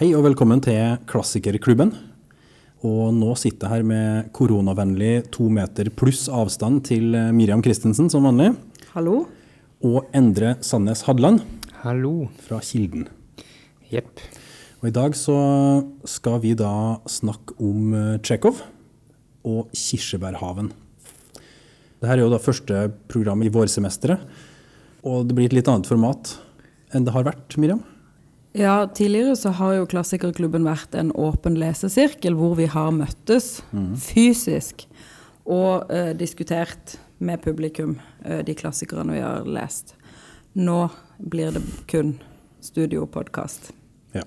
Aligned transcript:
Hei 0.00 0.14
og 0.16 0.22
velkommen 0.24 0.62
til 0.64 0.94
Klassikerklubben. 1.04 1.90
Og 2.88 3.10
nå 3.12 3.34
sitter 3.36 3.66
jeg 3.68 3.82
her 3.82 3.82
med 3.84 4.30
koronavennlig 4.32 5.26
to 5.28 5.50
meter 5.52 5.90
pluss 5.92 6.22
avstand 6.32 6.78
til 6.88 7.12
eh, 7.12 7.26
Miriam 7.36 7.60
Christensen 7.60 8.08
som 8.08 8.24
vanlig. 8.24 8.54
Hallo? 8.94 9.26
Og 9.84 10.08
Endre 10.16 10.54
Sandnes 10.64 11.04
Hadland 11.04 11.42
Hallo. 11.82 12.30
fra 12.46 12.62
Kilden. 12.64 13.10
Jepp. 13.92 14.24
Og 14.80 14.88
I 14.88 14.94
dag 15.02 15.20
så 15.20 15.36
skal 16.08 16.40
vi 16.46 16.54
da 16.56 16.72
snakke 17.04 17.60
om 17.60 17.92
eh, 17.92 18.16
Tsjekhov 18.24 18.64
og 19.44 19.68
Kirsebærhaven. 19.76 20.72
Dette 22.00 22.16
er 22.16 22.24
jo 22.24 22.32
da 22.32 22.40
første 22.40 22.86
program 23.12 23.44
i 23.44 23.52
vårsemesteret, 23.52 24.24
og 25.04 25.28
det 25.28 25.36
blir 25.36 25.52
et 25.52 25.60
litt 25.60 25.68
annet 25.68 25.92
format 25.92 26.38
enn 26.88 27.04
det 27.04 27.12
har 27.12 27.28
vært, 27.34 27.60
Miriam? 27.60 27.84
Ja, 28.52 28.86
tidligere 28.86 29.36
så 29.38 29.52
har 29.54 29.76
jo 29.76 29.86
Klassikerklubben 29.86 30.64
vært 30.66 30.96
en 30.98 31.12
åpen 31.14 31.54
lesesirkel 31.60 32.34
hvor 32.34 32.56
vi 32.58 32.66
har 32.70 32.90
møttes 32.90 33.60
fysisk 34.10 34.88
og 35.46 35.90
eh, 35.94 36.10
diskutert 36.18 36.96
med 37.22 37.42
publikum 37.44 37.98
eh, 38.24 38.40
de 38.46 38.54
klassikerne 38.58 39.14
vi 39.14 39.22
har 39.22 39.46
lest. 39.46 39.94
Nå 40.58 40.88
blir 41.18 41.54
det 41.54 41.62
kun 41.90 42.16
studiopodkast. 42.64 43.70
Ja. 44.16 44.24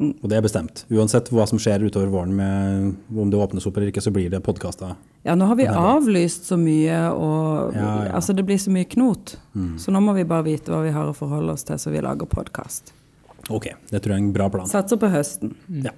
Og 0.00 0.26
det 0.32 0.38
er 0.38 0.44
bestemt. 0.44 0.84
Uansett 0.90 1.28
hva 1.30 1.46
som 1.46 1.60
skjer 1.60 1.84
utover 1.86 2.10
våren, 2.10 2.34
med, 2.34 2.94
om 3.14 3.30
det 3.30 3.38
åpnes 3.38 3.66
opp 3.68 3.76
eller 3.76 3.92
ikke, 3.92 4.02
så 4.02 4.12
blir 4.14 4.32
det 4.32 4.42
podkaster. 4.42 4.96
Ja, 5.22 5.36
nå 5.36 5.46
har 5.46 5.58
vi 5.60 5.66
avlyst 5.68 6.48
så 6.48 6.56
mye, 6.58 7.02
og 7.12 7.76
Ja, 7.76 7.90
ja. 8.06 8.14
altså 8.16 8.32
det 8.34 8.46
blir 8.48 8.58
så 8.58 8.72
mye 8.72 8.88
knot. 8.88 9.36
Så 9.78 9.92
nå 9.92 10.00
må 10.00 10.16
vi 10.16 10.24
bare 10.24 10.48
vite 10.48 10.72
hva 10.72 10.80
vi 10.86 10.94
har 10.96 11.10
å 11.10 11.16
forholde 11.16 11.52
oss 11.52 11.68
til, 11.68 11.78
så 11.78 11.92
vi 11.92 12.00
lager 12.02 12.26
podkast. 12.26 12.94
Ok, 13.50 13.66
det 13.90 14.00
tror 14.02 14.14
jeg 14.14 14.20
er 14.20 14.26
en 14.28 14.32
bra 14.34 14.48
plan. 14.52 14.68
Satser 14.70 14.98
på 15.00 15.10
høsten. 15.10 15.54
Ja. 15.84 15.94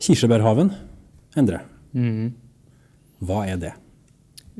Kirsebærhaven, 0.00 0.72
Endre. 1.38 1.62
Mm. 1.96 2.32
Hva 3.24 3.44
er 3.48 3.60
det? 3.60 3.72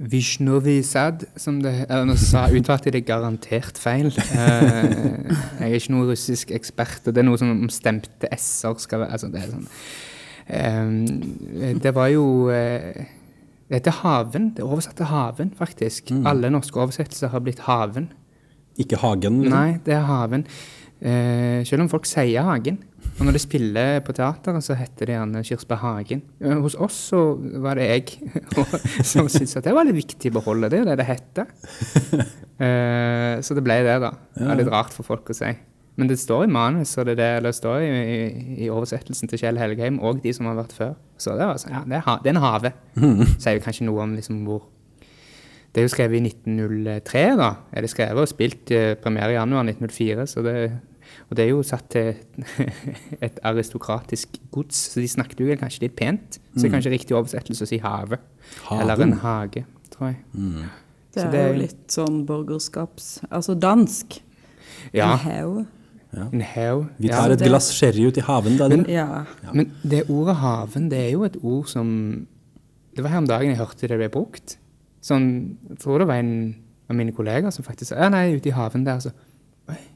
Vishnovi 0.00 0.78
Sad, 0.86 1.26
som 1.36 1.58
det 1.60 1.72
eller 1.82 2.06
Nå 2.08 2.16
sa, 2.20 2.46
uttalte 2.56 2.92
det 2.94 3.02
garantert 3.08 3.78
feil. 3.80 4.08
Uh, 4.08 5.28
jeg 5.60 5.66
er 5.66 5.76
ikke 5.76 5.94
noen 5.94 6.12
russisk 6.12 6.54
ekspert, 6.56 7.02
og 7.04 7.16
det 7.16 7.22
er 7.22 7.28
noe 7.28 7.40
som 7.40 7.52
om 7.52 7.72
stemte 7.72 8.30
s-er 8.36 8.78
skal 8.80 9.04
være 9.04 9.18
altså 9.18 9.28
det, 9.32 9.42
er 9.42 9.52
sånn. 9.52 9.68
Eh, 10.50 11.74
det 11.84 11.92
var 11.94 12.08
jo 12.10 12.24
uh, 12.48 13.04
Det 13.68 13.76
heter 13.80 14.00
Haven. 14.00 14.50
Det 14.56 14.64
er 14.64 14.72
oversatt 14.72 14.96
til 14.98 15.10
Haven, 15.12 15.52
faktisk. 15.58 16.14
Alle 16.26 16.50
norske 16.50 16.80
oversettelser 16.80 17.34
har 17.34 17.44
blitt 17.44 17.64
Haven. 17.68 18.08
Ikke 18.80 18.98
Hagen? 19.02 19.42
Liksom? 19.44 19.52
Nei, 19.52 19.80
det 19.84 19.94
er 19.98 20.06
Haven. 20.08 20.46
Eh, 21.00 21.60
selv 21.64 21.86
om 21.86 21.88
folk 21.88 22.08
sier 22.08 22.44
Hagen. 22.44 22.78
Og 23.18 23.24
når 23.26 23.36
de 23.36 23.40
spiller 23.42 24.02
på 24.04 24.14
teateret, 24.16 24.64
så 24.64 24.76
heter 24.76 25.08
det 25.08 25.16
gjerne 25.16 25.42
Kirsberg 25.44 25.80
Hagen. 25.80 26.22
Eh, 26.40 26.58
hos 26.60 26.76
oss 26.76 26.98
så 27.10 27.22
var 27.64 27.80
det 27.80 27.88
jeg 27.88 28.30
som 29.12 29.28
syntes 29.28 29.56
at 29.56 29.66
det 29.66 29.74
var 29.76 29.88
litt 29.88 29.98
viktig 29.98 30.32
å 30.32 30.38
beholde. 30.38 30.70
Det 30.72 30.84
det 30.88 31.00
det 31.00 31.10
heter. 31.10 31.50
Eh, 32.60 33.40
så 33.40 33.54
det 33.56 33.62
ble 33.64 33.78
det, 33.86 33.94
da. 34.02 34.10
Det 34.36 34.44
var 34.44 34.58
litt 34.58 34.68
rart 34.68 34.92
for 34.92 35.06
folk 35.06 35.30
å 35.32 35.36
si. 35.38 35.48
Men 35.96 36.10
det 36.10 36.18
står 36.20 36.42
i 36.44 36.50
manus, 36.52 36.90
og 37.00 37.06
det, 37.08 37.14
er 37.24 37.40
det, 37.40 37.54
står 37.56 37.86
i, 37.86 37.88
i, 37.88 38.18
i 38.66 38.68
oversettelsen 38.68 39.30
til 39.32 39.40
Kjell 39.40 39.56
Helgheim, 39.56 39.96
og 40.04 40.20
de 40.20 40.34
som 40.36 40.44
har 40.44 40.58
vært 40.58 40.74
før. 40.76 40.92
Så 41.16 41.38
det, 41.38 41.46
var, 41.48 41.56
sånn, 41.56 41.72
ja, 41.72 41.80
det, 41.88 41.96
er, 41.96 42.04
ha, 42.04 42.18
det 42.20 42.28
er 42.28 42.36
en 42.36 42.44
hage. 42.44 42.74
Sier 43.40 43.56
jo 43.56 43.64
kanskje 43.64 43.88
noe 43.88 44.04
om 44.04 44.12
liksom 44.18 44.42
hvor 44.44 44.66
det 45.70 45.80
er 45.80 45.86
jo 45.86 45.92
skrevet 45.92 46.18
i 46.18 46.24
1903, 46.26 47.24
da. 47.38 47.50
Er 47.72 47.84
det 47.86 47.92
skrevet 47.92 48.24
og 48.24 48.28
spilt 48.28 48.72
eh, 48.74 48.96
premiere 48.98 49.32
i 49.32 49.38
januar 49.38 49.62
1904. 49.68 50.26
Så 50.26 50.42
det, 50.42 50.54
og 51.30 51.36
det 51.36 51.44
er 51.44 51.48
jo 51.50 51.62
satt 51.62 51.88
til 51.90 52.14
et 53.26 53.38
aristokratisk 53.46 54.38
gods, 54.52 54.76
så 54.92 55.00
de 55.00 55.08
snakket 55.08 55.40
jo 55.44 55.56
kanskje 55.60 55.82
litt 55.86 55.96
pent. 55.98 56.38
Så 56.54 56.62
det 56.62 56.70
er 56.70 56.74
kanskje 56.76 56.92
riktig 56.94 57.16
oversettelse 57.16 57.66
å 57.66 57.70
si 57.70 57.78
hage. 57.82 58.18
Eller 58.74 59.02
en 59.06 59.12
hage, 59.22 59.64
tror 59.94 60.12
jeg. 60.12 60.18
Det 61.14 61.24
er 61.24 61.30
det- 61.34 61.44
jo 61.48 61.58
litt 61.64 61.86
sånn 61.90 62.24
borgerskaps... 62.26 63.20
Altså 63.30 63.54
dansk. 63.58 64.20
Ja, 64.94 65.12
En 65.12 65.18
haug. 65.26 65.66
en 66.32 66.40
haug. 66.40 66.86
Vi 66.98 67.08
Ja, 67.08 67.20
tar 67.20 67.30
et 67.32 67.38
det- 67.38 67.48
glass 67.48 67.70
sherry 67.74 68.06
ut 68.06 68.16
i 68.18 68.20
haven, 68.26 68.56
da. 68.58 68.68
Men, 68.68 68.84
Ja. 68.88 69.24
Men 69.52 69.72
det 69.82 70.04
ordet 70.10 70.36
haven, 70.36 70.88
det 70.88 70.98
er 71.08 71.10
jo 71.12 71.24
et 71.24 71.36
ord 71.42 71.66
som 71.68 72.26
Det 72.94 73.02
var 73.04 73.10
her 73.10 73.18
om 73.18 73.26
dagen 73.26 73.48
jeg 73.50 73.58
hørte 73.58 73.86
det 73.88 73.98
ble 73.98 74.08
brukt. 74.08 74.56
Sånn, 75.02 75.56
jeg 75.68 75.78
tror 75.78 75.98
det 75.98 76.06
var 76.08 76.16
en 76.18 76.56
av 76.90 76.96
mine 76.96 77.12
kollegaer 77.12 77.52
som 77.54 77.64
faktisk 77.64 77.88
sa 77.94 77.96
ja, 78.02 78.08
nei, 78.10 78.34
ute 78.34 78.48
i 78.50 78.50
haven 78.52 78.84
der, 78.84 78.98
så 78.98 79.12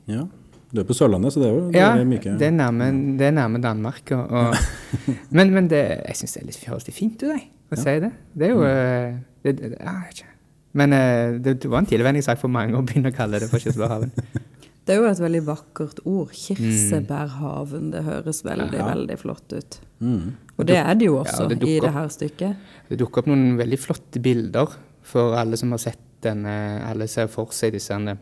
Ja. 0.06 0.26
Du 0.74 0.80
er 0.82 0.86
på 0.88 0.96
Sørlandet, 0.96 1.30
så 1.34 1.40
det 1.42 1.48
er 1.48 1.52
jo 1.54 1.64
det 1.70 1.78
Ja, 1.78 1.90
er 1.94 2.06
myke. 2.08 2.32
det 2.38 2.48
er 2.48 2.54
nærme, 2.54 2.88
det 3.18 3.28
er 3.28 3.34
nærme 3.36 3.60
Danmark. 3.62 4.10
Og, 4.16 4.30
og, 4.30 4.54
men 5.36 5.52
men 5.54 5.68
det, 5.70 5.82
jeg 6.08 6.16
syns 6.18 6.34
det 6.34 6.42
er 6.42 6.48
litt 6.50 6.94
fint 6.96 7.20
du, 7.20 7.28
deg, 7.30 7.44
å 7.70 7.78
si 7.78 7.94
det. 8.02 8.10
Det 8.34 8.48
er 8.48 8.56
jo 8.56 8.64
eh, 8.66 9.14
det, 9.44 9.54
det, 9.60 9.70
ja, 9.78 9.92
jeg 9.92 10.08
vet 10.08 10.18
ikke. 10.24 10.32
Men 10.74 10.96
eh, 10.96 11.36
det, 11.38 11.60
det 11.62 11.70
var 11.70 11.84
en 11.84 11.86
tilvenningssak 11.92 12.42
for 12.42 12.50
mange 12.50 12.74
å 12.74 12.82
begynne 12.82 13.14
å 13.14 13.14
kalle 13.14 13.38
det 13.38 13.50
for 13.52 13.62
Kirsebærhaven. 13.62 14.10
Det 14.84 14.92
er 14.92 14.98
jo 15.00 15.06
et 15.08 15.20
veldig 15.22 15.40
vakkert 15.46 16.00
ord. 16.04 16.32
Kirsebærhaven. 16.36 17.86
Det 17.94 18.02
høres 18.04 18.42
veldig, 18.44 18.82
veldig 18.84 19.16
flott 19.16 19.54
ut. 19.56 19.78
Og 20.04 20.66
det 20.68 20.76
er 20.76 20.98
det 21.00 21.06
jo 21.08 21.14
også 21.22 21.46
Ja, 21.46 21.54
det 21.54 21.68
i 21.70 21.78
det 21.80 21.92
her 21.94 22.10
stykket. 22.12 22.66
Det 22.91 22.98
dukker 23.00 23.22
opp 23.24 23.30
noen 23.30 23.56
veldig 23.56 23.78
flotte 23.80 24.20
bilder 24.20 24.74
for 25.04 25.38
alle 25.41 25.56
som 25.56 25.72
har 25.72 25.80
sett 25.80 26.02
denne 26.24 26.52
Alle 26.84 27.08
ser 27.08 27.30
for 27.32 27.52
seg 27.52 27.74
disse 27.78 27.96
eh, 27.96 28.20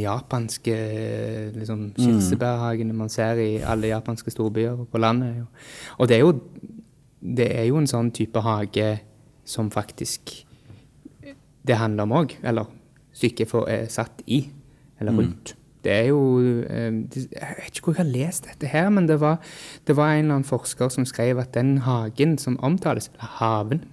japanske 0.00 0.76
liksom, 1.54 1.90
kirsebærhagene 1.98 2.96
man 2.96 3.12
ser 3.12 3.40
i 3.42 3.50
alle 3.60 3.92
japanske 3.92 4.32
storbyer 4.32 4.72
og 4.72 4.88
på 4.88 4.98
landet. 4.98 5.44
Og 5.98 6.08
det 6.08 6.16
er 6.16 6.20
jo, 6.20 6.32
det 7.20 7.48
er 7.58 7.68
jo 7.68 7.80
en 7.80 7.90
sånn 7.90 8.10
type 8.16 8.40
hage 8.44 8.90
som 9.44 9.70
faktisk 9.70 10.32
det 11.66 11.76
handler 11.76 12.08
om 12.08 12.18
òg. 12.22 12.36
Eller 12.42 12.68
stykket 13.12 13.54
er 13.68 13.88
satt 13.92 14.22
i, 14.26 14.44
eller 15.00 15.16
rundt. 15.16 15.54
Det 15.80 15.92
er 15.92 16.10
jo 16.10 16.20
eh, 16.68 16.92
Jeg 16.92 17.54
vet 17.56 17.70
ikke 17.70 17.86
hvor 17.86 17.94
jeg 17.96 18.04
har 18.04 18.10
lest 18.12 18.50
dette 18.50 18.68
her, 18.68 18.90
men 18.92 19.08
det 19.08 19.20
var, 19.20 19.38
det 19.86 19.96
var 19.96 20.12
en 20.12 20.24
eller 20.24 20.34
annen 20.34 20.44
forsker 20.44 20.88
som 20.92 21.06
skrev 21.08 21.40
at 21.40 21.54
den 21.54 21.78
hagen 21.86 22.36
som 22.38 22.58
omtales, 22.60 23.08
eller 23.14 23.32
haven 23.40 23.84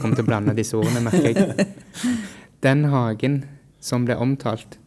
Kommer 0.00 0.16
til 0.16 0.24
å 0.24 0.26
blande 0.26 0.54
disse 0.56 0.76
ordene, 0.78 1.02
merker 1.04 1.36
jeg. 1.36 1.66
Den 2.64 2.86
hagen 2.88 3.42
som 3.84 4.06
ble 4.06 4.16
omtalt, 4.16 4.78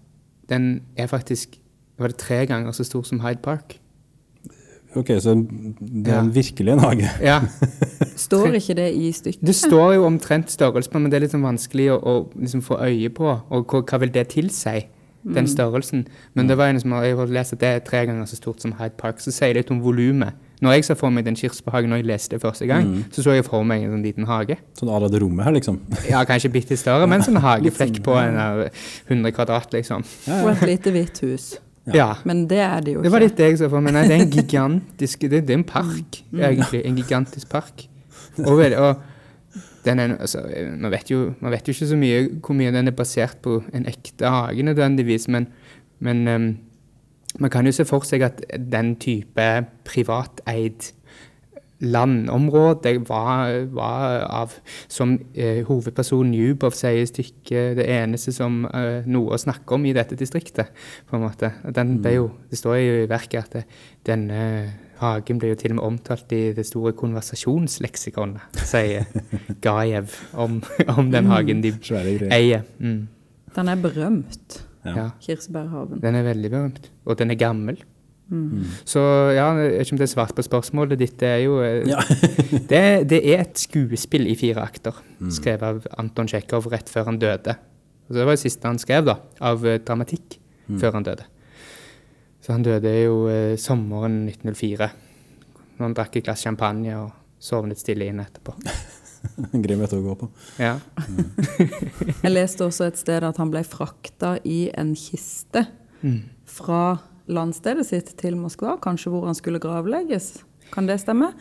den 0.49 0.81
er 0.97 1.07
faktisk 1.07 1.59
var 1.97 2.07
det 2.11 2.17
tre 2.19 2.45
ganger 2.45 2.71
så 2.75 2.83
stor 2.83 3.03
som 3.07 3.19
Hyde 3.23 3.39
Park. 3.43 3.77
Ok, 4.95 5.07
så 5.19 5.33
det 5.79 6.07
er 6.07 6.15
Ja. 6.15 6.23
virkelig 6.23 6.71
en 6.73 6.79
hage. 6.79 7.09
Ja, 7.21 7.41
Står 8.15 8.53
ikke 8.55 8.75
det 8.75 8.93
i 8.95 9.11
stykket? 9.11 9.41
Det 9.47 9.55
står 9.55 9.93
jo 9.95 10.05
omtrent 10.07 10.51
størrelse 10.51 10.89
på, 10.91 10.99
men 10.99 11.11
det 11.11 11.17
er 11.17 11.25
litt 11.25 11.31
sånn 11.35 11.43
vanskelig 11.43 11.89
å, 11.91 11.97
å 11.99 12.13
liksom 12.39 12.61
få 12.63 12.77
øye 12.79 13.09
på. 13.11 13.27
Og 13.51 13.65
hva, 13.67 13.81
hva 13.83 13.99
vil 13.99 14.11
det 14.15 14.27
tilsi, 14.31 14.85
den 15.25 15.47
størrelsen? 15.51 16.05
Men 16.33 16.47
det 16.47 16.55
var 16.57 16.69
en 16.71 16.79
som 16.79 16.91
har 16.95 17.27
lest 17.27 17.53
at 17.57 17.59
det 17.59 17.67
er 17.75 17.79
tre 17.83 18.05
ganger 18.07 18.25
så 18.29 18.35
stort 18.39 18.61
som 18.63 18.71
Hyde 18.79 18.95
Park. 18.97 19.19
Så 19.19 19.31
sier 19.35 19.51
det 19.53 19.65
litt 19.65 19.71
om 19.75 19.81
volumet. 19.83 20.33
Når 20.63 20.77
jeg 20.77 20.85
så 20.87 20.95
for 20.95 21.11
meg 21.11 21.25
den 21.27 21.35
kirsebærhagen 21.35 21.91
når 21.91 21.99
jeg 21.99 22.07
leste 22.07 22.37
det 22.37 22.41
første 22.45 22.67
gang, 22.69 22.91
så 23.11 23.25
så 23.25 23.35
jeg 23.35 23.45
for 23.47 23.65
meg 23.67 23.83
en 23.83 23.95
sånn 23.97 24.05
liten 24.05 24.27
hage. 24.29 24.55
Sånn 24.79 24.91
à 24.93 25.01
la 25.03 25.09
det 25.11 25.19
rommet 25.23 25.47
her, 25.47 25.55
liksom. 25.57 25.81
Ja, 26.11 26.23
kanskje 26.27 26.51
bitte 26.53 26.77
større, 26.79 27.07
men 27.11 27.25
sånn 27.25 27.41
hageflekk 27.47 27.99
på 28.05 28.15
en 28.21 28.39
100 28.39 29.35
kvadrat, 29.35 29.75
liksom. 29.75 30.05
Og 30.41 30.51
et 30.53 30.67
lite 30.69 30.95
hvitt 30.95 31.23
hus. 31.25 31.49
Ja. 31.93 32.15
Men 32.25 32.45
det 32.49 32.61
er 32.65 32.79
det 32.81 32.95
jo 32.95 33.01
ikke. 33.01 33.07
Det 33.07 33.13
var 33.13 33.25
litt 33.25 33.35
det 33.37 33.49
jeg 33.51 33.59
så 33.61 33.69
for 33.69 33.83
meg. 33.83 33.93
Nei, 33.93 34.05
det 34.09 34.15
er 34.15 34.23
en 34.23 34.31
gigantisk 34.33 35.27
Det, 35.27 35.43
det 35.45 35.53
er 35.53 35.59
en 35.59 35.67
park, 35.67 36.21
egentlig. 36.33 36.81
En 36.85 36.97
gigantisk 36.97 37.51
park. 37.51 37.85
Og, 38.41 38.63
og 38.79 39.03
den 39.85 39.99
er, 40.01 40.15
altså, 40.19 40.41
man, 40.79 40.91
vet 40.91 41.11
jo, 41.11 41.33
man 41.39 41.53
vet 41.53 41.67
jo 41.67 41.75
ikke 41.75 41.89
så 41.91 41.99
mye 41.99 42.23
hvor 42.41 42.57
mye 42.57 42.73
den 42.73 42.89
er 42.89 42.95
basert 42.95 43.37
på 43.45 43.59
en 43.75 43.85
ekte 43.89 44.31
hage 44.31 44.65
nødvendigvis, 44.65 45.27
men, 45.31 45.47
men 46.03 46.27
em, 46.27 46.47
man 47.39 47.51
kan 47.51 47.67
jo 47.67 47.73
se 47.75 47.85
for 47.87 48.05
seg 48.07 48.23
at 48.25 48.43
den 48.55 48.95
type 49.01 49.47
privateid 49.87 50.91
landområde 51.79 52.93
var, 53.07 53.65
var 53.75 54.23
av, 54.23 54.53
som 54.87 55.17
eh, 55.35 55.59
hovedpersonen 55.67 56.33
Jubov 56.33 56.75
sier 56.77 57.01
i 57.03 57.09
stykket, 57.09 57.75
det 57.79 57.87
eneste 57.91 58.31
som 58.35 58.63
eh, 58.69 59.05
noe 59.11 59.35
å 59.35 59.41
snakke 59.41 59.75
om 59.75 59.85
i 59.85 59.93
dette 59.95 60.17
distriktet. 60.19 60.71
på 61.09 61.17
en 61.17 61.25
måte. 61.25 61.51
Den 61.75 61.97
ble 62.01 62.15
jo, 62.15 62.29
Det 62.49 62.59
står 62.59 62.77
jo 62.79 62.97
i 63.03 63.09
verket 63.11 63.43
at 63.43 63.57
det, 63.57 63.63
denne 64.07 64.39
hagen 65.01 65.39
ble 65.41 65.51
jo 65.51 65.59
til 65.59 65.73
og 65.73 65.79
med 65.81 65.85
omtalt 65.85 66.31
i 66.31 66.53
det 66.55 66.65
store 66.65 66.93
konversasjonsleksikonet, 66.95 68.61
sier 68.63 69.09
Gajev 69.65 70.15
om, 70.33 70.61
om 70.95 71.11
den 71.11 71.27
hagen 71.31 71.63
de 71.65 71.75
eier. 72.31 72.63
Mm. 72.79 73.07
Den 73.55 73.71
er 73.71 73.83
berømt, 73.83 74.61
Ja. 74.85 75.09
Kirsebærhaven. 75.23 76.01
Den 76.03 76.15
er 76.15 76.23
veldig 76.27 76.51
berømt, 76.51 76.89
og 77.05 77.17
den 77.19 77.31
er 77.31 77.39
gammel. 77.39 77.81
Så 78.89 79.01
ja, 79.35 79.51
jeg 79.53 79.69
vet 79.69 79.85
ikke 79.85 79.93
om 79.93 79.99
det 79.99 80.05
er 80.07 80.11
svart 80.15 80.33
på 80.33 80.41
spørsmålet 80.45 80.97
ditt. 80.97 81.19
Det 81.19 81.27
er 81.29 81.43
jo 81.43 81.59
eh, 81.61 81.83
Ja. 81.85 82.01
det, 82.71 83.09
det 83.11 83.19
er 83.21 83.43
et 83.43 83.59
skuespill 83.61 84.25
i 84.31 84.35
fire 84.39 84.63
akter, 84.65 84.97
skrevet 85.29 85.61
av 85.67 85.85
Anton 86.01 86.27
Tsjekhov 86.27 86.65
rett 86.73 86.89
før 86.89 87.11
han 87.11 87.19
døde. 87.21 87.53
Og 88.09 88.17
det 88.17 88.25
var 88.25 88.33
det 88.33 88.41
siste 88.41 88.65
han 88.67 88.81
skrev 88.81 89.05
da, 89.05 89.19
av 89.41 89.61
dramatikk 89.61 89.85
dramatikk 89.85 90.39
før 90.81 90.97
han 90.97 91.05
døde. 91.05 91.25
Så 92.41 92.53
han 92.53 92.65
døde 92.65 92.91
jo 93.03 93.27
eh, 93.29 93.55
sommeren 93.57 94.23
1904. 94.29 94.89
Når 95.77 95.83
han 95.85 95.95
drakk 95.97 96.17
et 96.17 96.25
glass 96.25 96.45
champagne 96.45 96.97
og 96.97 97.13
sovnet 97.41 97.81
stille 97.81 98.09
inn 98.09 98.21
etterpå. 98.21 98.57
En 99.51 99.63
grei 99.63 99.77
måte 99.79 99.97
å 99.99 100.03
gå 100.05 100.15
på. 100.19 100.29
Ja. 100.61 100.77
Jeg 102.25 102.31
leste 102.31 102.67
også 102.67 102.89
et 102.89 102.99
sted 103.01 103.25
at 103.25 103.41
han 103.41 103.51
ble 103.53 103.63
frakta 103.67 104.35
i 104.43 104.65
en 104.77 104.93
kiste 104.99 105.65
fra 106.49 106.97
landstedet 107.25 107.85
sitt 107.87 108.11
til 108.19 108.37
Moskva, 108.37 108.75
kanskje 108.81 109.13
hvor 109.13 109.25
han 109.29 109.37
skulle 109.37 109.61
gravlegges. 109.63 110.37
Kan 110.73 110.89
det 110.89 110.99
stemme? 111.01 111.31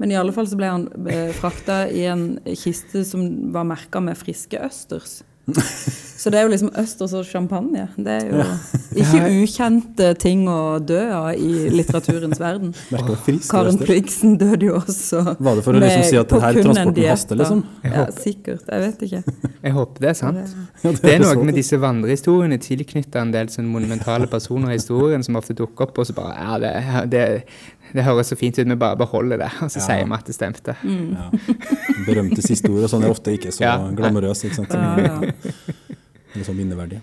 Men 0.00 0.10
i 0.10 0.16
alle 0.18 0.32
fall 0.34 0.48
så 0.50 0.58
ble 0.58 0.70
han 0.70 0.88
eh, 1.10 1.30
frakta 1.36 1.84
i 1.92 2.06
en 2.10 2.26
kiste 2.58 3.04
som 3.06 3.52
var 3.54 3.66
merka 3.68 4.02
med 4.02 4.18
friske 4.18 4.58
østers. 4.64 5.20
Så 6.24 6.30
det 6.32 6.38
er 6.38 6.46
jo 6.46 6.50
liksom 6.54 6.70
østers 6.80 7.12
og 7.12 7.26
champagne. 7.28 7.82
Det 8.00 8.12
er 8.12 8.30
jo 8.30 8.44
ikke 9.02 9.24
ukjente 9.42 10.06
ting 10.16 10.46
å 10.48 10.78
dø 10.80 11.00
av 11.12 11.34
i 11.36 11.66
litteraturens 11.74 12.40
verden. 12.40 12.70
Karen 13.50 13.76
Øster. 13.76 14.30
Døde 14.40 14.70
jo 14.70 14.78
også. 14.78 15.20
Var 15.36 15.58
det 15.58 15.64
for 15.66 15.76
å 15.76 15.82
liksom 15.82 16.06
si 16.08 16.16
at 16.16 16.32
det 16.32 16.40
her 16.40 16.60
transporten 16.62 17.08
haster, 17.10 17.40
liksom? 17.42 17.60
Ja, 17.84 18.06
sikkert. 18.16 18.64
Jeg 18.70 18.84
vet 18.86 19.04
ikke. 19.04 19.50
Jeg 19.66 19.74
håper 19.76 20.06
det 20.06 20.10
er 20.14 20.16
sant. 20.16 20.56
Det 20.80 21.12
er 21.12 21.20
noe 21.26 21.44
med 21.44 21.58
disse 21.60 21.76
vandrehistoriene 21.82 22.60
tilknytta 22.62 23.20
en 23.20 23.34
del 23.34 23.52
sånn 23.52 23.68
monumentale 23.68 24.30
personer 24.30 24.72
i 24.72 24.78
historien 24.78 25.24
som 25.26 25.36
ofte 25.40 25.56
dukker 25.58 25.90
opp, 25.90 26.00
og 26.00 26.08
så 26.08 26.16
bare 26.16 26.32
Ja, 26.40 26.56
det, 26.62 26.72
det, 27.12 27.24
det 27.94 28.04
høres 28.04 28.26
så 28.32 28.36
fint 28.36 28.58
ut, 28.58 28.66
vi 28.68 28.74
bare 28.76 28.96
beholder 28.98 29.38
det. 29.44 29.50
Og 29.62 29.70
så 29.70 29.78
Ja. 29.80 29.86
sier 29.86 30.04
vi 30.06 30.12
at 30.18 30.24
det 30.26 30.34
stemte. 30.34 30.74
Ja. 30.84 31.30
Berømte 32.06 32.42
siste 32.42 32.68
ord, 32.70 32.82
og 32.84 32.90
sånn 32.90 33.04
er 33.04 33.10
ofte 33.14 33.32
ikke 33.36 33.52
så 33.54 33.60
Ja. 33.62 33.76
glamorøse. 33.94 34.44
ikke 34.50 34.54
sant? 34.56 34.72
Ja, 34.72 34.96
ja. 34.98 35.32
Eller 36.34 36.44
sånn 36.44 36.56
minneverdige. 36.58 37.00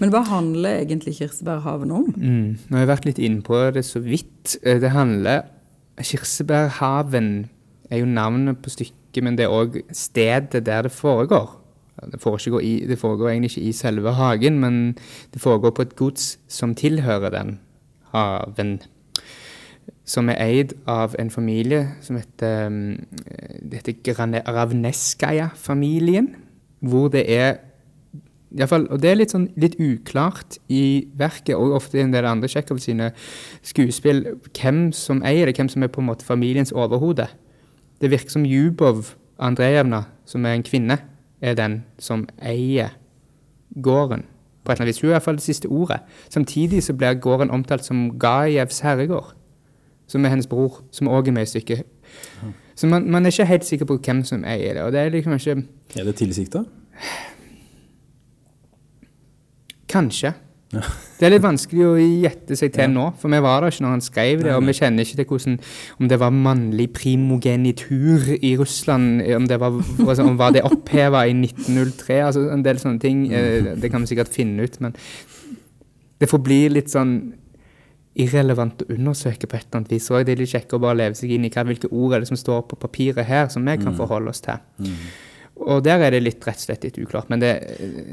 Men 0.00 0.10
hva 0.10 0.24
handler 0.26 0.80
egentlig 0.84 1.14
Kirsebærhaven 1.20 1.92
om? 1.94 2.06
Mm. 2.16 2.58
Nå 2.68 2.76
har 2.76 2.86
jeg 2.86 2.88
vært 2.98 3.04
litt 3.06 3.18
inne 3.22 3.42
på 3.42 3.72
det 3.72 3.84
så 3.86 4.00
vidt. 4.02 4.56
Eh, 4.64 4.78
Det 4.80 4.90
handler 4.90 5.42
Kirsebærhaven 6.02 7.48
er 7.90 7.98
jo 8.02 8.06
navnet 8.06 8.60
på 8.62 8.70
stykket, 8.70 9.22
men 9.24 9.36
det 9.36 9.46
er 9.46 9.54
òg 9.54 9.82
stedet 9.92 10.64
der 10.64 10.82
det 10.82 10.92
foregår. 10.92 11.54
Det 12.12 12.20
foregår, 12.20 12.62
i, 12.62 12.86
det 12.86 12.98
foregår 12.98 13.30
egentlig 13.32 13.50
ikke 13.56 13.68
i 13.68 13.72
selve 13.72 14.12
hagen, 14.14 14.60
men 14.60 14.94
det 15.32 15.40
foregår 15.42 15.72
på 15.74 15.82
et 15.82 15.96
gods 15.96 16.36
som 16.48 16.74
tilhører 16.74 17.30
den 17.34 17.58
haven. 18.12 18.80
Som 20.08 20.30
er 20.32 20.40
eid 20.40 20.72
av 20.88 21.14
en 21.20 21.30
familie 21.30 21.82
som 22.00 22.16
heter, 22.16 22.72
heter 23.72 24.42
Ravneskaja-familien. 24.48 26.30
Hvor 26.80 27.08
det 27.12 27.26
er 27.28 27.58
fall, 28.68 28.86
og 28.88 29.02
det 29.02 29.10
er 29.10 29.18
litt, 29.18 29.32
sånn, 29.34 29.48
litt 29.60 29.76
uklart 29.82 30.56
i 30.72 31.08
verket, 31.18 31.54
og 31.56 31.76
ofte 31.76 31.98
i 31.98 32.04
en 32.04 32.14
del 32.14 32.26
andre 32.28 32.48
Tsjekhov 32.48 32.80
sine 32.82 33.10
skuespill, 33.66 34.24
hvem 34.56 34.88
som 34.96 35.20
eier 35.26 35.48
det, 35.48 35.56
hvem 35.58 35.68
som 35.68 35.84
er 35.84 35.92
på 35.92 36.00
en 36.00 36.08
måte 36.08 36.26
familiens 36.26 36.72
overhode. 36.72 37.28
Det 38.00 38.10
virker 38.12 38.38
som 38.38 38.46
Jubov 38.48 39.14
Andrejevna, 39.38 40.06
som 40.26 40.46
er 40.46 40.56
en 40.56 40.66
kvinne, 40.66 40.98
er 41.40 41.54
den 41.58 41.82
som 41.98 42.26
eier 42.40 42.96
gården. 43.82 44.24
På 44.64 44.72
et 44.72 44.76
eller 44.76 44.88
annet 44.88 44.94
vis. 44.94 45.00
Hun 45.00 45.08
er 45.08 45.12
i 45.12 45.16
hvert 45.16 45.26
fall 45.28 45.38
det 45.38 45.46
siste 45.46 45.68
ordet. 45.68 46.00
Samtidig 46.28 46.82
så 46.84 46.94
blir 46.96 47.20
gården 47.20 47.52
omtalt 47.54 47.84
som 47.86 48.08
Gajevs 48.20 48.80
herregård, 48.84 49.34
som 50.08 50.24
er 50.24 50.32
hennes 50.34 50.48
bror, 50.50 50.80
som 50.94 51.10
òg 51.12 51.28
er 51.30 51.36
med 51.36 51.46
i 51.46 51.52
stykket. 51.52 51.84
Så 52.78 52.88
man, 52.90 53.06
man 53.10 53.26
er 53.26 53.34
ikke 53.34 53.48
helt 53.50 53.66
sikker 53.68 53.88
på 53.90 53.98
hvem 54.00 54.24
som 54.24 54.44
eier 54.48 54.74
det. 54.78 54.82
og 54.86 54.92
det 54.94 55.00
er 55.00 55.14
liksom 55.14 55.34
ikke... 55.38 55.56
Er 55.98 56.04
det 56.08 56.14
tilsikta? 56.20 56.64
Kanskje. 59.88 60.34
Det 60.68 61.24
er 61.24 61.32
litt 61.32 61.42
vanskelig 61.42 61.84
å 61.88 61.94
gjette 61.96 62.56
seg 62.60 62.74
til 62.76 62.90
nå, 62.92 63.06
for 63.18 63.32
vi 63.32 63.38
var 63.40 63.62
der 63.64 63.72
ikke 63.72 63.84
når 63.86 63.94
han 63.94 64.02
skrev 64.04 64.42
det, 64.44 64.52
og 64.52 64.66
vi 64.68 64.74
kjenner 64.76 65.06
ikke 65.06 65.16
til 65.16 65.28
hvordan, 65.30 65.54
om 65.96 66.10
det 66.12 66.18
var 66.20 66.34
mannlig 66.36 66.90
primogenitur 66.92 68.26
i 68.36 68.50
Russland, 68.60 69.22
om 69.38 69.46
det 69.48 69.56
var, 69.62 69.78
altså, 70.04 70.26
om 70.28 70.36
var 70.38 70.52
det 70.54 70.62
oppheva 70.68 71.24
i 71.24 71.32
1903, 71.32 72.18
altså 72.26 72.44
en 72.52 72.66
del 72.66 72.82
sånne 72.82 73.00
ting. 73.00 73.24
eh, 73.32 73.72
Det 73.80 73.90
kan 73.90 74.04
vi 74.04 74.12
sikkert 74.12 74.28
finne 74.34 74.68
ut, 74.68 74.76
men 74.84 74.92
det 76.20 76.28
forblir 76.28 76.68
litt 76.76 76.92
sånn 76.92 77.16
irrelevant 78.18 78.82
å 78.82 78.88
undersøke 78.94 79.46
på 79.46 79.56
et 79.56 79.66
eller 79.66 79.80
annet 79.80 79.94
vis. 79.94 80.10
Og 80.10 80.26
det 80.26 80.34
er 80.34 80.42
litt 80.42 80.52
kjekkere 80.52 80.80
å 80.80 80.84
bare 80.88 80.98
leve 80.98 81.18
seg 81.18 81.32
inn 81.34 81.46
i 81.46 81.52
hva, 81.54 81.64
hvilke 81.68 81.90
ord 81.90 82.16
er 82.16 82.24
det 82.24 82.30
som 82.30 82.40
står 82.40 82.64
på 82.70 82.78
papiret 82.82 83.26
her, 83.28 83.48
som 83.52 83.66
vi 83.66 83.76
kan 83.80 83.96
forholde 83.96 84.32
oss 84.34 84.42
til. 84.44 84.60
Og 85.58 85.82
der 85.82 86.04
er 86.06 86.14
det 86.14 86.22
litt 86.22 86.44
rett 86.46 86.60
og 86.60 86.66
slett 86.68 86.86
litt 86.86 86.98
uklart. 87.00 87.30
Men 87.32 87.42
det, 87.42 87.52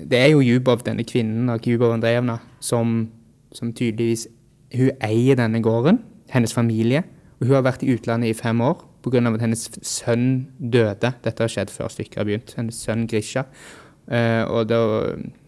det 0.09 0.17
er 0.19 0.31
jo 0.33 0.43
Jubov, 0.45 0.81
denne 0.85 1.05
kvinnen 1.05 1.51
Jubov 1.61 1.93
Andrejevna, 1.93 2.39
som, 2.59 3.05
som 3.53 3.73
tydeligvis 3.73 4.27
Hun 4.75 4.89
eier 5.05 5.37
denne 5.37 5.61
gården, 5.63 5.99
hennes 6.33 6.53
familie. 6.53 7.03
Og 7.39 7.47
hun 7.47 7.55
har 7.59 7.67
vært 7.67 7.83
i 7.85 7.93
utlandet 7.93 8.33
i 8.33 8.37
fem 8.37 8.61
år 8.65 8.81
pga. 9.05 9.21
at 9.29 9.41
hennes 9.41 9.69
sønn 9.85 10.47
døde. 10.59 11.13
Dette 11.23 11.43
har 11.43 11.51
skjedd 11.51 11.71
før 11.71 11.91
stykket 11.93 12.17
har 12.17 12.27
begynt. 12.27 12.55
Hennes 12.57 12.79
sønn 12.81 13.05
Grisha. 13.07 13.45
Uh, 14.05 14.43
og 14.49 14.67
da 14.69 14.79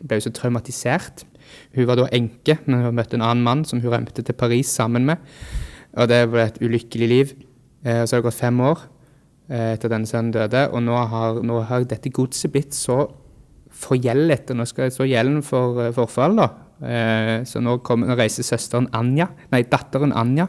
ble 0.01 0.19
hun 0.19 0.25
så 0.25 0.33
traumatisert. 0.33 1.25
Hun 1.75 1.87
var 1.89 1.99
da 1.99 2.07
enke, 2.15 2.57
men 2.65 2.85
hun 2.85 2.97
møtte 2.97 3.17
en 3.19 3.25
annen 3.25 3.45
mann 3.45 3.65
som 3.67 3.81
hun 3.83 3.93
rømte 3.93 4.23
til 4.25 4.37
Paris 4.37 4.71
sammen 4.73 5.07
med. 5.07 5.21
Og 5.97 6.09
det 6.11 6.21
ble 6.31 6.47
et 6.47 6.61
ulykkelig 6.61 7.09
liv. 7.09 7.33
Eh, 7.85 8.03
så 8.03 8.15
har 8.15 8.21
det 8.21 8.29
gått 8.29 8.39
fem 8.41 8.59
år 8.61 8.83
eh, 9.49 9.73
etter 9.75 9.91
denne 9.93 10.09
sønnen 10.09 10.33
døde, 10.35 10.67
og 10.71 10.83
nå 10.85 10.97
har, 11.13 11.41
nå 11.45 11.61
har 11.69 11.87
dette 11.87 12.13
godset 12.13 12.53
blitt 12.53 12.77
så 12.77 13.05
forgjeldet, 13.77 14.51
og 14.51 14.59
nå 14.59 14.65
skal 14.67 14.91
så 14.93 15.05
gjelden 15.07 15.43
for 15.45 15.77
uh, 15.79 15.91
forfall, 15.95 16.37
da. 16.39 16.47
Eh, 16.77 17.35
så 17.49 17.61
nå, 17.63 17.79
kom, 17.85 18.05
nå 18.05 18.17
reiser 18.17 18.45
søsteren 18.45 18.89
Anja, 18.97 19.29
nei, 19.53 19.63
datteren 19.69 20.13
Anja, 20.17 20.47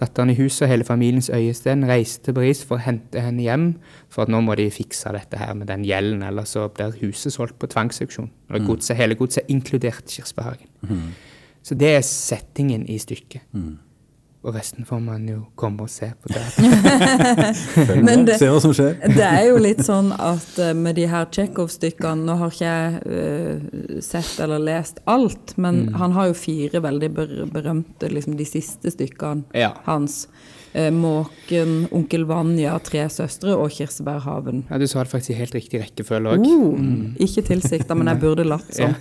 datteren 0.00 0.32
i 0.32 0.36
huset 0.38 0.64
og 0.66 0.72
hele 0.72 0.84
familiens 0.84 1.30
øyesten, 1.30 1.84
reiste 1.88 2.24
til 2.24 2.36
Paris 2.38 2.62
for 2.64 2.78
å 2.78 2.84
hente 2.84 3.20
henne 3.20 3.44
hjem, 3.44 3.66
for 4.08 4.24
at 4.24 4.32
nå 4.32 4.40
må 4.44 4.56
de 4.58 4.70
fikse 4.72 5.12
dette 5.12 5.38
her 5.38 5.52
med 5.54 5.68
den 5.68 5.84
gjelden, 5.84 6.22
ellers 6.26 6.56
så 6.56 6.68
blir 6.72 6.96
huset 7.02 7.34
solgt 7.34 7.58
på 7.60 7.68
tvangsauksjon. 7.70 8.30
Og 8.50 8.66
godset, 8.66 8.96
hele 8.96 9.14
godset, 9.14 9.44
inkludert 9.52 10.08
Kirsebærhagen. 10.08 10.68
Så 11.62 11.76
det 11.76 11.94
er 11.98 12.00
settingen 12.06 12.86
i 12.88 12.98
stykket. 12.98 13.44
Og 14.42 14.54
resten 14.56 14.86
får 14.88 15.00
man 15.04 15.26
jo 15.28 15.42
komme 15.60 15.82
og 15.84 15.90
se 15.92 16.06
på 16.16 16.30
det. 16.32 16.44
Men 18.06 18.24
det- 18.24 18.38
se 18.40 18.48
hva 18.48 18.60
som 18.64 18.72
skjer. 18.72 18.94
Det 19.12 19.26
er 19.26 19.42
jo 19.50 19.58
litt 19.60 19.82
sånn 19.84 20.12
at 20.16 20.58
eh, 20.64 20.72
med 20.76 20.96
de 20.96 21.04
her 21.10 21.26
Tsjekhov-stykkene 21.28 22.24
Nå 22.24 22.38
har 22.40 22.54
ikke 22.54 22.70
jeg 22.70 23.02
uh, 23.04 23.98
sett 24.04 24.38
eller 24.40 24.62
lest 24.64 25.02
alt, 25.10 25.56
men 25.60 25.80
Mm. 25.90 25.94
han 26.00 26.12
har 26.16 26.26
jo 26.30 26.34
fire 26.34 26.80
veldig 26.82 27.08
ber 27.14 27.30
berømte, 27.52 28.08
liksom 28.12 28.34
de 28.36 28.44
siste 28.48 28.90
stykkene 28.90 29.44
Ja. 29.54 29.70
hans. 29.86 30.26
Uh, 30.74 30.86
'Måken', 30.94 31.88
'Onkel 31.90 32.24
Vanja', 32.26 32.78
'Tre 32.82 33.08
søstre' 33.10 33.56
og 33.56 33.70
'Kirsebærhaven'. 33.70 34.62
Ja, 34.70 34.78
du 34.78 34.86
sa 34.86 35.02
det 35.02 35.10
faktisk 35.10 35.30
i 35.30 35.34
helt 35.34 35.54
riktig 35.54 35.80
rekkefølge 35.82 36.30
òg. 36.36 36.46
Oh, 36.46 36.78
Ikke 37.18 37.42
tilsikta, 37.42 37.94
men 37.96 38.06
jeg 38.06 38.20
burde 38.24 38.44
latt 38.46 38.72
som. 38.74 38.94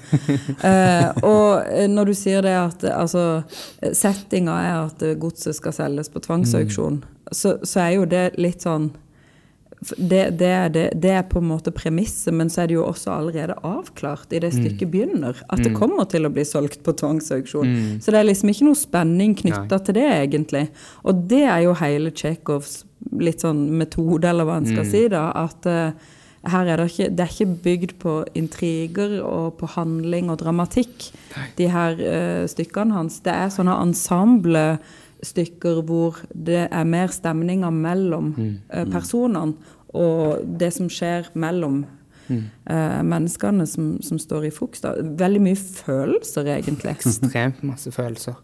uh, 0.63 1.11
og 1.23 1.63
når 1.89 2.05
du 2.05 2.13
sier 2.17 2.41
det 2.41 2.55
at 2.57 2.83
altså, 2.89 3.43
settinga 3.93 4.51
er 4.51 4.85
at 4.87 5.19
godset 5.29 5.55
skal 5.55 5.75
selges 5.75 6.09
på 6.11 6.23
tvangsauksjon, 6.25 7.03
så, 7.31 7.59
så 7.63 7.85
er 7.85 7.93
jo 7.99 8.09
det 8.09 8.25
litt 8.41 8.65
sånn 8.65 8.91
det, 9.95 10.29
det, 10.35 10.47
er 10.51 10.69
det, 10.69 10.85
det 10.99 11.11
er 11.15 11.25
på 11.29 11.39
en 11.39 11.47
måte 11.53 11.71
premisset, 11.71 12.33
men 12.35 12.49
så 12.51 12.63
er 12.63 12.69
det 12.69 12.75
jo 12.75 12.83
også 12.83 13.13
allerede 13.13 13.55
avklart 13.63 14.33
i 14.35 14.41
det 14.43 14.51
stykket 14.51 14.91
begynner, 14.91 15.39
at 15.47 15.63
det 15.63 15.71
kommer 15.77 16.03
til 16.11 16.27
å 16.27 16.33
bli 16.35 16.43
solgt 16.47 16.83
på 16.83 16.93
tvangsauksjon. 16.99 17.71
Så 18.03 18.11
det 18.11 18.19
er 18.19 18.27
liksom 18.27 18.51
ikke 18.51 18.67
noe 18.67 18.79
spenning 18.79 19.37
knytta 19.39 19.79
til 19.87 19.95
det, 20.01 20.07
egentlig. 20.17 20.65
Og 21.07 21.23
det 21.31 21.45
er 21.47 21.63
jo 21.63 21.77
hele 21.79 22.11
Tsjekhovs 22.11 22.81
litt 23.23 23.45
sånn 23.45 23.69
metode, 23.79 24.27
eller 24.27 24.47
hva 24.47 24.59
en 24.59 24.67
skal 24.67 24.87
si, 24.87 25.05
da. 25.11 25.29
At 25.47 25.69
uh, 25.69 25.95
her 26.51 26.67
er 26.67 26.79
det 26.79 26.89
ikke 26.91 27.09
Det 27.15 27.23
er 27.23 27.33
ikke 27.33 27.59
bygd 27.63 27.93
på 28.03 28.13
intriger 28.39 29.19
og 29.23 29.57
på 29.59 29.69
handling 29.77 30.27
og 30.31 30.41
dramatikk, 30.43 31.09
de 31.55 31.71
her 31.71 31.95
uh, 32.03 32.43
stykkene 32.51 32.99
hans. 32.99 33.21
Det 33.23 33.31
er 33.31 33.53
sånne 33.55 33.79
ensemblestykker 35.19 35.81
hvor 35.85 36.19
det 36.33 36.67
er 36.71 36.83
mer 36.85 37.07
stemninger 37.07 37.69
mellom 37.69 38.33
eh, 38.71 38.85
personene, 38.89 39.55
og 39.89 40.43
det 40.59 40.73
som 40.73 40.89
skjer 40.89 41.29
mellom 41.33 41.85
eh, 42.29 43.01
menneskene 43.03 43.65
som, 43.67 44.01
som 44.01 44.19
står 44.19 44.45
i 44.45 44.51
fokus. 44.51 44.81
da. 44.81 44.93
Veldig 45.01 45.41
mye 45.41 45.55
følelser, 45.55 46.45
egentlig. 46.45 46.91
Ekstremt 46.95 47.63
masse 47.63 47.91
følelser. 47.91 48.35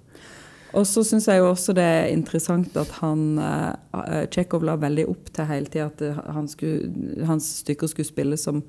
Og 0.76 0.86
så 0.86 1.06
syns 1.08 1.28
jeg 1.28 1.40
jo 1.40 1.52
også 1.54 1.72
det 1.74 1.84
er 1.84 2.10
interessant 2.12 2.76
at 2.76 2.90
han 3.00 3.38
uh, 3.40 4.26
Tsjekhov 4.28 4.66
la 4.68 4.76
veldig 4.76 5.06
opp 5.08 5.30
til 5.32 5.48
hele 5.48 5.70
tida 5.72 5.86
at 5.88 6.34
han 6.36 6.50
skulle, 6.52 6.90
hans 7.24 7.48
stykker 7.62 7.88
skulle 7.88 8.10
spilles 8.10 8.44
som 8.44 8.60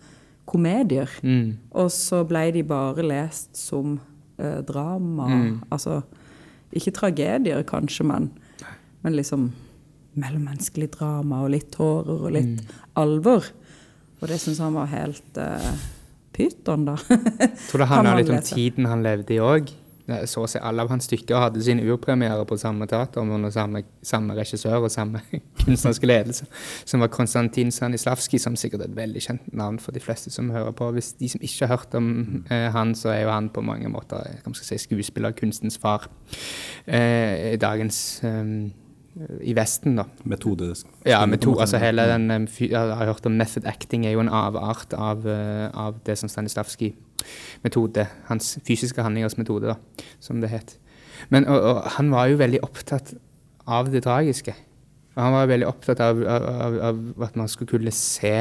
komedier. 0.46 1.10
Mm. 1.26 1.56
Og 1.74 1.90
så 1.90 2.22
ble 2.28 2.52
de 2.54 2.62
bare 2.62 3.02
lest 3.02 3.56
som 3.58 3.98
drama. 4.68 5.26
Mm. 5.26 5.52
Altså 5.72 6.02
ikke 6.72 6.92
tragedier, 6.96 7.62
kanskje, 7.68 8.04
men, 8.08 8.30
men 9.02 9.16
liksom 9.16 9.52
mellommenneskelig 10.16 10.90
drama 10.96 11.42
og 11.44 11.50
litt 11.52 11.70
tårer 11.76 12.24
og 12.26 12.32
litt 12.32 12.56
Mm. 12.56 12.74
alvor. 12.96 13.44
Og 14.22 14.28
det 14.28 14.38
syns 14.40 14.58
han 14.64 14.72
var 14.74 14.86
helt 14.88 15.36
uh, 15.38 15.74
pyton, 16.32 16.86
da. 16.88 16.94
Tror 17.68 17.82
det 17.82 17.88
handla 17.92 18.14
litt 18.16 18.30
om 18.32 18.40
tiden 18.42 18.86
han 18.88 19.02
levde 19.04 19.34
i 19.36 19.40
òg. 19.44 19.68
Eh, 20.08 20.24
så 20.28 20.44
å 20.44 20.48
si 20.50 20.60
alle 20.62 20.84
av 20.84 20.90
hans 20.92 21.06
stykker 21.08 21.40
hadde 21.40 21.62
sin 21.64 21.80
urpremiere 21.82 22.44
på 22.48 22.58
samme 22.60 22.88
teater 22.90 23.22
under 23.22 23.52
samme, 23.54 23.82
samme 24.06 24.36
regissør 24.38 24.86
og 24.86 24.92
samme 24.92 25.22
kunstneriske 25.62 26.08
ledelse, 26.08 26.48
som 26.84 27.04
var 27.04 27.12
Konstantin 27.14 27.72
Stanislavskij, 27.74 28.40
som 28.42 28.56
sikkert 28.58 28.84
er 28.84 28.90
et 28.90 28.98
veldig 28.98 29.22
kjent 29.22 29.52
navn 29.56 29.80
for 29.82 29.96
de 29.96 30.02
fleste 30.02 30.32
som 30.34 30.50
hører 30.54 30.74
på. 30.76 30.90
Hvis 30.96 31.14
de 31.20 31.30
som 31.32 31.42
ikke 31.42 31.66
har 31.66 31.76
hørt 31.76 31.98
om 31.98 32.10
eh, 32.50 32.68
han, 32.74 32.94
så 32.98 33.12
er 33.14 33.24
jo 33.26 33.34
han 33.34 33.50
på 33.52 33.64
mange 33.66 33.90
måter 33.92 34.26
hva 34.42 34.56
skal 34.56 34.72
si, 34.72 34.82
skuespillerkunstens 34.86 35.80
far. 35.82 36.08
Eh, 36.86 37.54
dagens 37.60 38.02
eh, 38.26 38.52
i 39.48 39.54
Vesten, 39.56 39.96
da. 39.96 40.04
Metode. 40.28 40.74
Ja, 41.08 41.22
metode, 41.24 41.62
altså 41.64 41.78
hele 41.80 42.04
den 42.10 42.30
um, 42.30 42.48
Jeg 42.60 42.76
har 42.76 43.06
hørt 43.08 43.24
om 43.26 43.32
method 43.32 43.64
acting 43.64 44.04
er 44.04 44.12
jo 44.12 44.20
en 44.20 44.28
avart 44.28 44.92
av, 44.92 45.24
av 45.72 45.96
det 46.04 46.18
som 46.20 46.28
Stanislavskij 46.28 46.92
metode, 47.64 48.06
hans 48.30 48.56
fysiske 48.66 49.02
handlingers 49.02 49.38
metode, 49.40 49.74
da, 49.74 50.04
som 50.20 50.40
det 50.42 50.52
het. 50.52 50.76
Men 51.32 51.48
og, 51.48 51.60
og, 51.60 51.82
han 51.96 52.12
var 52.12 52.30
jo 52.30 52.40
veldig 52.40 52.62
opptatt 52.66 53.14
av 53.66 53.90
det 53.92 54.04
tragiske. 54.06 54.54
Og 55.16 55.22
han 55.22 55.32
var 55.32 55.48
veldig 55.48 55.68
opptatt 55.68 56.00
av, 56.04 56.20
av, 56.28 56.80
av 56.90 57.28
at 57.28 57.38
man 57.40 57.48
skulle 57.48 57.72
kunne 57.72 57.94
se 57.94 58.36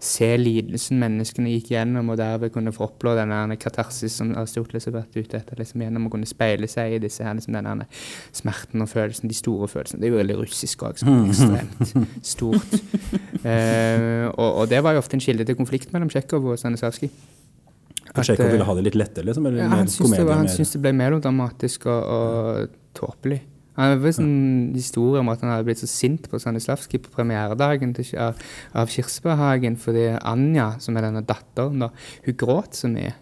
se 0.00 0.28
lidelsen 0.40 0.96
menneskene 1.00 1.52
gikk 1.52 1.74
gjennom, 1.74 2.08
og 2.12 2.18
derved 2.18 2.52
kunne 2.54 2.72
få 2.72 2.86
oppleve 2.86 3.20
denne 3.20 3.56
katarsis 3.60 4.16
som 4.16 4.32
Aristoteles 4.38 4.88
har 4.88 4.94
vært 4.96 5.18
ute 5.18 5.36
etter. 5.36 5.60
liksom 5.60 5.84
Gjennom 5.84 6.08
å 6.08 6.12
kunne 6.14 6.28
speile 6.28 6.68
seg 6.70 6.96
i 6.96 7.02
disse 7.02 7.24
her, 7.24 7.36
liksom 7.36 7.56
denne 7.56 7.86
smerten 8.36 8.80
og 8.80 8.88
følelsen, 8.88 9.28
de 9.28 9.36
store 9.36 9.68
følelsene. 9.68 10.00
Det 10.00 10.08
er 10.08 10.14
jo 10.14 10.22
veldig 10.22 10.38
russisk 10.40 10.86
òg. 10.88 11.04
Ekstremt 11.30 12.24
stort. 12.24 12.78
Uh, 13.44 14.32
og, 14.32 14.48
og, 14.48 14.64
det 14.72 14.80
var 14.84 14.96
jo 14.96 15.04
ofte 15.04 15.20
en 15.20 15.24
kilde 15.24 15.44
til 15.44 15.58
konflikt 15.60 15.92
mellom 15.92 16.08
Tsjekhov 16.12 16.48
og 16.48 16.60
Stanislavskij. 16.60 17.12
Tsjekhov 18.14 18.50
ville 18.50 18.66
ha 18.66 18.74
det 18.78 18.84
litt 18.88 18.98
lettere? 18.98 19.28
liksom? 19.28 19.46
ja, 19.54 19.68
han 19.70 19.88
syntes 19.88 20.74
det, 20.74 20.82
ble 20.82 20.92
melodramatisk 20.98 21.86
og, 21.90 22.10
og 22.16 22.76
tåpelig. 22.98 23.40
Han 23.78 23.94
hadde 23.94 24.10
en 24.10 24.16
sånn 24.16 24.36
historie 24.74 25.22
om 25.22 25.30
at 25.32 25.40
han 25.44 25.54
hadde 25.54 25.68
blitt 25.68 25.80
så 25.80 25.88
sint 25.88 26.26
på 26.28 26.40
Stanislavskij 26.42 27.00
på 27.04 27.14
premieredagen 27.14 27.94
av, 28.20 28.40
av 28.76 28.92
Kirsebærhagen 28.92 29.78
fordi 29.80 30.10
Anja, 30.18 30.72
som 30.82 30.98
er 30.98 31.06
denne 31.06 31.22
datteren, 31.24 31.86
da, 31.86 31.90
hun 32.26 32.38
gråt 32.40 32.76
så 32.76 32.90
mye. 32.92 33.14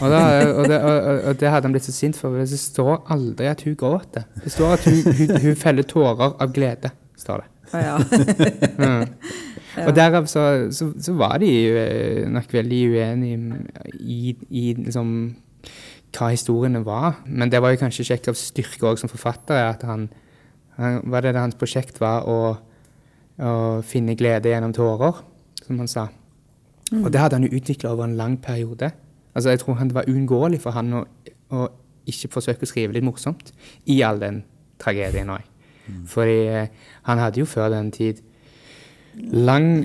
Og, 0.00 0.08
da, 0.10 0.20
og, 0.48 0.64
det, 0.66 0.78
og, 0.80 0.96
og, 1.28 1.36
det, 1.38 1.50
hadde 1.52 1.68
han 1.68 1.74
blitt 1.76 1.86
så 1.86 1.94
sint 1.94 2.18
for. 2.18 2.34
Det 2.40 2.58
står 2.58 3.04
aldri 3.14 3.46
at 3.46 3.62
hun 3.62 3.76
gråter. 3.78 4.26
Det 4.42 4.50
står 4.50 4.78
at 4.78 4.88
hun, 4.88 5.02
hun, 5.20 5.34
hun 5.44 5.58
feller 5.60 5.86
tårer 5.86 6.34
av 6.34 6.54
glede. 6.56 6.90
står 7.20 7.44
det. 7.44 7.50
Ah, 7.74 7.82
ja. 7.82 9.04
ja. 9.76 9.86
Og 9.88 9.96
derav 9.96 10.26
så, 10.30 10.44
så, 10.74 10.90
så, 11.00 11.14
var 11.18 11.38
de 11.42 11.50
eh, 11.66 12.28
nok 12.30 12.52
veldig 12.52 12.82
uenige 12.94 13.58
i, 14.00 14.36
i 14.50 14.64
liksom 14.78 15.34
hva 16.14 16.30
historiene 16.30 16.84
var. 16.86 17.20
Men 17.26 17.50
det 17.50 17.60
var 17.62 17.74
jo 17.74 17.80
kanskje 17.82 18.06
Tsjekhovs 18.06 18.48
styrke 18.52 18.86
òg 18.90 19.00
som 19.00 19.10
forfatter. 19.10 19.56
at 19.56 19.82
han, 19.82 20.08
han, 20.78 21.00
var 21.10 21.24
det, 21.24 21.34
det 21.34 21.42
hans 21.42 21.58
prosjekt 21.58 22.00
var 22.00 22.28
å, 22.28 22.38
å, 23.38 23.54
finne 23.82 24.16
glede 24.18 24.52
gjennom 24.52 24.74
tårer, 24.74 25.22
som 25.64 25.80
han 25.82 25.90
sa. 25.90 26.08
Mm. 26.92 27.04
Og 27.04 27.12
det 27.12 27.20
hadde 27.20 27.40
han 27.40 27.48
jo 27.48 27.56
utvikla 27.58 27.94
over 27.94 28.06
en 28.06 28.18
lang 28.18 28.36
periode. 28.38 28.92
Altså 29.34 29.50
Jeg 29.50 29.64
tror 29.64 29.80
han 29.80 29.88
det 29.90 29.98
var 29.98 30.10
uunngåelig 30.10 30.60
for 30.62 30.76
han 30.76 30.92
å, 31.00 31.04
å, 31.50 31.66
ikke 32.06 32.30
forsøke 32.36 32.66
å 32.66 32.70
skrive 32.70 32.94
litt 32.94 33.06
morsomt 33.06 33.50
i 33.90 34.02
all 34.06 34.20
den 34.22 34.44
tragedien 34.78 35.32
òg. 35.32 35.42
Mm. 35.84 36.04
Fordi 36.08 36.38
eh, 36.48 36.68
han 37.08 37.20
hadde 37.20 37.42
jo 37.42 37.48
før 37.48 37.72
den 37.74 37.90
tid 37.92 38.22
lang, 39.14 39.84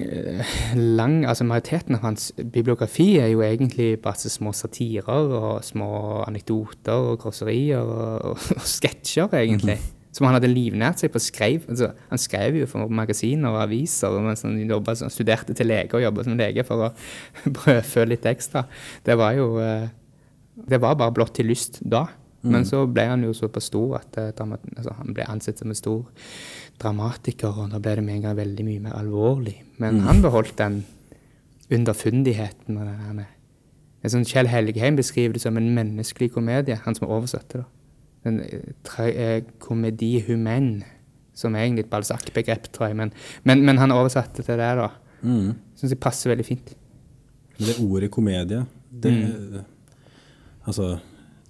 lang 0.76 1.22
altså 1.28 1.46
Majoriteten 1.48 1.98
av 1.98 2.04
hans 2.08 2.32
bibliografi 2.38 3.18
er 3.22 3.30
jo 3.34 3.44
egentlig 3.46 4.00
bare 4.04 4.32
små 4.32 4.54
satirer 4.56 5.34
og 5.40 5.64
små 5.66 5.90
anekdoter 6.26 7.12
og 7.12 7.20
grosserier 7.22 7.84
og, 7.84 8.32
og, 8.32 8.44
og 8.60 8.68
sketsjer, 8.68 9.32
egentlig. 9.42 9.78
Mm. 9.80 9.96
Som 10.16 10.26
han 10.26 10.40
hadde 10.40 10.50
livnært 10.50 11.02
seg 11.02 11.14
på. 11.14 11.22
skrev. 11.22 11.68
Altså, 11.70 11.92
han 12.10 12.22
skrev 12.22 12.58
jo 12.58 12.70
for 12.70 12.90
magasiner 12.90 13.54
og 13.54 13.62
aviser 13.68 14.18
mens 14.26 14.42
han, 14.46 14.58
jobbet, 14.70 15.04
studerte 15.14 15.54
til 15.54 15.70
lege 15.70 15.94
og 15.94 16.04
jobbet 16.04 16.26
som 16.26 16.40
lege 16.40 16.66
for 16.66 16.88
å 16.88 16.94
brødfø 17.60 18.08
litt 18.10 18.26
ekstra. 18.30 18.66
Det 19.06 19.18
var 19.20 19.38
jo 19.38 19.52
eh, 19.64 19.90
Det 20.60 20.82
var 20.82 20.98
bare 21.00 21.14
blått 21.16 21.38
til 21.38 21.48
lyst 21.48 21.80
da. 21.86 22.08
Mm. 22.42 22.52
Men 22.54 22.68
så 22.68 22.86
ble 22.88 23.04
han 23.10 23.24
jo 23.26 23.34
såpass 23.36 23.68
stor 23.68 23.98
at 24.00 24.18
eh, 24.18 24.30
altså, 24.32 24.94
han 25.02 25.16
ble 25.16 25.26
ansett 25.28 25.60
som 25.60 25.72
en 25.72 25.78
stor 25.78 26.06
dramatiker, 26.80 27.52
og 27.52 27.74
da 27.74 27.82
ble 27.84 27.98
det 28.00 28.06
med 28.06 28.20
en 28.20 28.30
gang 28.30 28.38
veldig 28.38 28.66
mye 28.68 28.86
mer 28.86 28.96
alvorlig. 29.00 29.58
Men 29.78 30.00
mm. 30.00 30.06
han 30.08 30.24
beholdt 30.24 30.56
den 30.62 30.80
underfundigheten. 31.70 32.78
og 32.78 32.88
den 32.88 33.26
en 34.00 34.14
sånn 34.14 34.28
Kjell 34.28 34.48
Helgheim 34.48 34.96
beskriver 34.96 35.36
det 35.36 35.44
som 35.44 35.58
en 35.60 35.74
menneskelig 35.76 36.32
komedie, 36.38 36.80
han 36.86 36.96
som 36.96 37.10
oversatte 37.10 37.60
oversatt 37.60 37.60
det. 37.60 37.66
En 38.30 38.40
eh, 38.44 39.44
komedie 39.64 40.24
humaine, 40.28 40.88
som 41.36 41.56
er 41.56 41.66
egentlig 41.66 41.88
et 41.88 41.92
Balzac-begrep, 41.92 42.72
tror 42.76 42.90
jeg. 42.90 43.00
Men, 43.00 43.12
men, 43.44 43.64
men, 43.68 43.80
han 43.80 43.92
oversatte 43.96 44.44
det 44.44 44.58
der, 44.60 44.80
da. 44.80 44.90
Mm. 45.22 45.52
Syns 45.76 45.96
jeg 45.96 46.00
passer 46.04 46.32
veldig 46.32 46.48
fint. 46.48 46.74
Det 47.60 47.76
ordet 47.84 48.08
komedie, 48.12 48.64
det 48.90 49.12
mm. 49.12 49.60
Altså 50.70 50.94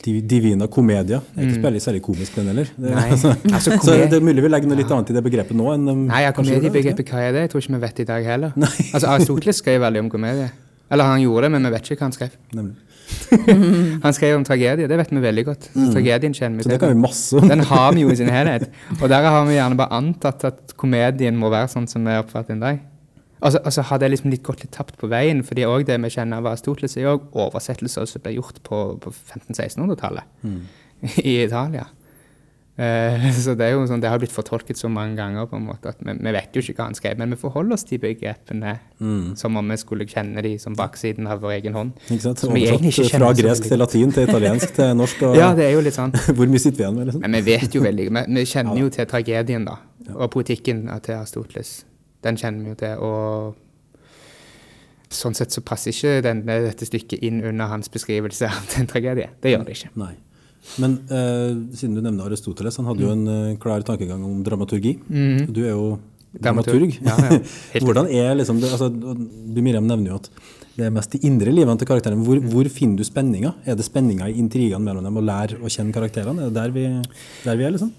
Divina 0.03 0.68
Comedia. 0.72 1.20
Det 1.20 1.41
er 1.41 1.48
ikke 1.50 1.60
spiller 1.60 1.84
særlig 1.84 2.01
komisk, 2.06 2.36
den 2.36 2.51
heller. 2.51 2.70
Det, 2.77 2.94
altså, 2.96 3.34
altså, 3.56 3.77
så 3.84 3.98
det 4.00 4.15
er 4.15 4.24
mulig 4.24 4.44
vi 4.46 4.51
legger 4.51 4.72
noe 4.72 4.79
litt 4.79 4.91
annet 4.96 5.12
i 5.12 5.15
det 5.18 5.24
begrepet 5.25 5.58
nå. 5.60 5.68
enn 5.75 5.88
um, 5.91 6.06
Nei, 6.08 6.22
ja, 6.24 6.32
komediebegrepet, 6.36 7.12
hva 7.12 7.24
er 7.25 7.36
det? 7.36 7.46
Jeg 7.48 7.53
tror 7.53 7.65
ikke 7.65 7.75
vi 7.75 7.82
vet 7.84 7.98
det 7.98 8.06
i 8.06 8.10
dag 8.12 8.29
heller. 8.32 8.53
Nei. 8.56 8.72
altså, 8.94 9.10
Aristoteles 9.12 9.60
skrev 9.60 9.82
veldig 9.84 10.06
om 10.06 10.12
komedie. 10.13 10.48
Eller 10.89 11.10
han 11.12 11.22
gjorde 11.22 11.46
det, 11.46 11.51
men 11.56 11.68
vi 11.68 11.74
vet 11.75 11.91
ikke 11.91 12.00
hva 12.00 12.08
han 12.08 12.15
skrev. 12.15 12.38
han 14.06 14.15
skrev 14.15 14.38
om 14.38 14.46
tragedie, 14.46 14.88
det 14.89 14.98
vet 15.01 15.12
vi 15.13 15.22
veldig 15.24 15.46
godt. 15.46 15.68
Mm. 15.75 15.89
tragedien 15.94 16.36
kjenner 16.38 16.58
vi 16.58 16.63
til. 16.63 16.70
Så 16.70 16.75
det 16.75 16.79
kan 16.82 16.94
vi 16.94 17.01
masse 17.01 17.38
om. 17.38 17.50
Den 17.51 17.65
har 17.70 17.91
vi 17.96 18.06
jo 18.06 18.13
i 18.13 18.18
sin 18.20 18.32
helhet. 18.38 18.70
Og 19.00 19.10
der 19.12 19.27
har 19.27 19.44
vi 19.50 19.58
gjerne 19.58 19.77
bare 19.79 20.00
antatt 20.00 20.48
at 20.50 20.77
komedien 20.79 21.38
må 21.38 21.51
være 21.53 21.70
sånn 21.75 21.89
som 21.91 22.08
vi 22.08 22.18
oppfatter 22.22 22.56
den 22.56 22.63
dag. 22.63 22.82
Og 23.39 23.53
så, 23.53 23.62
og 23.63 23.72
så 23.72 23.86
hadde 23.88 24.08
jeg 24.08 24.15
liksom 24.15 24.34
litt 24.34 24.43
gått 24.43 24.65
litt 24.65 24.74
tapt 24.75 24.98
på 25.00 25.08
veien, 25.12 25.43
fordi 25.48 25.67
òg 25.67 25.86
det 25.88 26.00
vi 26.03 26.12
kjenner 26.12 26.41
av 26.41 26.50
Aristoteles, 26.51 26.98
er 27.00 27.13
òg 27.13 27.29
oversettelser 27.39 28.10
som 28.10 28.25
ble 28.25 28.36
gjort 28.36 28.60
på, 28.65 28.81
på 29.00 29.13
1500-1600-tallet 29.13 30.43
mm. 30.43 30.60
i 31.24 31.39
Italia. 31.46 31.88
Uh, 32.79 33.25
så 33.43 33.58
det 33.60 33.65
er 33.65 33.74
jo 33.74 33.81
sånn, 33.89 34.00
det 34.00 34.08
har 34.08 34.22
blitt 34.22 34.31
fortolket 34.31 34.79
så 34.79 34.88
mange 34.91 35.17
ganger 35.17 35.50
på 35.51 35.58
en 35.58 35.65
måte 35.67 35.91
at 35.91 35.98
vi, 36.00 36.13
vi 36.15 36.31
vet 36.31 36.55
jo 36.55 36.63
ikke 36.63 36.77
hva 36.77 36.86
han 36.88 36.96
skrev, 36.96 37.17
men 37.19 37.36
vi 37.36 37.39
forholder 37.41 37.75
oss 37.75 37.84
til 37.88 38.00
begrepene 38.00 38.77
mm. 39.00 39.36
som 39.39 39.60
om 39.60 39.74
vi 39.74 39.79
skulle 39.81 40.08
kjenne 40.08 40.43
de 40.46 40.53
som 40.63 40.77
baksiden 40.79 41.27
av 41.27 41.43
vår 41.43 41.58
egen 41.58 41.75
hånd. 41.75 41.91
Ikke 42.08 42.24
sant? 42.24 42.43
Som 42.43 42.55
Oversatt 42.55 43.12
fra 43.17 43.34
gresk 43.36 43.67
til 43.67 43.84
latin 43.84 44.15
til 44.15 44.31
italiensk 44.31 44.75
til 44.79 44.96
norsk. 44.96 45.27
Og, 45.27 45.36
ja, 45.41 45.51
det 45.55 45.67
er 45.67 45.75
jo 45.75 45.84
litt 45.84 45.98
sånn. 45.98 46.15
hvor 46.38 46.48
mye 46.48 46.63
sitter 46.63 46.79
vi 46.79 46.88
igjen 46.88 47.00
med? 47.01 47.12
liksom? 47.12 47.25
Men 47.27 47.36
vi 47.39 47.43
vet 47.51 47.75
jo 47.75 47.84
veldig, 47.84 48.08
vi, 48.15 48.25
vi 48.39 48.48
kjenner 48.48 48.79
ja, 48.79 48.86
jo 48.86 48.96
til 48.96 49.12
tragedien 49.12 49.67
da, 49.67 49.75
og 50.15 50.27
poetikken 50.36 50.86
til 51.03 51.19
Aristoteles. 51.19 51.75
Den 52.25 52.39
kjenner 52.39 52.65
vi 52.65 52.73
jo 52.73 52.79
til. 52.79 53.03
og 53.03 53.65
Sånn 55.09 55.33
sett 55.33 55.55
så 55.55 55.63
passer 55.65 55.89
ikke 55.89 56.19
denne, 56.21 56.59
dette 56.67 56.85
stykket 56.85 57.23
inn 57.25 57.39
under 57.41 57.71
hans 57.71 57.89
beskrivelse 57.89 58.45
av 58.45 58.75
en 58.77 58.89
tragedie. 58.89 59.31
Det 59.41 59.55
gjør 59.55 59.65
det 59.65 59.77
ikke. 59.79 59.89
Nei. 59.97 60.13
Men 60.77 60.99
eh, 61.09 61.55
siden 61.79 61.95
du 61.97 62.03
nevner 62.03 62.27
Aristoteles, 62.27 62.77
han 62.77 62.85
hadde 62.89 63.05
jo 63.05 63.13
en 63.15 63.25
uh, 63.25 63.57
klar 63.61 63.81
tankegang 63.88 64.21
om 64.27 64.43
dramaturgi. 64.45 64.99
Mm. 65.07 65.47
Du 65.55 65.63
er 65.63 65.71
jo 65.71 65.97
dramaturg. 66.35 66.99
Ja, 67.01 67.15
ja. 67.25 67.39
Hvordan 67.88 68.11
er 68.11 68.35
liksom 68.38 68.59
det, 68.61 68.69
altså, 68.75 68.91
Du 68.91 69.61
Miriam 69.65 69.88
nevner 69.89 70.13
jo 70.13 70.19
at 70.19 70.29
det 70.79 70.85
er 70.88 70.93
mest 70.95 71.15
de 71.15 71.23
indre 71.27 71.51
livene 71.51 71.79
til 71.79 71.89
karakterene. 71.89 72.23
Hvor, 72.23 72.39
hvor 72.53 72.69
finner 72.71 73.01
du 73.01 73.07
spenninga? 73.07 73.55
Er 73.67 73.79
det 73.79 73.88
spenninga 73.88 74.29
i 74.29 74.38
intrigene 74.39 74.83
mellom 74.83 75.03
dem, 75.03 75.17
å 75.19 75.25
lære 75.25 75.57
å 75.59 75.71
kjenne 75.71 75.95
karakterene? 75.95 76.45
Er 76.45 76.53
det 76.53 76.59
der 76.59 76.75
vi, 76.75 76.85
der 77.47 77.59
vi 77.59 77.65
er, 77.65 77.73
liksom? 77.75 77.91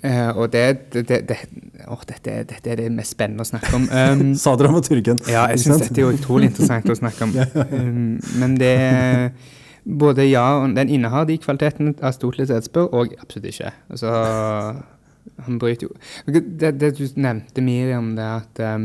Uh, 0.00 0.30
og 0.32 0.52
det, 0.52 0.92
det, 0.94 1.18
det, 1.28 1.36
oh, 1.84 2.00
dette, 2.08 2.38
dette, 2.48 2.70
er 2.72 2.78
det 2.80 2.86
mest 2.94 3.12
spennende 3.12 3.44
å 3.44 3.48
snakke 3.50 3.72
om. 3.76 3.88
Um, 4.00 4.30
Sa 4.38 4.54
dramaturgen. 4.56 5.20
Ja, 5.28 5.44
jeg 5.52 5.60
syns 5.60 5.82
dette 5.84 6.00
er 6.00 6.14
utrolig 6.16 6.48
interessant 6.48 6.88
å 6.88 6.96
snakke 6.96 7.26
om. 7.26 7.34
Um, 7.80 8.16
men 8.40 8.56
det 8.60 8.76
Både 9.80 10.26
ja 10.28 10.44
og 10.60 10.74
den 10.76 10.90
innehar 10.92 11.24
de 11.24 11.38
kvalitetene 11.40 11.94
Aristoteles 12.04 12.50
etterspør, 12.52 12.90
og 12.96 13.14
absolutt 13.20 13.48
ikke. 13.48 13.70
Altså, 13.88 14.10
han 15.46 15.58
bryter 15.58 15.88
jo 15.88 15.94
Det, 16.28 16.74
det 16.80 16.90
du 16.98 17.06
nevnte, 17.16 17.64
Miriam, 17.64 18.12
det 18.16 18.26
at, 18.26 18.60
um, 18.76 18.84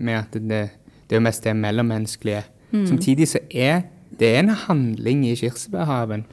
med 0.00 0.16
at 0.22 0.32
det, 0.32 0.42
det, 0.48 1.12
er 1.12 1.20
jo 1.20 1.26
mest 1.28 1.44
det 1.44 1.54
mellommenneskelige. 1.56 2.44
Mm. 2.72 2.86
Samtidig 2.88 3.28
så 3.28 3.42
er 3.50 3.82
det 4.20 4.32
en 4.38 4.52
handling 4.66 5.26
i 5.28 5.36
Kirsebærhaven. 5.36 6.24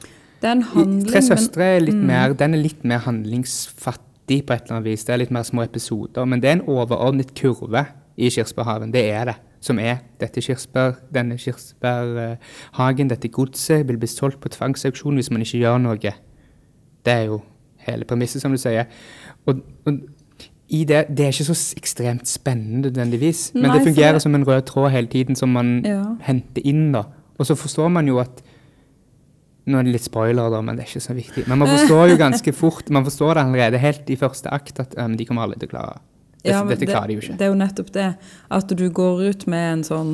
Den 0.42 0.62
handling, 0.72 1.06
Tre 1.08 1.22
søstre 1.22 1.72
er 1.76 1.80
litt 1.84 1.98
mm. 1.98 2.06
mer, 2.08 2.36
den 2.38 2.54
er 2.54 2.64
litt 2.64 2.84
mer 2.86 3.04
handlingsfattig 3.04 4.07
viktig 4.28 4.46
på 4.46 4.52
et 4.52 4.62
eller 4.62 4.76
annet 4.76 4.90
vis. 4.90 5.04
Det 5.04 5.12
er 5.12 5.22
litt 5.22 5.30
mer 5.30 5.42
små 5.42 5.64
episoder. 5.64 6.24
Men 6.26 6.40
det 6.40 6.48
er 6.48 6.56
en 6.58 6.68
overordnet 6.68 7.34
kurve 7.34 7.86
i 8.16 8.30
Kirsberghaven. 8.30 8.92
Det 8.92 9.10
er 9.10 9.24
det. 9.24 9.36
Som 9.60 9.78
er 9.78 9.98
dette 10.20 10.40
kirsbær, 10.40 11.00
denne 11.12 11.36
kirsebærhagen, 11.36 13.08
dette 13.10 13.28
godset, 13.28 13.88
vil 13.88 13.98
bli 13.98 14.06
solgt 14.06 14.40
på 14.40 14.48
tvangsauksjon 14.48 15.14
hvis 15.14 15.30
man 15.30 15.42
ikke 15.42 15.58
gjør 15.58 15.78
noe. 15.78 15.96
Det 15.98 17.12
er 17.12 17.24
jo 17.26 17.40
hele 17.88 18.04
premisset, 18.04 18.40
som 18.40 18.52
du 18.52 18.58
sier. 18.58 18.86
Og, 19.46 19.64
og 19.86 19.98
i 20.68 20.84
det, 20.84 21.08
det 21.10 21.24
er 21.24 21.32
ikke 21.32 21.48
så 21.48 21.74
ekstremt 21.76 22.28
spennende 22.28 22.88
nødvendigvis, 22.88 23.50
men 23.54 23.62
Nei, 23.62 23.78
det 23.78 23.86
fungerer 23.88 24.12
det... 24.12 24.22
som 24.22 24.34
en 24.34 24.46
rød 24.46 24.62
tråd 24.68 24.90
hele 24.90 25.06
tiden 25.06 25.34
som 25.34 25.48
man 25.48 25.80
ja. 25.84 26.04
henter 26.22 26.62
inn. 26.64 26.92
da. 26.92 27.08
Og 27.38 27.46
så 27.46 27.54
forstår 27.54 27.88
man 27.88 28.06
jo 28.06 28.18
at 28.22 28.42
Nå 29.68 29.80
er 29.80 29.88
det 29.88 29.96
litt 29.98 30.06
spoiler, 30.06 30.48
da, 30.52 30.60
men 30.64 30.78
det 30.78 30.86
er 30.86 30.92
ikke 30.92 31.04
så 31.04 31.16
viktig. 31.16 31.44
Men 31.50 31.60
man 31.60 31.68
forstår 31.74 32.12
jo 32.12 32.18
ganske 32.20 32.54
fort, 32.56 32.88
man 32.94 33.04
forstår 33.04 33.36
det 33.36 33.46
allerede 33.46 33.80
helt 33.82 34.10
i 34.10 34.16
første 34.16 34.52
akt, 34.54 34.80
at 34.80 34.96
um, 34.96 35.16
de 35.18 35.26
kommer 35.28 35.44
aldri 35.44 35.60
til 35.60 35.70
å 35.70 35.74
klare 35.76 35.96
dette. 35.98 36.04
Ja, 36.48 36.60
dette 36.64 36.86
det, 36.86 36.90
klarer 36.92 37.10
de 37.10 37.16
jo 37.18 37.24
ikke. 37.24 37.38
Det 37.38 37.46
er 37.46 37.50
jo 37.52 37.58
nettopp 37.58 37.88
det. 37.94 38.10
At 38.58 38.76
du 38.80 38.84
går 38.94 39.24
ut 39.28 39.48
med 39.50 39.72
en 39.72 39.82
sånn 39.86 40.12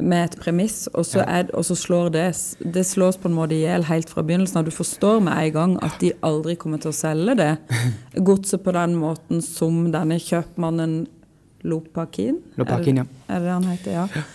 med 0.00 0.30
et 0.30 0.34
premiss, 0.40 0.84
og 0.94 1.04
så, 1.04 1.20
er, 1.26 1.48
og 1.56 1.64
så 1.66 1.74
slår 1.76 2.12
det 2.14 2.26
Det 2.62 2.84
slås 2.86 3.18
på 3.20 3.28
en 3.28 3.34
måte 3.36 3.56
i 3.56 3.64
hjel 3.64 3.84
helt 3.88 4.08
fra 4.08 4.22
begynnelsen 4.24 4.60
av. 4.60 4.68
Du 4.68 4.72
forstår 4.72 5.20
med 5.26 5.36
en 5.36 5.54
gang 5.56 5.74
at 5.84 5.98
de 6.00 6.12
aldri 6.24 6.56
kommer 6.60 6.80
til 6.80 6.92
å 6.92 6.96
selge 6.96 7.34
det 7.40 7.50
godset 8.28 8.62
på 8.64 8.74
den 8.76 8.96
måten 9.00 9.42
som 9.44 9.88
denne 9.92 10.20
kjøpmannen 10.22 11.02
Lopakin? 11.68 12.38
Lopakin, 12.56 13.02
ja. 13.02 13.08
Er 13.28 13.42
det 13.42 13.50
det 13.50 13.56
han 13.56 13.66
heter? 13.68 13.96
Ja. 13.98 14.26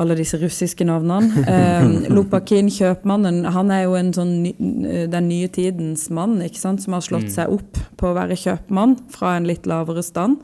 Alle 0.00 0.14
disse 0.16 0.38
russiske 0.40 0.84
navnene. 0.88 1.44
Eh, 1.44 1.84
Lopakin, 2.16 2.70
kjøpmannen, 2.72 3.42
han 3.52 3.70
er 3.70 3.82
jo 3.84 3.94
en 3.98 4.12
sånn 4.16 4.30
ny, 4.46 4.52
den 5.12 5.28
nye 5.28 5.48
tidens 5.52 6.06
mann, 6.10 6.38
ikke 6.40 6.60
sant, 6.62 6.80
som 6.82 6.94
har 6.96 7.04
slått 7.04 7.28
Mm. 7.28 7.34
seg 7.34 7.52
opp 7.52 7.76
på 8.00 8.08
å 8.08 8.14
være 8.16 8.38
kjøpmann 8.40 8.96
fra 9.12 9.36
en 9.36 9.44
litt 9.46 9.66
lavere 9.68 10.02
stand. 10.02 10.38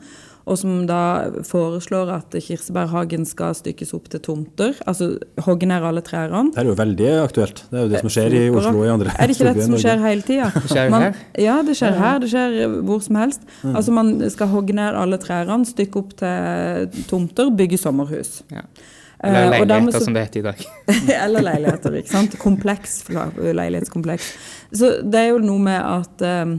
Og 0.49 0.57
som 0.57 0.87
da 0.89 1.29
foreslår 1.45 2.09
at 2.09 2.33
kirsebærhagen 2.41 3.25
skal 3.27 3.53
stykkes 3.53 3.91
opp 3.93 4.07
til 4.09 4.19
tomter. 4.25 4.71
Altså 4.89 5.11
hogge 5.45 5.67
ned 5.69 5.83
alle 5.85 6.01
trærne. 6.01 6.49
Det 6.55 6.63
er 6.63 6.69
jo 6.71 6.73
veldig 6.79 7.09
aktuelt. 7.21 7.61
Det 7.69 7.77
er 7.77 7.83
jo 7.83 7.89
det 7.91 7.99
som 8.01 8.09
skjer 8.15 8.33
i 8.33 8.43
Oslo 8.49 8.79
og 8.79 8.85
i 8.87 8.89
andre 8.89 9.13
Er 9.13 9.27
det 9.29 9.35
ikke 9.35 9.49
dette 9.51 9.67
som 9.67 9.77
skjer 9.77 10.01
hele 10.01 10.25
tida? 10.25 10.47
Det 10.55 10.71
skjer 10.71 10.89
jo 10.89 11.01
her. 11.03 11.19
Ja, 11.37 11.57
det 11.61 11.75
skjer 11.77 11.99
her. 12.01 12.19
Det 12.23 12.29
skjer 12.33 12.57
hvor 12.81 13.03
som 13.05 13.19
helst. 13.21 13.41
Altså 13.65 13.91
Man 13.93 14.15
skal 14.33 14.47
hogge 14.55 14.73
ned 14.73 14.97
alle 14.97 15.19
trærne, 15.21 15.59
stykke 15.69 16.01
opp 16.01 16.15
til 16.17 17.03
tomter, 17.11 17.51
bygge 17.53 17.77
sommerhus. 17.77 18.39
Ja. 18.49 18.65
Eh, 19.23 19.29
Eller 19.35 19.49
leiligheter, 19.65 19.99
så- 19.99 20.03
som 20.05 20.13
det 20.13 20.21
heter 20.25 20.39
i 20.39 20.43
dag. 20.43 20.65
Eller 21.25 21.41
leiligheter, 21.41 21.91
ikke 21.99 22.09
sant. 22.13 22.37
Kompleks, 22.39 23.01
leilighetskompleks. 23.09 24.33
Så 24.71 24.91
det 25.03 25.19
er 25.25 25.31
jo 25.33 25.39
noe 25.43 25.59
med 25.59 25.81
at 25.81 26.21
eh, 26.21 26.53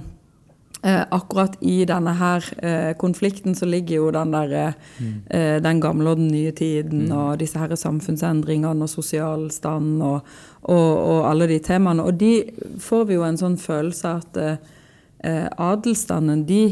eh, 0.83 1.05
akkurat 1.17 1.57
i 1.62 1.79
denne 1.88 2.12
her 2.19 2.45
eh, 2.61 2.90
konflikten 3.00 3.55
så 3.57 3.64
ligger 3.69 3.97
jo 4.02 4.11
den 4.12 4.31
der 4.37 4.52
eh, 4.59 5.57
den 5.64 5.81
gamle 5.81 6.11
og 6.12 6.21
den 6.21 6.29
nye 6.35 6.52
tiden 6.52 7.09
og 7.12 7.38
disse 7.40 7.59
her 7.61 7.73
samfunnsendringene 7.76 8.83
og 8.85 8.93
sosial 8.93 9.49
stand 9.55 10.02
og, 10.02 10.21
og, 10.62 10.93
og 11.00 11.25
alle 11.31 11.49
de 11.49 11.59
temaene. 11.64 12.05
Og 12.05 12.19
de 12.21 12.35
får 12.81 13.09
vi 13.09 13.14
jo 13.17 13.25
en 13.25 13.40
sånn 13.40 13.57
følelse 13.61 14.14
at 14.21 14.37
eh, 14.37 14.57
eh, 15.25 15.49
adelsstanden, 15.57 16.45
de 16.49 16.62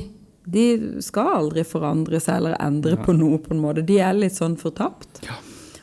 de 0.49 0.63
skal 1.05 1.27
aldri 1.43 1.61
forandre 1.69 2.17
seg 2.25 2.39
eller 2.39 2.55
endre 2.65 2.95
på 3.05 3.13
noe, 3.13 3.37
på 3.45 3.51
en 3.53 3.59
måte. 3.61 3.83
De 3.85 3.99
er 4.01 4.15
litt 4.17 4.33
sånn 4.33 4.55
fortapt. 4.57 5.19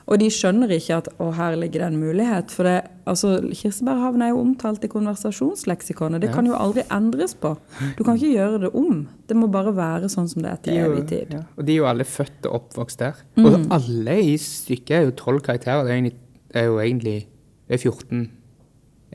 Og 0.05 0.19
de 0.21 0.27
skjønner 0.29 0.69
ikke 0.75 0.99
at 0.99 1.07
å, 1.17 1.31
her 1.33 1.55
ligger 1.57 1.81
det 1.81 1.87
en 1.87 1.97
mulighet. 1.97 2.51
For 2.53 2.67
det, 2.67 2.75
altså, 3.09 3.39
kirsebærhaven 3.49 4.21
er 4.21 4.33
jo 4.33 4.41
omtalt 4.43 4.85
i 4.85 4.89
konversasjonsleksikonet. 4.91 6.21
Det 6.21 6.29
kan 6.35 6.45
jo 6.45 6.57
aldri 6.57 6.83
endres 6.93 7.33
på. 7.41 7.55
Du 7.97 8.03
kan 8.05 8.19
ikke 8.19 8.35
gjøre 8.35 8.61
det 8.67 8.71
om. 8.77 9.05
Det 9.25 9.37
må 9.39 9.49
bare 9.53 9.73
være 9.75 10.11
sånn 10.13 10.29
som 10.29 10.45
det 10.45 10.51
er 10.51 10.59
De 10.59 10.67
til 10.67 10.77
jo, 10.77 10.91
evig 10.91 11.05
tid. 11.09 11.33
ja, 11.39 11.41
og 11.57 11.65
de 11.65 11.73
er 11.73 11.81
jo 11.81 11.89
alle 11.89 12.05
født 12.05 12.45
og 12.45 12.59
oppvokst 12.59 13.01
der. 13.01 13.23
Mm. 13.39 13.47
Og 13.49 13.77
alle 13.79 14.19
i 14.21 14.35
stykket 14.41 14.99
er 14.99 15.07
jo 15.07 15.17
tolv 15.23 15.41
karakterer. 15.45 15.87
Det 15.87 15.95
er, 15.95 16.01
egentlig, 16.03 16.17
det 16.53 16.61
er 16.61 16.69
jo 16.69 16.81
egentlig 16.83 17.17
det 17.65 17.79
er 17.79 17.81
14 17.81 18.27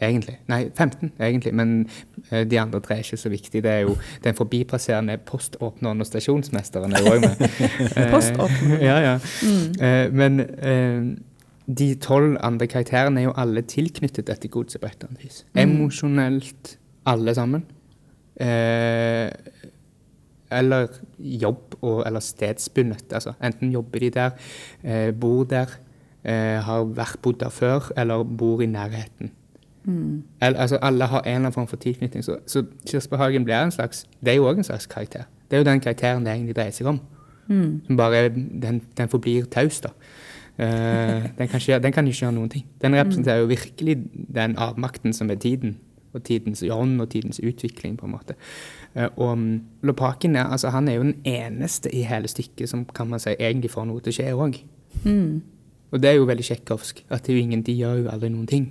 egentlig. 0.01 0.37
Nei, 0.49 0.71
15 0.77 1.13
egentlig, 1.21 1.55
men 1.55 1.89
eh, 2.31 2.45
de 2.49 2.61
andre 2.61 2.81
tre 2.81 2.99
er 2.99 3.05
ikke 3.05 3.21
så 3.21 3.33
viktige. 3.33 3.63
Det 3.63 3.71
er 3.71 3.81
jo 3.87 3.97
den 4.25 4.35
forbipasserende 4.35 5.19
poståpneren 5.29 6.01
og 6.01 6.09
stasjonsmesteren 6.09 6.93
er 6.93 7.05
jo 7.05 7.17
òg 7.17 7.27
med. 7.27 7.37
Eh, 7.97 8.11
Poståpneren. 8.13 8.81
ja, 8.91 8.99
ja. 9.03 9.19
Mm. 9.43 10.15
men 10.17 10.41
eh, 10.41 11.01
de 11.79 11.95
tolv 12.03 12.37
andre 12.43 12.67
karakterene 12.71 13.21
er 13.21 13.29
jo 13.29 13.35
alle 13.39 13.63
tilknyttet 13.63 14.27
dette 14.31 14.49
godset 14.49 14.81
på 14.81 14.89
et 14.89 14.97
eller 14.99 15.11
annet 15.11 15.25
vis. 15.25 15.43
Emosjonelt, 15.59 16.77
alle 17.11 17.35
sammen. 17.35 17.67
Eh, 18.41 19.29
eller 20.51 20.89
jobb 21.19 21.77
og, 21.81 22.03
eller 22.07 22.25
stedsbundet. 22.25 23.13
Altså, 23.13 23.37
enten 23.43 23.73
jobber 23.73 24.03
de 24.03 24.11
der, 24.11 24.31
eh, 24.83 25.11
bor 25.15 25.45
der, 25.45 25.77
eh, 26.25 26.59
har 26.63 26.85
vært 26.85 27.21
bodd 27.23 27.41
der 27.41 27.49
før, 27.55 27.93
eller 27.97 28.25
bor 28.25 28.63
i 28.63 28.67
nærheten. 28.67 29.31
Eller, 30.43 30.59
altså, 30.59 30.77
alle 30.83 31.05
har 31.05 31.21
en 31.21 31.27
eller 31.27 31.37
annen 31.37 31.53
form 31.53 31.67
for 31.67 31.77
tilknytning. 31.77 32.25
Så, 32.25 32.37
så 32.47 33.17
Hagen 33.17 33.45
blir 33.45 33.55
en 33.55 33.71
slags, 33.71 34.07
det 34.21 34.33
er 34.33 34.37
jo 34.37 34.49
òg 34.49 34.61
en 34.61 34.65
slags 34.65 34.87
karakter. 34.87 35.23
Det 35.51 35.57
er 35.57 35.65
jo 35.65 35.71
den 35.71 35.81
karakteren 35.81 36.27
det 36.27 36.33
egentlig 36.35 36.57
dreier 36.57 36.75
seg 36.75 36.87
om. 36.87 37.01
Som 37.87 37.97
bare, 37.97 38.29
den, 38.63 38.83
den 38.97 39.09
forblir 39.09 39.45
taus, 39.51 39.81
da. 39.81 39.95
Uh, 40.61 41.27
den, 41.39 41.49
kan 41.49 41.61
ikke, 41.61 41.79
den 41.79 41.93
kan 41.93 42.07
ikke 42.07 42.19
gjøre 42.19 42.37
noen 42.37 42.51
ting. 42.53 42.67
Den 42.83 42.95
representerer 42.95 43.41
jo 43.41 43.47
virkelig 43.51 43.97
den 44.35 44.57
avmakten 44.59 45.13
som 45.13 45.31
er 45.31 45.41
tiden. 45.41 45.79
Og 46.13 46.25
tidens 46.27 46.63
ånd 46.63 47.01
og 47.01 47.11
tidens 47.11 47.41
utvikling, 47.41 47.97
på 47.99 48.07
en 48.07 48.13
måte. 48.13 48.35
Uh, 48.97 49.07
og 49.17 49.39
Lopaken 49.39 49.63
Lopakin 49.83 50.37
er, 50.37 50.45
altså, 50.45 50.69
han 50.69 50.89
er 50.89 50.99
jo 50.99 51.03
den 51.03 51.17
eneste 51.25 51.95
i 51.95 52.03
hele 52.03 52.29
stykket 52.29 52.69
som 52.69 52.85
kan 52.85 53.09
man 53.09 53.23
si, 53.23 53.35
egentlig 53.39 53.71
får 53.71 53.89
noe 53.89 54.01
til 54.01 54.13
å 54.13 54.19
skje 54.19 54.35
òg. 54.35 54.61
Og 55.91 56.03
det 56.03 56.11
er 56.11 56.19
jo 56.19 56.27
veldig 56.29 56.45
tsjekkovsk. 56.45 57.05
At 57.09 57.27
det 57.27 57.33
er 57.33 57.39
jo 57.39 57.43
ingen, 57.43 57.63
de 57.63 57.75
gjør 57.75 58.05
jo 58.05 58.11
aldri 58.13 58.29
noen 58.31 58.47
ting. 58.47 58.71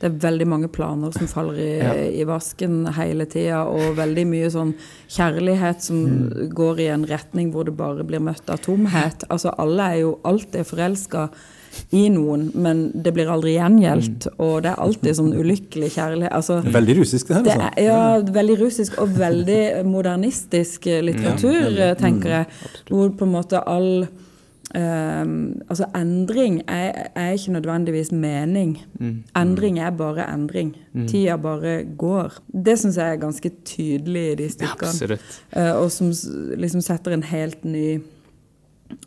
Det 0.00 0.06
er 0.12 0.18
veldig 0.30 0.46
mange 0.46 0.68
planer 0.70 1.10
som 1.12 1.26
faller 1.26 1.58
i, 1.58 1.78
Ja. 1.78 1.92
i 1.92 2.24
vasken 2.24 2.86
hele 2.94 3.24
tida, 3.26 3.64
og 3.66 3.96
veldig 3.96 4.26
mye 4.30 4.50
sånn 4.50 4.74
kjærlighet 5.08 5.80
som 5.82 6.04
Mm. 6.06 6.48
går 6.54 6.80
i 6.80 6.86
en 6.94 7.04
retning 7.06 7.52
hvor 7.52 7.64
det 7.64 7.76
bare 7.76 8.04
blir 8.04 8.20
møtt 8.20 8.48
av 8.48 8.58
tomhet. 8.60 9.24
Altså 9.28 9.52
alle 9.58 9.80
er 9.82 10.00
jo 10.00 10.18
alltid 10.24 10.64
forelska 10.66 11.28
i 11.92 12.08
noen, 12.08 12.50
men 12.54 12.90
det 12.94 13.12
blir 13.14 13.26
aldri 13.28 13.56
gjengjeldt, 13.58 14.26
Mm. 14.26 14.34
og 14.38 14.62
det 14.62 14.70
er 14.72 14.76
alltid 14.82 15.14
sånn 15.16 15.34
ulykkelig 15.34 15.90
kjærlighet. 15.92 16.32
Altså, 16.32 16.62
veldig 16.62 16.96
russisk, 16.98 17.26
det 17.28 17.36
her. 17.36 17.42
det 17.42 17.52
altså. 17.52 17.72
er, 17.76 17.84
ja, 17.84 18.20
veldig 18.20 18.58
russisk 18.60 18.98
og 19.02 19.08
veldig 19.08 19.84
modernistisk 19.84 20.84
litteratur, 20.84 21.52
litteratur, 21.52 21.74
veldig. 21.76 21.98
tenker 21.98 22.28
jeg. 22.28 22.46
Hvor 22.88 23.10
på 23.10 23.22
en 23.22 23.32
måte 23.32 23.62
all 23.66 24.08
eh, 24.74 25.24
Altså 25.68 25.86
endring 25.96 26.62
er, 26.68 27.08
er 27.14 27.30
ikke 27.30 27.52
nødvendigvis 27.52 28.12
mening. 28.12 28.78
Endring 29.36 29.78
er 29.78 29.90
bare 29.90 30.28
endring. 30.34 30.76
Tida 31.08 31.36
bare 31.36 31.84
går. 31.98 32.38
Det 32.64 32.78
syns 32.78 32.96
jeg 32.96 33.12
er 33.12 33.20
ganske 33.20 33.50
tydelig 33.64 34.32
i 34.32 34.34
de 34.34 34.50
stykkene. 34.50 35.18
Ja, 35.56 35.74
uh, 35.74 35.82
og 35.82 35.90
som 35.92 36.12
liksom 36.56 36.80
setter 36.80 37.14
en 37.14 37.22
helt 37.22 37.64
ny 37.64 38.00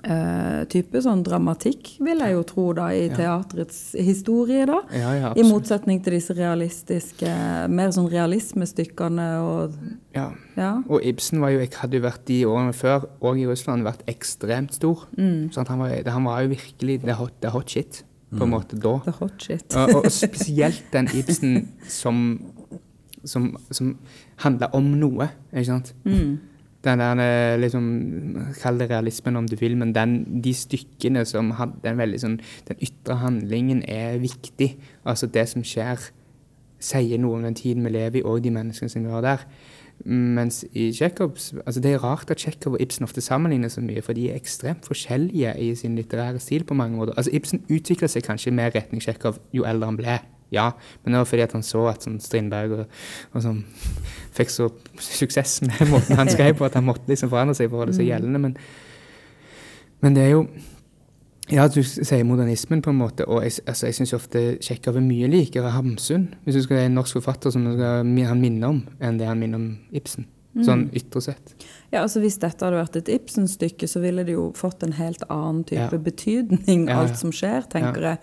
eh, 0.03 0.61
type 0.71 1.01
sånn 1.03 1.23
dramatikk, 1.25 1.95
vil 2.03 2.21
jeg 2.23 2.35
jo 2.35 2.43
tro, 2.49 2.65
da, 2.77 2.89
i 2.93 3.07
teatrets 3.13 3.79
historie, 3.97 4.65
da. 4.69 4.81
Ja, 4.95 5.13
ja, 5.17 5.31
I 5.37 5.45
motsetning 5.47 6.01
til 6.03 6.17
disse 6.17 6.35
realistiske, 6.37 7.31
mer 7.71 7.93
sånn 7.95 8.09
realismestykkene 8.11 9.27
og 9.45 9.75
Ja. 10.15 10.29
Ja. 10.57 10.71
Og 10.91 10.99
Ibsen 11.07 11.39
var 11.41 11.53
jo, 11.53 11.61
hadde 11.63 11.97
jo 11.97 12.03
vært 12.03 12.25
de 12.27 12.41
årene 12.45 12.73
før, 12.75 13.05
og 13.23 13.39
i 13.39 13.45
Russland, 13.47 13.85
vært 13.87 14.03
ekstremt 14.11 14.75
stor. 14.75 15.05
Sånn 15.15 15.63
at 15.63 15.71
han, 15.71 15.79
var, 15.79 15.93
han 16.11 16.27
var 16.27 16.41
jo 16.43 16.51
virkelig 16.57 17.01
det 17.05 17.15
hot, 17.15 17.37
the 17.41 17.49
hot 17.53 17.69
shit, 17.71 18.03
på 18.35 18.43
en 18.45 18.51
måte, 18.51 18.77
da. 18.79 18.97
The 19.07 19.15
hot 19.17 19.41
shit. 19.43 19.75
Og, 19.75 20.01
og 20.01 20.11
spesielt 20.11 20.83
den 20.93 21.07
Ibsen 21.15 21.69
som, 21.87 22.21
som, 23.23 23.51
som 23.71 23.95
handla 24.43 24.69
om 24.77 24.91
noe, 24.99 25.31
ikke 25.53 25.69
sant? 25.71 25.93
Den 26.81 27.01
der 27.01 27.19
eh, 27.21 27.59
liksom 27.61 27.83
Kall 28.61 28.79
det 28.81 28.89
realismen 28.89 29.37
om 29.37 29.47
du 29.47 29.55
vil, 29.59 29.77
men 29.77 29.93
den, 29.93 30.41
de 30.41 30.53
stykkene 30.53 31.25
som 31.29 31.53
hadde 31.59 31.85
en 31.85 31.99
veldig 32.01 32.21
sånn 32.23 32.39
Den 32.69 32.81
ytre 32.81 33.19
handlingen 33.21 33.83
er 33.85 34.17
viktig. 34.21 34.73
Altså 35.05 35.29
det 35.29 35.47
som 35.51 35.65
skjer, 35.65 36.09
sier 36.81 37.21
noe 37.21 37.37
om 37.37 37.45
den 37.45 37.57
tiden 37.57 37.85
vi 37.85 37.93
lever 37.93 38.21
i, 38.21 38.25
og 38.25 38.41
de 38.41 38.53
menneskene 38.53 38.89
som 38.89 39.05
vi 39.05 39.13
har 39.13 39.21
der. 39.25 39.45
Mens 40.05 40.63
i 40.73 40.89
Tsjekhovs 40.89 41.51
altså 41.65 41.81
Det 41.81 41.91
er 41.93 42.01
rart 42.01 42.31
at 42.31 42.37
Tsjekhov 42.41 42.73
og 42.73 42.81
Ibsen 42.81 43.05
ofte 43.05 43.21
sammenligner 43.21 43.69
så 43.69 43.83
mye, 43.85 44.01
for 44.01 44.17
de 44.17 44.31
er 44.31 44.39
ekstremt 44.39 44.87
forskjellige 44.89 45.53
i 45.61 45.75
sin 45.75 45.95
litterære 45.95 46.39
stil 46.39 46.63
på 46.63 46.73
mange 46.73 46.97
måter. 46.97 47.13
Altså 47.17 47.31
Ibsen 47.33 47.61
utvikla 47.69 48.09
seg 48.09 48.25
kanskje 48.25 48.53
mer 48.55 48.73
retning 48.75 49.01
Tsjekhov 49.01 49.37
jo 49.53 49.67
eldre 49.69 49.91
han 49.91 49.99
ble. 49.99 50.17
Ja, 50.51 50.71
men 51.03 51.13
det 51.13 51.21
var 51.21 51.29
fordi 51.29 51.45
han 51.53 51.63
så 51.63 51.85
at 51.91 52.03
sånn 52.03 52.19
Strindberg 52.23 52.73
og, 52.75 52.97
og 53.31 53.45
sånn 53.45 53.61
fikk 54.37 54.51
så 54.51 54.67
suksess 54.99 55.61
med 55.63 55.85
måten 55.91 56.19
han 56.19 56.31
skrev 56.31 56.57
på, 56.59 56.67
at 56.67 56.75
han 56.79 56.87
måtte 56.87 57.07
liksom 57.11 57.31
forandre 57.31 57.55
seg 57.57 57.69
for 57.69 57.79
å 57.79 57.85
holde 57.85 57.95
seg 57.95 58.09
gjeldende. 58.09 58.41
Men, 58.41 58.57
men 60.03 60.17
det 60.17 60.27
er 60.27 60.35
jo 60.35 60.45
Ja, 61.51 61.65
du 61.67 61.81
sier 61.83 62.21
modernismen, 62.23 62.79
på 62.83 62.93
en 62.93 62.99
måte, 62.99 63.25
og 63.27 63.41
jeg, 63.43 63.57
altså, 63.67 63.89
jeg 63.89 63.97
syns 63.97 64.13
ofte 64.15 64.43
Tsjekhov 64.61 64.99
er 64.99 65.03
mye 65.03 65.27
likere 65.27 65.73
Hamsun, 65.73 66.29
hvis 66.45 66.55
du 66.55 66.61
skal 66.63 66.77
være 66.77 66.91
en 66.91 66.95
norsk 66.95 67.17
forfatter 67.17 67.51
som 67.51 67.65
skal, 67.73 68.05
han 68.29 68.39
minner 68.39 68.69
om, 68.69 68.85
enn 69.03 69.19
det 69.19 69.27
han 69.27 69.41
minner 69.41 69.59
om 69.59 69.73
Ibsen. 69.91 70.29
Sånn 70.67 70.85
ytre 70.95 71.23
sett. 71.23 71.53
Ja, 71.91 72.01
altså 72.05 72.21
Hvis 72.23 72.37
dette 72.39 72.63
hadde 72.63 72.77
vært 72.79 72.95
et 73.01 73.09
Ibsen-stykke, 73.11 73.87
så 73.87 73.99
ville 73.99 74.23
det 74.23 74.31
jo 74.37 74.53
fått 74.55 74.83
en 74.83 74.93
helt 74.93 75.23
annen 75.29 75.63
type 75.67 75.91
Ja. 75.91 75.97
betydning, 75.97 76.87
Ja, 76.87 76.93
ja. 76.93 76.99
alt 77.01 77.17
som 77.19 77.31
skjer, 77.31 77.65
tenker 77.69 78.01
jeg. 78.01 78.17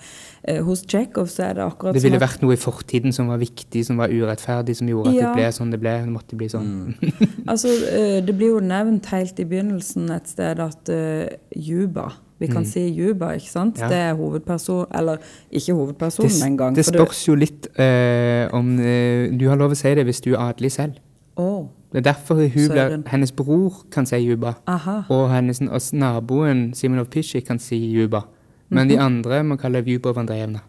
Eh, 0.44 0.62
hos 0.64 0.82
Tsjekhov 0.86 1.28
så 1.28 1.50
er 1.50 1.54
det 1.54 1.64
akkurat 1.66 1.92
sånn 1.92 1.98
Det 1.98 2.02
ville 2.02 2.16
at- 2.16 2.22
vært 2.30 2.42
noe 2.42 2.52
i 2.52 2.56
fortiden 2.56 3.12
som 3.12 3.28
var 3.28 3.36
viktig, 3.38 3.84
som 3.84 3.98
var 3.98 4.08
urettferdig, 4.08 4.74
som 4.76 4.86
gjorde 4.88 5.08
at 5.08 5.14
Ja. 5.14 5.34
det 5.34 5.36
ble 5.36 5.52
sånn 5.52 5.70
det 5.70 5.80
ble. 5.80 6.04
Det 6.04 6.08
måtte 6.08 6.36
bli 6.36 6.48
sånn. 6.48 6.94
Altså, 7.48 7.68
eh, 7.68 8.20
Det 8.24 8.34
blir 8.36 8.48
jo 8.56 8.60
nevnt 8.60 9.04
helt 9.06 9.38
i 9.38 9.44
begynnelsen 9.44 10.10
et 10.16 10.26
sted 10.28 10.58
at 10.60 10.88
eh, 10.88 11.28
Juba 11.54 12.12
Vi 12.40 12.46
kan 12.46 12.64
si 12.64 12.88
Juba, 12.94 13.34
ikke 13.34 13.50
sant? 13.50 13.78
Ja. 13.78 13.88
Det 13.88 13.96
er 13.98 14.14
hovedperson, 14.14 14.86
eller 14.94 15.18
ikke 15.52 15.74
hovedpersonen 15.74 16.42
engang. 16.46 16.74
det 16.74 16.84
spørs 16.86 17.26
jo 17.26 17.34
litt 17.34 17.66
eh, 17.76 18.48
om 18.52 18.78
eh, 18.78 19.28
Du 19.36 19.48
har 19.48 19.56
lov 19.56 19.72
å 19.72 19.76
si 19.76 19.92
det 19.94 20.06
hvis 20.06 20.20
du 20.22 20.34
er 20.34 20.38
adelig 20.54 20.70
selv. 20.72 20.94
Å, 21.38 21.68
Det 21.92 21.98
er 21.98 22.12
derfor 22.12 22.40
Søren. 22.88 23.04
hennes 23.06 23.32
bror 23.32 23.84
kan 23.90 24.06
si 24.06 24.16
Juba. 24.16 24.54
aha. 24.66 25.02
Og 25.08 25.30
hennes 25.30 25.60
og 25.62 25.80
naboen 25.92 26.74
Simonov 26.74 27.06
Pisci 27.10 27.40
kan 27.40 27.58
si 27.58 27.78
Juba. 27.94 28.22
Men 28.70 28.88
de 28.88 28.98
andre 28.98 29.42
må 29.44 29.56
kalle 29.56 29.82
Juba 29.86 30.12
Vandrejevna. 30.12 30.60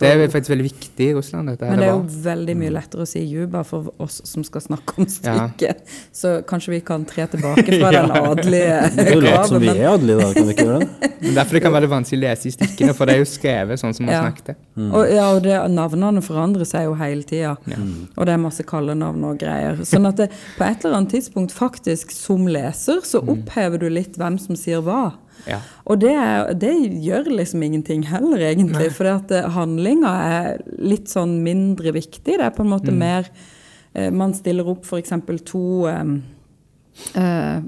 Det 0.00 0.08
er 0.08 0.28
faktisk 0.32 0.50
veldig 0.50 0.64
viktig 0.64 1.06
i 1.10 1.14
Russland. 1.14 1.48
dette. 1.48 1.68
Men 1.68 1.78
det 1.78 1.86
er 1.86 1.92
jo 1.92 2.22
veldig 2.24 2.54
mye 2.56 2.72
lettere 2.72 3.04
å 3.04 3.08
si 3.08 3.20
Juba 3.28 3.62
for 3.66 3.90
oss 4.02 4.20
som 4.24 4.44
skal 4.44 4.64
snakke 4.64 4.98
om 4.98 5.06
Ja. 5.24 5.48
Så 6.12 6.42
kanskje 6.48 6.70
vi 6.72 6.80
kan 6.80 7.04
tre 7.04 7.26
tilbake 7.26 7.66
fra 7.78 7.90
den 7.98 8.10
adelige 8.10 8.78
Det 8.96 9.06
er 9.06 9.12
jo 9.12 9.20
lett 9.20 9.48
som 9.48 9.60
vi 9.60 9.68
er 9.68 9.88
adelige, 9.92 10.16
da. 10.18 10.32
Kan 10.32 10.48
vi 10.48 10.54
ikke 10.56 10.66
gjøre 10.66 10.78
det? 10.80 11.10
Men 11.22 11.34
Derfor 11.38 11.58
det 11.58 11.62
kan 11.62 11.72
være 11.76 11.90
vanskelig 11.92 12.18
å 12.18 12.22
lese 12.24 12.48
i 12.48 12.54
stykkene, 12.56 12.94
for 12.98 13.06
det 13.06 13.14
er 13.14 13.22
jo 13.22 13.28
skrevet 13.30 13.78
sånn 13.82 13.94
som 13.94 14.06
man 14.06 14.14
Ja. 14.14 14.22
snakket. 14.26 14.56
og, 14.76 15.02
ja, 15.12 15.26
og 15.30 15.42
det, 15.44 15.58
navnene 15.70 16.22
forandrer 16.24 16.66
seg 16.66 16.88
jo 16.88 16.94
hele 16.98 17.22
tida. 17.22 17.52
Og 18.16 18.26
det 18.26 18.32
er 18.34 18.40
masse 18.42 18.64
kallenavn 18.66 19.24
og 19.28 19.38
greier. 19.38 19.84
Sånn 19.86 20.08
at 20.08 20.16
det, 20.16 20.30
på 20.58 20.66
et 20.66 20.84
eller 20.84 20.98
annet 21.02 21.14
tidspunkt, 21.14 21.52
faktisk 21.54 22.10
som 22.10 22.48
leser, 22.50 23.04
så 23.06 23.22
opphever 23.22 23.78
du 23.78 23.88
litt 23.92 24.16
hvem 24.18 24.38
som 24.40 24.56
sier 24.58 24.82
hva. 24.82 25.12
Ja. 25.48 25.58
Og 25.90 26.00
det, 26.02 26.14
det 26.62 26.74
gjør 27.02 27.32
liksom 27.38 27.64
ingenting 27.66 28.04
heller, 28.10 28.42
egentlig. 28.52 28.92
For 28.96 29.10
at 29.16 29.32
handlinga 29.56 30.12
er 30.26 30.62
litt 30.78 31.10
sånn 31.12 31.40
mindre 31.44 31.94
viktig. 31.96 32.36
Det 32.38 32.38
er 32.38 32.54
på 32.54 32.64
en 32.66 32.72
måte 32.72 32.94
mer 32.94 33.26
eh, 33.94 34.10
Man 34.14 34.34
stiller 34.36 34.68
opp 34.70 34.86
f.eks. 34.86 35.14
to 35.48 35.64
eh, 35.90 36.14
eh, 37.18 37.64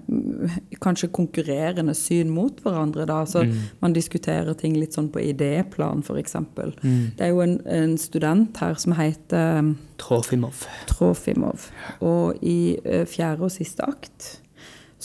kanskje 0.85 1.11
konkurrerende 1.15 1.95
syn 1.99 2.31
mot 2.35 2.61
hverandre. 2.65 3.07
Da. 3.11 3.25
Så 3.27 3.45
Man 3.83 3.97
diskuterer 3.97 4.55
ting 4.59 4.77
litt 4.79 4.97
sånn 4.97 5.11
på 5.13 5.23
idéplan, 5.25 6.05
f.eks. 6.05 6.39
Det 6.83 7.27
er 7.27 7.35
jo 7.35 7.43
en, 7.45 7.59
en 7.67 7.99
student 8.01 8.63
her 8.63 8.79
som 8.81 8.97
heter 8.99 9.59
eh, 9.59 9.75
Trofimov. 10.05 10.65
Trofimov. 10.91 11.69
Og 12.05 12.41
i 12.43 12.77
eh, 12.85 13.05
fjerde 13.09 13.49
og 13.49 13.55
siste 13.55 13.87
akt 13.87 14.35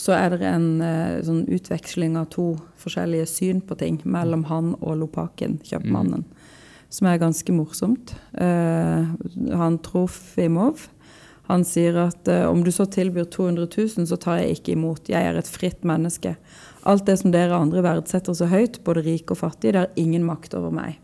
så 0.00 0.14
er 0.16 0.32
det 0.32 0.46
en 0.48 0.68
eh, 0.84 1.18
sånn 1.26 1.42
utveksling 1.52 2.16
av 2.16 2.30
to 2.32 2.54
forskjellige 2.80 3.26
syn 3.28 3.60
på 3.60 3.76
ting 3.80 3.98
mellom 4.08 4.46
han 4.48 4.72
og 4.78 4.96
Lopaken, 5.02 5.58
kjøpmannen, 5.66 6.24
som 6.88 7.10
er 7.10 7.20
ganske 7.20 7.52
morsomt. 7.52 8.14
Eh, 8.40 9.10
han 9.60 9.78
Trofimov 9.84 10.88
han 11.50 11.64
sier 11.66 11.96
at 12.04 12.28
eh, 12.30 12.46
om 12.46 12.62
du 12.62 12.70
så 12.74 12.86
tilbyr 12.86 13.26
200 13.32 13.66
000, 13.66 14.06
så 14.06 14.18
tar 14.20 14.40
jeg 14.40 14.58
ikke 14.58 14.74
imot. 14.76 15.10
Jeg 15.10 15.26
er 15.26 15.38
et 15.38 15.50
fritt 15.50 15.82
menneske. 15.86 16.36
Alt 16.88 17.08
det 17.08 17.18
som 17.20 17.34
dere 17.34 17.58
andre 17.58 17.82
verdsetter 17.84 18.36
så 18.36 18.46
høyt, 18.50 18.80
både 18.86 19.02
rike 19.06 19.34
og 19.34 19.42
fattige, 19.42 19.74
det 19.74 19.82
har 19.82 20.00
ingen 20.00 20.26
makt 20.28 20.54
over 20.58 20.72
meg. 20.74 21.00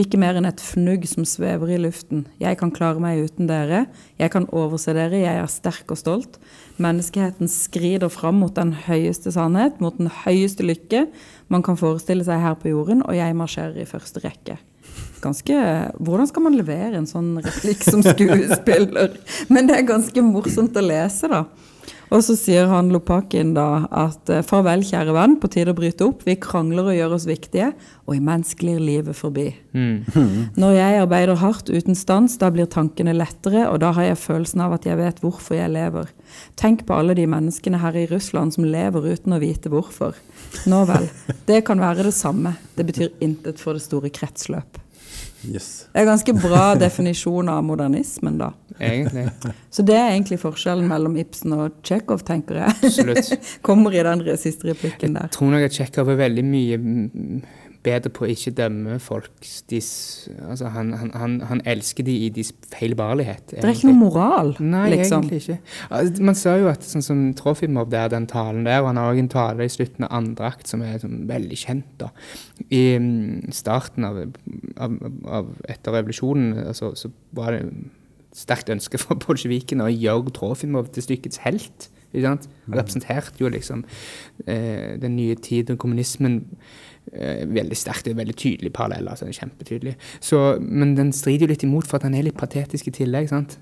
Ikke 0.00 0.16
mer 0.20 0.38
enn 0.38 0.48
et 0.48 0.60
fnugg 0.60 1.04
som 1.08 1.24
svever 1.28 1.74
i 1.74 1.80
luften. 1.80 2.24
Jeg 2.40 2.56
kan 2.60 2.72
klare 2.72 3.00
meg 3.02 3.26
uten 3.26 3.48
dere. 3.48 3.84
Jeg 4.20 4.32
kan 4.32 4.46
overse 4.48 4.94
dere. 4.96 5.20
Jeg 5.20 5.40
er 5.40 5.50
sterk 5.52 5.92
og 5.92 6.00
stolt. 6.00 6.38
Menneskeheten 6.82 7.50
skrider 7.50 8.10
fram 8.12 8.40
mot 8.42 8.54
den 8.56 8.74
høyeste 8.86 9.32
sannhet, 9.34 9.78
mot 9.82 9.96
den 10.00 10.10
høyeste 10.24 10.66
lykke 10.66 11.06
man 11.52 11.64
kan 11.64 11.78
forestille 11.78 12.24
seg 12.26 12.40
her 12.42 12.56
på 12.58 12.72
jorden, 12.72 13.04
og 13.06 13.16
jeg 13.16 13.36
marsjerer 13.38 13.82
i 13.82 13.88
første 13.88 14.22
rekke. 14.24 14.58
Ganske, 15.22 15.56
hvordan 16.02 16.28
skal 16.28 16.44
man 16.48 16.56
levere 16.58 16.98
en 16.98 17.06
sånn 17.06 17.36
replikk 17.44 17.84
som 17.86 18.02
skuespiller? 18.12 19.14
Men 19.52 19.68
det 19.68 19.78
er 19.78 19.90
ganske 19.92 20.24
morsomt 20.26 20.76
å 20.76 20.84
lese, 20.84 21.30
da. 21.30 21.44
Og 22.12 22.20
så 22.26 22.34
sier 22.36 22.68
han 22.68 22.90
Lopakin 22.92 23.54
da 23.56 23.86
at 23.88 24.28
eh, 24.32 24.42
farvel, 24.44 24.84
kjære 24.84 25.14
venn, 25.16 25.38
på 25.40 25.48
tide 25.52 25.72
å 25.72 25.76
bryte 25.76 26.04
opp. 26.04 26.26
Vi 26.28 26.36
krangler 26.40 26.90
og 26.90 26.96
gjør 26.96 27.14
oss 27.16 27.24
viktige, 27.28 27.70
og 28.04 28.18
imens 28.18 28.52
glir 28.58 28.82
livet 28.82 29.16
forbi. 29.16 29.48
Når 30.60 30.76
jeg 30.76 31.00
arbeider 31.00 31.40
hardt 31.40 31.72
uten 31.72 31.96
stans, 31.96 32.36
da 32.40 32.52
blir 32.52 32.68
tankene 32.70 33.16
lettere, 33.16 33.64
og 33.70 33.80
da 33.84 33.94
har 33.96 34.10
jeg 34.10 34.20
følelsen 34.26 34.64
av 34.66 34.76
at 34.76 34.88
jeg 34.88 35.00
vet 35.00 35.24
hvorfor 35.24 35.56
jeg 35.56 35.72
lever. 35.72 36.12
Tenk 36.60 36.84
på 36.88 36.96
alle 36.96 37.16
de 37.16 37.26
menneskene 37.28 37.80
her 37.80 37.96
i 37.96 38.06
Russland 38.12 38.56
som 38.56 38.68
lever 38.68 39.08
uten 39.14 39.32
å 39.36 39.40
vite 39.42 39.72
hvorfor. 39.72 40.18
Nå 40.68 40.84
vel, 40.88 41.08
det 41.48 41.62
kan 41.68 41.80
være 41.80 42.04
det 42.08 42.16
samme. 42.16 42.58
Det 42.76 42.88
betyr 42.88 43.12
intet 43.24 43.60
for 43.62 43.78
det 43.78 43.86
store 43.86 44.12
kretsløp. 44.12 44.82
Yes. 45.48 45.68
Det 45.92 46.02
er 46.02 46.06
ganske 46.06 46.34
bra 46.38 46.64
definisjon 46.78 47.48
av 47.50 47.62
modernismen, 47.66 48.38
da. 48.40 48.52
Egentlig. 48.78 49.26
Så 49.70 49.84
det 49.86 49.96
er 49.98 50.12
egentlig 50.12 50.38
forskjellen 50.42 50.86
mellom 50.90 51.16
Ibsen 51.20 51.56
og 51.56 51.80
Tsjekhov, 51.82 52.22
tenker 52.28 52.62
jeg. 52.62 52.76
Absolutt. 52.78 53.32
Kommer 53.66 53.94
i 53.96 54.04
den 54.06 54.24
siste 54.40 54.70
replikken 54.70 55.18
der. 55.18 55.28
Jeg 55.30 55.36
tror 55.38 55.52
nok 55.54 55.66
at 55.66 55.74
Tsjekhov 55.76 56.14
er 56.14 56.22
veldig 56.22 56.46
mye 56.46 56.78
bedre 57.82 58.10
på 58.14 58.24
å 58.24 58.30
ikke 58.30 58.52
dømme 58.56 58.98
folk. 59.02 59.46
Dis, 59.70 59.88
altså 60.46 60.70
han, 60.74 60.92
han, 60.98 61.10
han, 61.18 61.36
han 61.48 61.62
elsker 61.68 62.06
de 62.06 62.14
i 62.26 62.28
deres 62.34 62.52
feilbarlighet. 62.72 63.54
Det 63.56 63.62
er 63.62 63.74
ikke 63.74 63.90
noe 63.90 64.00
moral, 64.00 64.52
Nei, 64.60 64.84
liksom. 64.94 65.26
egentlig 65.26 65.42
ikke. 65.42 65.58
Altså, 65.90 66.26
Man 66.28 66.38
ser 66.38 66.60
jo 66.62 66.68
at 66.72 66.86
sånn 66.86 67.06
som 67.06 67.24
Trofimov 67.38 67.90
der, 67.92 68.10
den 68.12 68.28
talen 68.30 68.66
der, 68.68 68.82
og 68.82 68.92
han 68.92 69.00
har 69.00 69.12
òg 69.12 69.22
en 69.22 69.32
tale 69.32 69.66
i 69.66 69.72
slutten 69.72 70.06
av 70.06 70.14
andre 70.20 70.52
akt 70.52 70.70
som 70.70 70.84
er 70.86 71.00
sånn, 71.02 71.24
veldig 71.30 71.58
kjent. 71.64 71.88
da. 72.02 72.12
I 72.68 72.84
mm, 73.02 73.50
starten 73.54 74.06
av, 74.08 74.20
av, 74.76 75.00
av 75.40 75.50
etter 75.72 75.98
revolusjonen 75.98 76.68
altså, 76.68 76.94
så 76.98 77.10
var 77.36 77.56
det 77.56 77.64
et 77.66 77.98
sterkt 78.36 78.70
ønske 78.72 79.00
fra 79.00 79.18
bolsjevikene 79.26 79.88
å 79.88 79.92
gjøre 79.92 80.32
Trofimov 80.38 80.92
til 80.94 81.04
stykkets 81.08 81.42
helt. 81.46 81.90
Ikke 82.12 82.26
sant? 82.26 82.48
Han 82.66 82.76
representerte 82.76 83.40
jo 83.40 83.50
liksom 83.52 83.84
eh, 84.44 84.98
den 85.00 85.16
nye 85.16 85.36
tid 85.40 85.72
og 85.72 85.80
kommunismen 85.80 86.42
veldig 87.12 87.76
sterkt. 87.76 88.04
Det 88.06 88.12
er 88.14 88.20
veldig 88.22 88.36
tydelig 88.36 88.72
parallell. 88.72 89.08
altså 89.08 89.24
det 89.26 89.34
er 89.34 89.40
Kjempetydelig. 89.42 89.96
Så, 90.20 90.58
men 90.60 90.94
den 90.96 91.12
strider 91.12 91.46
jo 91.46 91.52
litt 91.52 91.62
imot 91.66 91.86
for 91.86 91.96
at 91.98 92.02
han 92.08 92.14
er 92.14 92.22
litt 92.28 92.38
patetisk 92.38 92.88
i 92.88 92.90
tillegg. 93.02 93.28
sant? 93.28 93.58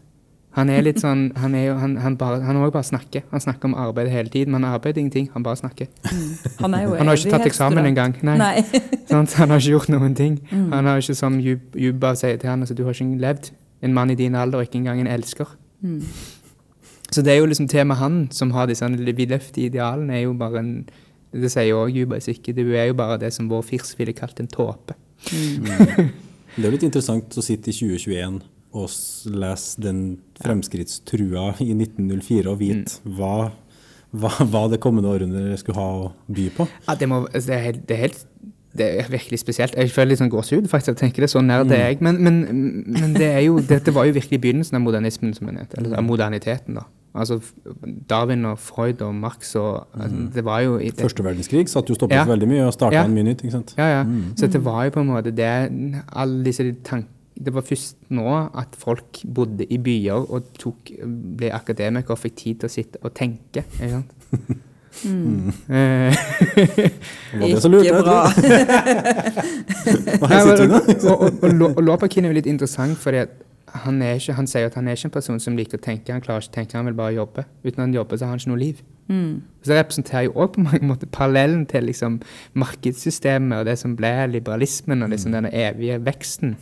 Han 0.58 0.66
er 0.68 0.82
litt 0.82 0.98
sånn, 0.98 1.28
han 1.38 1.52
er 1.54 1.68
jo, 1.68 1.74
han, 1.78 1.92
han 2.02 2.16
bare, 2.18 2.40
han 2.42 2.56
også 2.58 2.72
bare 2.74 2.86
snakker. 2.88 3.22
Han 3.30 3.40
snakker 3.40 3.68
om 3.70 3.74
arbeid 3.78 4.08
hele 4.10 4.28
tiden, 4.28 4.50
men 4.52 4.64
han 4.66 4.74
arbeider 4.74 4.98
ingenting. 4.98 5.28
Han 5.34 5.44
bare 5.46 5.56
snakker. 5.60 5.86
Han 6.58 6.74
er 6.74 6.82
jo 6.88 6.96
Han 6.98 7.06
har 7.06 7.16
ikke 7.20 7.30
tatt 7.36 7.46
eksamen 7.46 7.86
engang. 7.86 8.16
Nei. 8.26 8.34
Nei. 8.40 8.64
sånn, 9.12 9.28
Han 9.38 9.50
har 9.54 9.62
ikke 9.62 9.76
gjort 9.76 9.92
noen 9.94 10.16
ting. 10.18 10.40
Han 10.50 10.86
har 10.90 10.98
ikke 10.98 11.14
som 11.14 11.38
Jub- 11.38 11.78
Juba 11.78 12.14
sier 12.18 12.36
til 12.42 12.50
han, 12.50 12.60
altså 12.66 12.74
du 12.74 12.82
har 12.84 12.98
ikke 12.98 13.20
levd. 13.22 13.52
En 13.80 13.94
mann 13.94 14.10
i 14.10 14.18
din 14.18 14.34
alder, 14.34 14.66
ikke 14.66 14.80
engang 14.82 15.00
en 15.00 15.06
elsker. 15.14 15.54
Så 17.10 17.22
det 17.22 17.32
er 17.32 17.38
jo 17.40 17.46
liksom 17.50 17.68
temaet 17.70 17.98
han 18.02 18.18
som 18.34 18.50
har 18.54 18.66
disse 18.70 18.86
vidløftige 18.90 19.70
idealene, 19.70 20.18
er 20.18 20.26
jo 20.26 20.34
bare 20.38 20.58
en 20.62 20.74
Det 21.30 21.50
sier 21.52 21.68
jo 21.70 21.84
Jubais 21.90 22.26
ikke. 22.30 22.54
Du 22.56 22.64
er 22.74 22.90
jo 22.90 22.96
bare 22.98 23.18
det 23.22 23.30
som 23.34 23.48
vår 23.50 23.62
firs 23.68 23.94
ville 23.98 24.14
kalt 24.16 24.40
en 24.42 24.50
tåpe. 24.50 24.96
Det 25.30 26.66
er 26.66 26.72
litt 26.74 26.82
interessant 26.82 27.36
å 27.38 27.44
sitte 27.44 27.70
i 27.70 27.76
2021 27.76 28.40
og 28.70 28.86
lese 29.42 29.82
den 29.82 30.00
fremskrittstrua 30.42 31.52
i 31.62 31.72
1904 31.74 32.50
og 32.50 32.58
vite 32.60 33.14
hva, 33.18 33.50
hva, 34.10 34.30
hva 34.50 34.64
det 34.70 34.80
kommende 34.82 35.10
århundret 35.10 35.62
skulle 35.62 35.78
ha 35.78 35.88
å 36.04 36.10
by 36.30 36.48
på. 36.56 36.66
Ja, 36.86 36.96
det, 36.98 37.08
må, 37.10 37.22
altså, 37.28 37.46
det, 37.50 37.56
er 37.56 37.64
helt, 37.66 37.82
det 37.86 37.96
er 37.96 38.04
helt 38.08 38.24
det 38.76 38.86
er 39.00 39.08
virkelig 39.10 39.38
spesielt. 39.42 39.74
Jeg 39.74 39.90
føler 39.90 40.12
litt 40.12 40.20
sånn 40.20 40.30
gåsehud 40.30 40.68
faktisk. 40.70 40.92
Jeg 40.94 41.00
tenker 41.00 41.24
det 41.26 41.30
så 41.32 41.40
nær 41.42 41.64
det 41.66 41.74
er 41.78 41.88
jeg. 41.90 42.00
Men, 42.06 42.20
men, 42.22 42.36
men 42.86 43.14
det 43.16 43.26
er 43.32 43.40
jo, 43.48 43.58
dette 43.66 43.90
var 43.94 44.06
jo 44.06 44.14
virkelig 44.14 44.38
begynnelsen 44.40 44.78
av 44.78 44.84
modernismen, 44.84 45.34
som 45.34 45.48
en 45.50 45.56
nevnte. 45.58 45.78
Eller 45.80 45.96
av 45.98 46.04
moderniteten, 46.06 46.78
da. 46.78 46.84
Altså 47.10 47.40
Darwin 48.08 48.44
og 48.46 48.58
Freud 48.62 49.00
og 49.02 49.14
Marx 49.18 49.56
og 49.58 49.88
altså, 49.98 50.16
Det 50.36 50.44
var 50.46 50.60
jo 50.62 50.76
det, 50.78 50.92
Første 51.00 51.24
verdenskrig 51.26 51.64
satt 51.68 51.88
jo 51.90 51.96
stoppet 51.98 52.14
Ja. 52.20 52.24
veldig 52.28 52.46
mye 52.48 52.66
og 52.68 52.72
starta 52.76 52.94
Ja. 53.00 53.04
en 53.04 53.14
mye 53.16 53.24
nytt. 53.26 53.42
ikke 53.42 53.50
sant? 53.56 53.74
Ja, 53.76 53.88
ja. 53.98 54.04
Så 54.38 54.46
det 54.46 54.60
var 54.64 54.84
jo 54.84 54.90
på 54.94 55.00
en 55.00 55.10
måte 55.10 55.32
det 55.34 55.48
Alle 56.12 56.44
disse 56.44 56.62
tankene 56.84 57.08
Det 57.34 57.52
var 57.54 57.62
først 57.66 57.96
nå 58.14 58.28
at 58.54 58.76
folk 58.78 59.24
bodde 59.34 59.66
i 59.66 59.78
byer 59.78 60.30
og 60.30 60.52
tok, 60.58 60.92
ble 61.36 61.50
akademikere 61.50 62.14
og 62.14 62.18
fikk 62.22 62.36
tid 62.36 62.60
til 62.60 62.68
å 62.68 62.72
sitte 62.74 62.98
og 63.02 63.14
tenke. 63.14 63.64
Ikke 63.80 63.90
sant? 63.90 64.10
Eh, 65.00 66.16
Var 67.40 67.46
det 67.48 67.60
så 67.62 67.68
lurt? 67.70 67.84
Ikke 67.86 68.02
bra. 68.02 68.24
Hva 70.20 70.28
Nei, 70.28 70.40
heter 70.40 70.66
men, 70.66 70.74
det? 70.88 70.96
og, 71.06 71.22
og, 71.22 71.44
og, 71.44 71.54
Lo- 71.54 71.74
Lopakin 71.92 72.26
er 72.26 72.32
jo 72.34 72.38
litt 72.40 72.48
interessant, 72.50 72.98
fordi 73.00 73.22
han, 73.84 74.00
ikke, 74.02 74.34
han 74.34 74.48
sier 74.50 74.66
at 74.66 74.74
han 74.74 74.88
er 74.90 74.96
ikke 74.98 75.06
en 75.10 75.14
person 75.14 75.38
som 75.42 75.54
liker 75.58 75.78
å 75.78 75.84
tenke. 75.84 76.10
Han 76.12 76.22
klarer 76.24 76.42
ikke 76.42 76.50
å 76.52 76.56
tenke, 76.58 76.76
han 76.80 76.88
vil 76.90 76.96
bare 76.98 77.14
jobbe. 77.14 77.44
Uten 77.64 77.84
han 77.84 77.94
jobber, 77.94 78.18
så 78.18 78.26
har 78.26 78.34
han 78.34 78.42
ikke 78.42 78.50
noe 78.52 78.62
liv. 78.64 78.80
Så 79.10 79.70
det 79.72 79.78
representerer 79.80 80.24
jo 80.28 80.34
også 80.36 80.52
på 80.54 80.62
mange 80.68 80.86
måter 80.86 81.08
parallellen 81.10 81.64
til 81.70 81.82
liksom 81.88 82.20
markedssystemet 82.62 83.56
og 83.58 83.66
det 83.66 83.74
som 83.80 83.96
ble 83.98 84.10
liberalismen 84.30 85.02
og 85.02 85.10
liksom 85.10 85.34
denne 85.34 85.50
evige 85.50 85.96
veksten. 86.06 86.52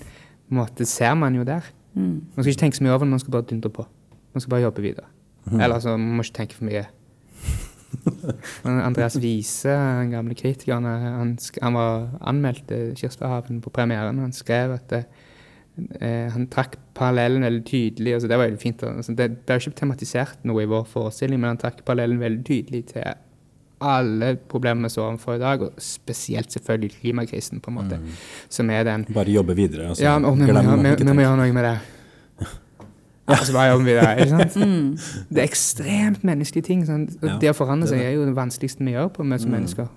Måte 0.56 0.86
ser 0.88 1.12
man 1.20 1.36
jo 1.36 1.44
der. 1.48 1.66
Man 1.98 2.22
skal 2.38 2.52
ikke 2.54 2.62
tenke 2.62 2.78
så 2.78 2.84
mye 2.86 2.94
over 2.94 3.04
det, 3.04 3.10
man 3.16 3.20
skal 3.24 3.34
bare 3.36 3.48
dundre 3.50 3.72
på. 3.74 3.84
Man 4.32 4.40
skal 4.44 4.52
bare 4.54 4.64
jobbe 4.68 4.84
videre. 4.84 5.08
Eller 5.52 5.74
altså, 5.76 5.96
man 5.96 6.16
må 6.20 6.24
ikke 6.24 6.38
tenke 6.42 6.56
for 6.56 6.68
mye. 6.68 6.84
Men 8.64 8.80
Andreas 8.84 9.16
Wiese, 9.20 9.72
den 9.72 10.12
gamle 10.12 10.36
kritikeren, 10.38 10.84
han, 10.84 11.36
han 11.62 11.78
var 11.78 12.08
anmeldt 12.20 12.68
til 12.68 13.60
på 13.62 13.72
premieren. 13.74 14.18
Han 14.18 14.32
skrev 14.32 14.74
at 14.76 14.88
det, 14.92 15.04
eh, 16.00 16.26
han 16.32 16.48
trakk 16.52 16.76
parallellen 16.98 17.46
veldig 17.46 17.64
tydelig. 17.64 18.14
Altså, 18.14 18.28
det 18.28 18.38
var 18.38 18.48
veldig 18.48 18.62
fint. 18.62 18.82
Altså, 18.82 19.14
det 19.14 19.30
ble 19.46 19.60
ikke 19.60 19.78
tematisert 19.78 20.44
noe 20.48 20.64
i 20.64 20.70
vår 20.70 20.84
forestilling, 20.90 21.40
men 21.40 21.54
han 21.54 21.62
trakk 21.62 21.84
parallellen 21.86 22.20
veldig 22.22 22.44
tydelig 22.48 22.84
til 22.92 23.08
alle 23.78 24.32
problemer 24.50 24.88
vi 24.88 24.90
står 24.90 25.04
overfor 25.12 25.36
i 25.36 25.42
dag, 25.42 25.62
og 25.62 25.82
spesielt 25.82 26.50
selvfølgelig 26.52 26.96
klimakrisen, 26.98 27.60
på 27.62 27.70
en 27.70 27.76
måte, 27.76 28.00
som 28.50 28.70
er 28.74 28.82
den 28.88 29.06
Bare 29.14 29.30
jobbe 29.30 29.54
videre. 29.54 29.92
Altså, 29.92 30.02
Ja, 30.02 30.16
og 30.18 30.34
vi 30.38 30.50
må, 30.50 30.82
vi, 30.82 30.94
vi 30.98 31.12
må 31.12 31.22
gjøre 31.22 31.38
noe 31.38 31.54
med 31.54 31.64
det. 31.68 31.76
Ja, 33.28 33.36
hva 33.52 33.64
gjør 33.68 33.82
vi 33.84 33.94
det, 33.94 34.08
ikke 34.24 34.28
sant? 34.32 34.54
Det 35.28 35.38
er 35.42 35.46
ekstremt 35.46 36.22
menneskelige 36.24 36.64
ting. 36.64 36.84
Sant? 36.88 37.10
Og 37.22 37.28
Ja, 37.28 37.38
det 37.42 37.50
å 37.52 37.56
forandre 37.58 37.88
seg 37.90 38.00
er 38.00 38.14
jo 38.16 38.24
det 38.24 38.34
vanskeligste 38.38 38.84
vi 38.86 38.94
gjør 38.96 39.08
på 39.12 39.26
med 39.28 39.40
som 39.42 39.50
mennesker. 39.52 39.88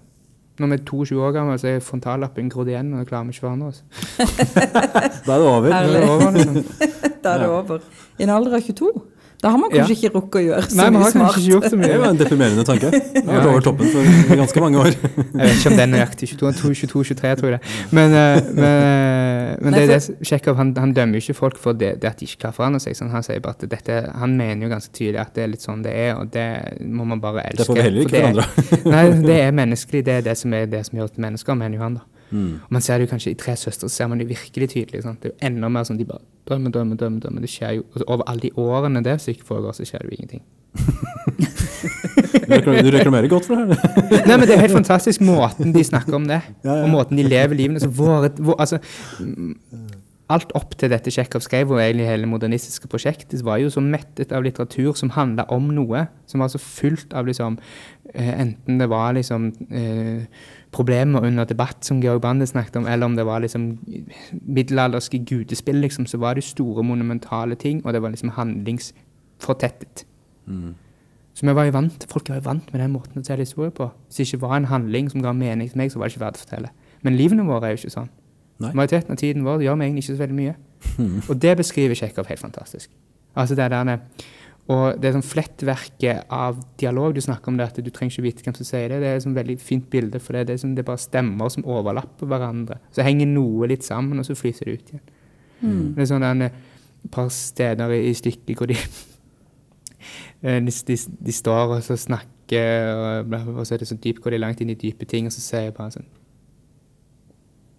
Når 0.59 0.67
vi 0.67 0.75
er 0.75 0.83
22 0.85 1.21
år 1.25 1.31
gamle, 1.33 1.55
så 1.57 1.67
er 1.71 1.79
frontallappen 1.81 2.49
grodd 2.51 2.67
igjen, 2.69 2.91
og 2.93 2.99
vi 2.99 3.05
klarer 3.09 3.29
ikke 3.31 3.39
å 3.41 3.47
forandre 3.47 3.67
oss. 3.71 3.79
Da 5.25 5.37
er 5.37 5.39
det 5.39 5.47
over. 5.47 5.69
Det 5.69 5.73
Herlig. 5.73 6.01
er 6.01 6.09
over, 6.11 6.31
liksom. 6.35 6.57
Da 7.23 7.29
er 7.33 7.39
det 7.39 7.47
Ja. 7.47 7.55
over. 7.61 7.79
I 8.19 8.23
en 8.27 8.29
alder 8.35 8.55
av 8.59 8.61
22. 8.67 8.91
Da 9.41 9.49
har 9.49 9.57
man 9.57 9.71
kanskje 9.73 9.95
ikke 9.95 10.11
rukket 10.13 10.37
å 10.37 10.41
gjøre 10.45 10.65
så 10.69 10.77
Nei, 10.77 10.85
mye 10.93 11.01
har 11.01 11.13
smart. 11.15 11.33
kanskje 11.33 11.41
ikke 11.41 11.53
gjort 11.55 11.65
så 11.71 11.77
Det 11.81 11.95
var 11.97 12.11
en 12.11 12.19
deprimerende 12.19 12.65
tanke. 12.67 12.91
Det 13.15 13.23
har 13.25 13.39
vært 13.39 13.49
over 13.49 13.63
toppen 13.65 13.89
for 13.89 14.35
ganske 14.41 14.61
mange 14.61 14.83
år. 14.83 14.91
Jeg 14.91 15.39
vet 15.41 15.55
ikke 15.55 15.71
om 15.71 15.77
det 15.79 15.85
er 15.85 15.91
nøyaktig 15.95 16.29
22, 16.33 16.51
22, 16.81 17.03
23, 17.09 17.31
tror 17.39 17.49
jeg 17.49 17.57
det. 17.57 17.71
Men, 17.89 18.13
men, 18.13 18.51
men, 18.53 18.61
Nei, 18.61 19.57
men 19.65 19.77
det 19.77 19.81
er 19.81 19.89
Nei, 19.89 19.97
det 19.97 20.27
Tsjekhov 20.29 20.61
han, 20.61 20.73
han 20.77 20.93
dømmer 20.97 21.17
jo 21.17 21.25
ikke 21.25 21.37
folk 21.39 21.57
for 21.63 21.77
det, 21.81 21.95
det 22.03 22.11
at 22.11 22.21
de 22.21 22.29
ikke 22.29 22.43
klarer 22.45 22.55
å 22.55 22.59
forandre 22.59 22.83
seg. 22.85 22.97
Sånn, 23.01 23.09
han 23.15 23.25
sier 23.25 23.41
bare 23.41 23.57
at 23.57 23.65
dette, 23.73 23.97
han 24.21 24.37
mener 24.37 24.67
jo 24.67 24.71
ganske 24.75 24.93
tydelig 24.93 25.23
at 25.25 25.33
det 25.37 25.47
er 25.47 25.53
litt 25.55 25.65
sånn 25.65 25.81
det 25.85 25.97
er, 26.05 26.13
og 26.21 26.29
det 26.35 26.47
må 26.85 27.09
man 27.09 27.23
bare 27.23 27.47
elske. 27.49 27.63
Det 27.63 27.69
får 27.71 27.81
vi 27.81 27.87
heller 27.87 28.05
ikke 28.05 28.13
For 28.13 28.17
det 28.17 28.25
forandre. 28.29 28.93
Nei, 28.93 29.05
det 29.25 29.41
er 29.41 29.59
menneskelig. 29.63 30.05
Det 30.05 30.17
er 30.19 30.25
det 30.29 30.37
som, 30.37 30.53
er 30.53 30.69
det 30.69 30.85
som 30.87 31.01
gjør 31.01 31.09
oss 31.09 31.17
til 31.17 31.25
mennesker, 31.25 31.57
mener 31.65 31.81
jo 31.81 31.87
han. 31.87 31.97
da. 31.97 32.10
Mm. 32.31 32.53
Og 32.63 32.71
Man 32.71 32.81
ser 32.81 32.97
det 32.97 33.07
jo 33.07 33.11
kanskje 33.11 33.31
i 33.31 33.39
Tre 33.39 33.55
søstre, 33.59 33.89
så 33.89 33.95
ser 33.95 34.07
man 34.07 34.19
det 34.19 34.29
virkelig 34.29 34.69
tydelig. 34.73 35.03
Sant? 35.03 35.21
Det 35.23 35.31
er 35.31 35.35
jo 35.35 35.51
enda 35.51 35.69
mer 35.69 35.87
sånn 35.87 35.99
de 35.99 36.07
bare 36.07 36.23
drømmer, 36.47 36.71
drømmer, 36.71 36.95
drømmer. 36.99 37.19
drømmer. 37.23 37.41
Det 37.45 37.51
skjer 37.51 37.77
jo, 37.79 37.85
altså, 37.93 38.07
Over 38.07 38.23
alle 38.27 38.47
de 38.47 38.51
årene 38.55 39.03
det 39.03 39.19
stykket 39.21 39.47
foregår, 39.47 39.77
så 39.77 39.87
skjer 39.87 40.05
det 40.05 40.11
jo 40.11 40.17
ingenting. 40.19 40.43
Du 42.51 42.91
reklamerer 42.93 43.27
godt 43.31 43.47
for 43.47 43.55
det 43.55 43.77
her. 43.79 44.01
Nei, 44.27 44.35
men 44.37 44.45
Det 44.47 44.55
er 44.55 44.61
helt 44.65 44.75
fantastisk 44.75 45.23
måten 45.25 45.73
de 45.73 45.83
snakker 45.83 46.17
om 46.17 46.27
det, 46.29 46.41
Ja, 46.67 46.75
ja. 46.75 46.83
og 46.83 46.89
måten 46.93 47.17
de 47.17 47.25
lever 47.25 47.57
livene 47.57 47.81
så 47.81 47.89
våre, 47.89 48.29
altså, 48.57 48.77
mm, 49.19 49.55
Alt 50.31 50.53
opp 50.55 50.77
til 50.79 50.91
dette 50.93 51.11
Tsjekhov 51.11 51.43
skrev, 51.43 51.73
og 51.73 51.81
egentlig 51.83 52.07
hele 52.07 52.29
modernistiske 52.29 52.87
prosjektet, 52.87 53.41
var 53.43 53.59
jo 53.59 53.71
så 53.73 53.81
mettet 53.83 54.31
av 54.31 54.45
litteratur 54.45 54.93
som 54.95 55.11
handla 55.11 55.43
om 55.51 55.65
noe. 55.75 56.05
Som 56.29 56.39
var 56.39 56.47
så 56.53 56.61
fullt 56.61 57.11
av 57.17 57.27
liksom 57.27 57.57
eh, 58.13 58.29
Enten 58.39 58.79
det 58.79 58.87
var 58.87 59.11
liksom 59.17 59.49
eh, 59.67 60.23
problemer 60.71 61.25
under 61.27 61.45
debatt, 61.45 61.85
som 61.85 61.99
Georg 62.01 62.21
Bande 62.21 62.47
snakket 62.47 62.75
om, 62.79 62.87
eller 62.87 63.05
om 63.05 63.15
det 63.15 63.25
var 63.25 63.43
liksom 63.43 63.77
middelalderske 64.31 65.19
gudespill, 65.27 65.81
liksom, 65.83 66.05
så 66.05 66.17
var 66.17 66.33
det 66.33 66.43
store, 66.43 66.83
monumentale 66.83 67.55
ting, 67.55 67.85
og 67.85 67.93
det 67.93 68.01
var 68.01 68.09
liksom 68.09 68.29
handlingsfortettet. 68.37 70.05
Så 71.33 71.45
vi 71.45 71.53
var 71.55 71.65
jo 71.65 71.71
vant, 71.71 72.05
Folk 72.09 72.29
var 72.29 72.35
jo 72.41 72.45
vant 72.45 72.73
med 72.73 72.81
den 72.81 72.91
måten 72.91 73.15
å 73.15 73.21
fortelle 73.21 73.45
historier 73.45 73.71
på. 73.75 73.89
Hvis 74.07 74.17
det 74.17 74.25
ikke 74.27 74.41
var 74.41 74.57
en 74.57 74.65
handling 74.71 75.09
som 75.11 75.23
ga 75.23 75.31
mening 75.33 75.69
til 75.69 75.79
meg, 75.79 75.91
så 75.91 75.99
var 75.99 76.07
det 76.07 76.15
ikke 76.15 76.25
verdt 76.25 76.41
å 76.41 76.43
fortelle. 76.45 76.71
Men 77.01 77.15
livene 77.17 77.45
våre 77.47 77.69
er 77.69 77.75
jo 77.75 77.81
ikke 77.81 77.95
sånn. 77.95 78.09
Nei. 78.61 78.73
Majoriteten 78.77 79.15
av 79.15 79.17
tiden 79.17 79.45
vår 79.47 79.63
gjør 79.65 79.79
vi 79.79 79.87
egentlig 79.87 80.03
ikke 80.03 80.15
så 80.15 80.21
veldig 80.21 80.37
mye. 80.37 80.55
Og 81.31 81.39
det 81.41 81.55
beskriver 81.57 81.97
Tsjekhov 81.97 82.29
helt 82.29 82.43
fantastisk. 82.43 82.91
Altså 83.35 83.55
det 83.55 83.69
der, 83.71 84.03
og 84.69 84.99
det 85.01 85.09
er 85.09 85.15
sånn 85.15 85.25
flettverket 85.25 86.29
av 86.31 86.59
dialog 86.79 87.15
du 87.15 87.21
snakker 87.23 87.51
om, 87.51 87.57
det 87.57 87.69
at 87.71 87.79
du 87.81 87.89
trenger 87.89 88.13
ikke 88.13 88.27
vite 88.27 88.45
hvem 88.45 88.55
som 88.59 88.67
sier 88.67 88.91
det. 88.93 88.99
Det 89.01 89.09
er 89.09 89.17
et 89.17 89.25
sånn 89.25 89.37
veldig 89.37 89.57
fint 89.59 89.87
bilde, 89.91 90.21
for 90.21 90.37
det, 90.37 90.45
det 90.47 90.55
er, 90.55 90.61
sånn, 90.61 90.75
det 90.77 90.85
er 90.85 90.91
bare 90.91 91.01
stemmer 91.01 91.51
som 91.51 91.65
overlapper 91.67 92.29
hverandre. 92.29 92.77
Så 92.93 93.05
henger 93.05 93.31
noe 93.31 93.71
litt 93.71 93.87
sammen, 93.87 94.21
og 94.21 94.27
så 94.27 94.37
flyser 94.37 94.69
det 94.69 94.75
ut 94.77 94.93
igjen. 94.93 95.07
Det 95.95 96.05
er 96.05 96.09
sånn 96.09 96.45
et 96.45 96.61
par 97.13 97.29
steder 97.33 97.95
i, 97.97 98.13
stykket 98.17 98.57
hvor 98.57 98.69
de 98.69 98.77
Eh, 100.41 100.57
de, 100.65 100.71
de, 100.87 100.95
de 100.97 101.31
står 101.31 101.75
og 101.75 101.83
så 101.85 101.93
snakker, 101.95 102.87
og, 102.95 103.33
og 103.59 103.65
så 103.67 103.75
er 103.75 103.83
det 103.83 103.87
sånn 103.91 104.01
dypt, 104.01 104.23
går 104.23 104.33
de 104.33 104.39
langt 104.41 104.63
inn 104.63 104.71
i 104.73 104.77
dype 104.79 105.05
ting, 105.05 105.27
og 105.29 105.35
så 105.35 105.43
sier 105.43 105.67
jeg 105.67 105.75
bare 105.77 105.93
sånn 105.93 106.07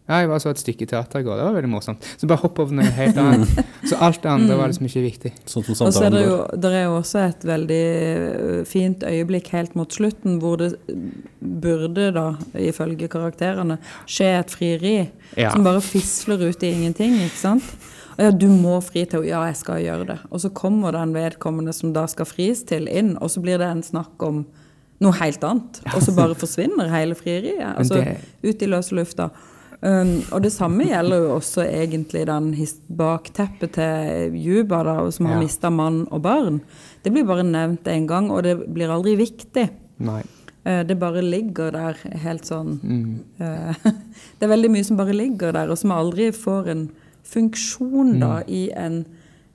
Ja, 0.08 0.16
jeg 0.18 0.28
var 0.32 0.40
så 0.42 0.50
et 0.50 0.58
stykke 0.58 0.86
teater 0.90 1.20
i 1.22 1.24
går, 1.24 1.36
det 1.38 1.44
var 1.46 1.54
veldig 1.54 1.68
morsomt. 1.70 2.06
Så 2.18 2.26
bare 2.26 2.42
hopp 2.42 2.58
over 2.58 2.74
noe 2.74 2.88
helt 2.96 3.18
annet. 3.22 3.52
Så 3.88 3.96
alt 4.02 4.18
det 4.24 4.30
andre 4.32 4.56
var 4.58 4.70
liksom 4.70 4.86
ikke 4.88 5.02
viktig. 5.04 5.30
Sånn 5.46 5.62
som 5.68 5.86
Og 5.86 5.94
så 5.94 6.04
er 6.08 6.14
det 6.14 6.22
jo, 6.24 6.36
der 6.64 6.74
er 6.74 6.82
jo 6.88 6.96
også 6.98 7.20
et 7.28 7.44
veldig 7.46 7.78
øh, 8.42 8.58
fint 8.66 9.02
øyeblikk 9.06 9.52
helt 9.54 9.76
mot 9.78 9.94
slutten, 9.94 10.40
hvor 10.42 10.58
det 10.58 10.72
burde, 11.38 12.08
da, 12.14 12.24
ifølge 12.58 13.08
karakterene, 13.10 13.78
skje 14.10 14.28
et 14.40 14.54
frieri. 14.54 14.94
Ja. 15.38 15.52
Som 15.54 15.66
bare 15.66 15.82
fisler 15.84 16.42
ut 16.48 16.62
i 16.66 16.72
ingenting, 16.74 17.16
ikke 17.22 17.38
sant? 17.40 17.70
Og 18.16 18.24
ja, 18.26 18.32
du 18.34 18.48
må 18.52 18.76
fri 18.84 19.04
til 19.08 19.24
Ja, 19.26 19.44
jeg 19.48 19.56
skal 19.62 19.80
gjøre 19.82 20.08
det. 20.12 20.18
Og 20.30 20.42
så 20.42 20.50
kommer 20.54 20.92
den 20.98 21.14
vedkommende 21.16 21.72
som 21.76 21.94
da 21.94 22.04
skal 22.10 22.28
fris 22.28 22.64
til, 22.68 22.90
inn, 22.90 23.14
og 23.22 23.30
så 23.32 23.42
blir 23.44 23.62
det 23.62 23.70
en 23.70 23.86
snakk 23.86 24.22
om 24.26 24.42
noe 25.02 25.16
helt 25.18 25.42
annet. 25.46 25.80
Og 25.94 26.02
så 26.04 26.14
bare 26.20 26.36
forsvinner 26.38 26.90
hele 26.92 27.16
frieriet. 27.18 27.64
Altså 27.72 28.02
det- 28.02 28.18
ut 28.50 28.62
i 28.62 28.70
løse 28.70 28.94
lufta. 28.98 29.30
Um, 29.82 30.22
og 30.30 30.42
det 30.44 30.52
samme 30.54 30.84
gjelder 30.86 31.24
jo 31.24 31.30
også 31.40 31.64
egentlig 31.66 32.26
den 32.28 32.52
bakteppet 32.96 33.72
til 33.74 34.36
Juba, 34.38 34.82
da, 34.86 35.10
som 35.10 35.26
har 35.26 35.34
Ja. 35.34 35.40
mista 35.42 35.70
mann 35.70 36.06
og 36.12 36.22
barn. 36.22 36.60
Det 37.02 37.12
blir 37.12 37.24
bare 37.26 37.42
nevnt 37.42 37.82
én 37.90 38.06
gang, 38.06 38.30
og 38.30 38.44
det 38.44 38.72
blir 38.72 38.88
aldri 38.88 39.16
viktig. 39.16 39.68
Nei. 39.98 40.22
Uh, 40.64 40.84
Det 40.84 40.96
bare 41.00 41.20
ligger 41.22 41.72
der 41.72 41.94
helt 42.22 42.44
sånn 42.46 42.78
Mm. 42.82 43.18
uh, 43.40 43.74
Det 44.38 44.42
er 44.46 44.48
veldig 44.56 44.70
mye 44.70 44.84
som 44.84 44.96
bare 44.96 45.12
ligger 45.12 45.52
der, 45.52 45.68
og 45.70 45.76
som 45.78 45.90
aldri 45.90 46.30
får 46.30 46.68
en 46.68 46.90
funksjon 47.24 48.20
da, 48.20 48.42
i 48.46 48.70
en 48.76 49.04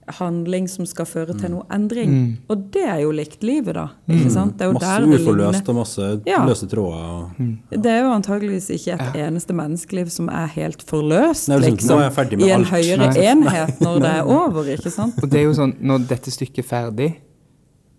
handling 0.08 0.68
som 0.70 0.86
skal 0.86 1.06
føre 1.06 1.34
til 1.38 1.52
noe 1.52 1.64
endring. 1.74 2.38
Og 2.50 2.72
det 2.72 2.84
er 2.88 3.02
jo 3.04 3.12
likt 3.12 3.44
livet, 3.44 3.74
da. 3.76 3.90
Ikke 4.10 4.32
sant? 4.32 4.58
Det 4.58 4.62
er 4.68 4.72
jo 4.72 4.78
Masse 4.80 5.22
uforløst 5.22 5.70
og 5.70 5.76
masse 5.76 6.22
Ja. 6.26 6.46
løse 6.46 6.68
tråder. 6.68 7.04
og- 7.40 7.82
Det 7.84 7.86
er 7.92 8.04
jo 8.04 8.12
antageligvis 8.14 8.70
ikke 8.70 8.94
et 9.00 9.16
eneste 9.28 9.54
menneskeliv 9.54 10.10
som 10.10 10.30
er 10.30 10.48
helt 10.48 10.82
forløst, 10.86 11.50
Nei, 11.50 11.58
liksom, 11.58 11.78
liksom, 11.78 12.00
er 12.00 12.04
jeg 12.04 12.14
ferdig 12.14 12.40
med 12.40 12.48
i 12.48 12.52
en 12.52 12.60
alt. 12.62 12.68
høyere 12.70 12.98
Nei. 12.98 13.26
enhet 13.26 13.80
når 13.86 14.00
det 14.00 14.10
er 14.16 14.24
over, 14.24 14.64
ikke 14.64 14.90
sant? 14.92 15.14
Og 15.24 15.30
det 15.30 15.40
er 15.40 15.44
jo 15.44 15.54
sånn, 15.54 15.76
når 15.82 16.08
dette 16.08 16.32
stykket 16.32 16.60
er 16.60 16.64
ferdig, 16.64 17.16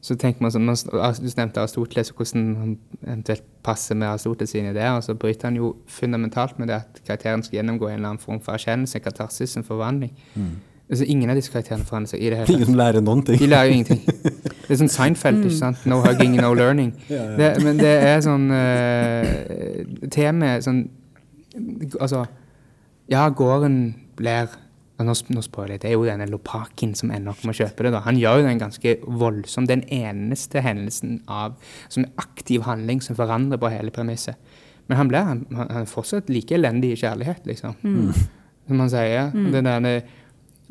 så 0.01 0.15
tenker 0.17 0.41
man 0.41 0.51
sånn 0.53 0.65
Du 0.65 1.27
nevnte 1.37 1.59
Aristoteles 1.61 2.11
og 2.13 2.17
hvordan 2.19 2.57
han 2.57 2.79
eventuelt 3.05 3.43
passer 3.65 3.97
med 3.97 4.09
Aristoteles 4.09 4.51
sine 4.51 4.71
ideer. 4.71 4.97
og 4.97 5.03
Så 5.03 5.15
bryter 5.19 5.43
han 5.43 5.57
jo 5.57 5.75
fundamentalt 5.89 6.57
med 6.59 6.69
det 6.69 6.77
at 6.77 7.01
karakteren 7.05 7.43
skal 7.45 7.59
gjennomgå 7.59 7.89
en 7.91 7.95
eller 7.97 8.09
annen 8.11 8.19
form 8.19 8.39
for 8.41 8.53
erkjennelse, 8.53 9.01
katarsis, 9.03 9.57
en 9.57 9.65
forvandling. 9.65 10.13
Altså, 10.89 11.05
ingen 11.05 11.29
av 11.29 11.37
disse 11.37 11.53
karakterene 11.53 11.85
forandrer 11.85 12.15
seg 12.15 12.23
i 12.25 12.31
det 12.33 12.39
hele 12.41 12.55
Ingen 12.55 12.71
som 12.71 12.79
lærer 12.81 13.05
noen 13.05 13.21
ting. 13.27 13.37
De 13.41 13.49
lærer 13.51 13.69
jo 13.69 13.77
ingenting. 13.77 14.01
Det 14.69 14.75
er 14.75 14.79
sånn 14.83 14.93
Seinfeld, 14.93 15.43
ikke 15.45 15.57
sant? 15.57 15.85
No 15.89 15.99
hugging, 16.05 16.37
no 16.41 16.53
learning. 16.57 16.95
Det, 17.41 17.51
men 17.65 17.81
det 17.81 17.93
er 18.05 18.19
sånn 18.25 18.51
uh, 18.53 20.09
Temaet 20.13 20.67
sånn 20.67 20.83
Altså 21.97 22.27
Ja, 23.09 23.27
gården 23.33 23.79
blir 24.19 24.53
Nå, 24.99 25.15
nå 25.15 25.43
spør 25.47 25.71
jeg. 25.71 25.81
Det 25.85 25.93
er 25.93 25.95
jo 25.95 26.07
denne 26.09 26.27
Lopakin 26.27 26.91
som 26.99 27.13
ender 27.15 27.31
opp 27.31 27.45
med 27.47 27.55
å 27.55 27.59
kjøpe 27.61 27.85
det. 27.87 27.93
da. 27.95 28.01
Han 28.03 28.17
gjør 28.19 28.41
jo 28.41 28.47
den 28.49 28.59
ganske 28.59 28.97
voldsom. 29.07 29.69
Den 29.71 29.85
eneste 29.95 30.59
hendelsen 30.65 31.21
av, 31.31 31.55
som 31.87 32.03
er 32.03 32.25
aktiv 32.25 32.65
handling 32.67 32.99
som 33.05 33.15
forandrer 33.15 33.61
på 33.63 33.71
hele 33.71 33.95
premisset. 33.95 34.35
Men 34.91 34.99
han 34.99 35.13
blir 35.13 35.29
han, 35.29 35.45
han 35.55 35.85
er 35.85 35.87
fortsatt 35.87 36.33
like 36.33 36.57
elendig 36.57 36.97
i 36.97 36.99
kjærlighet, 36.99 37.47
liksom. 37.47 37.77
Som 38.67 38.83
han 38.83 38.91
sier. 38.91 39.31
Det 39.55 39.63
der, 39.69 40.03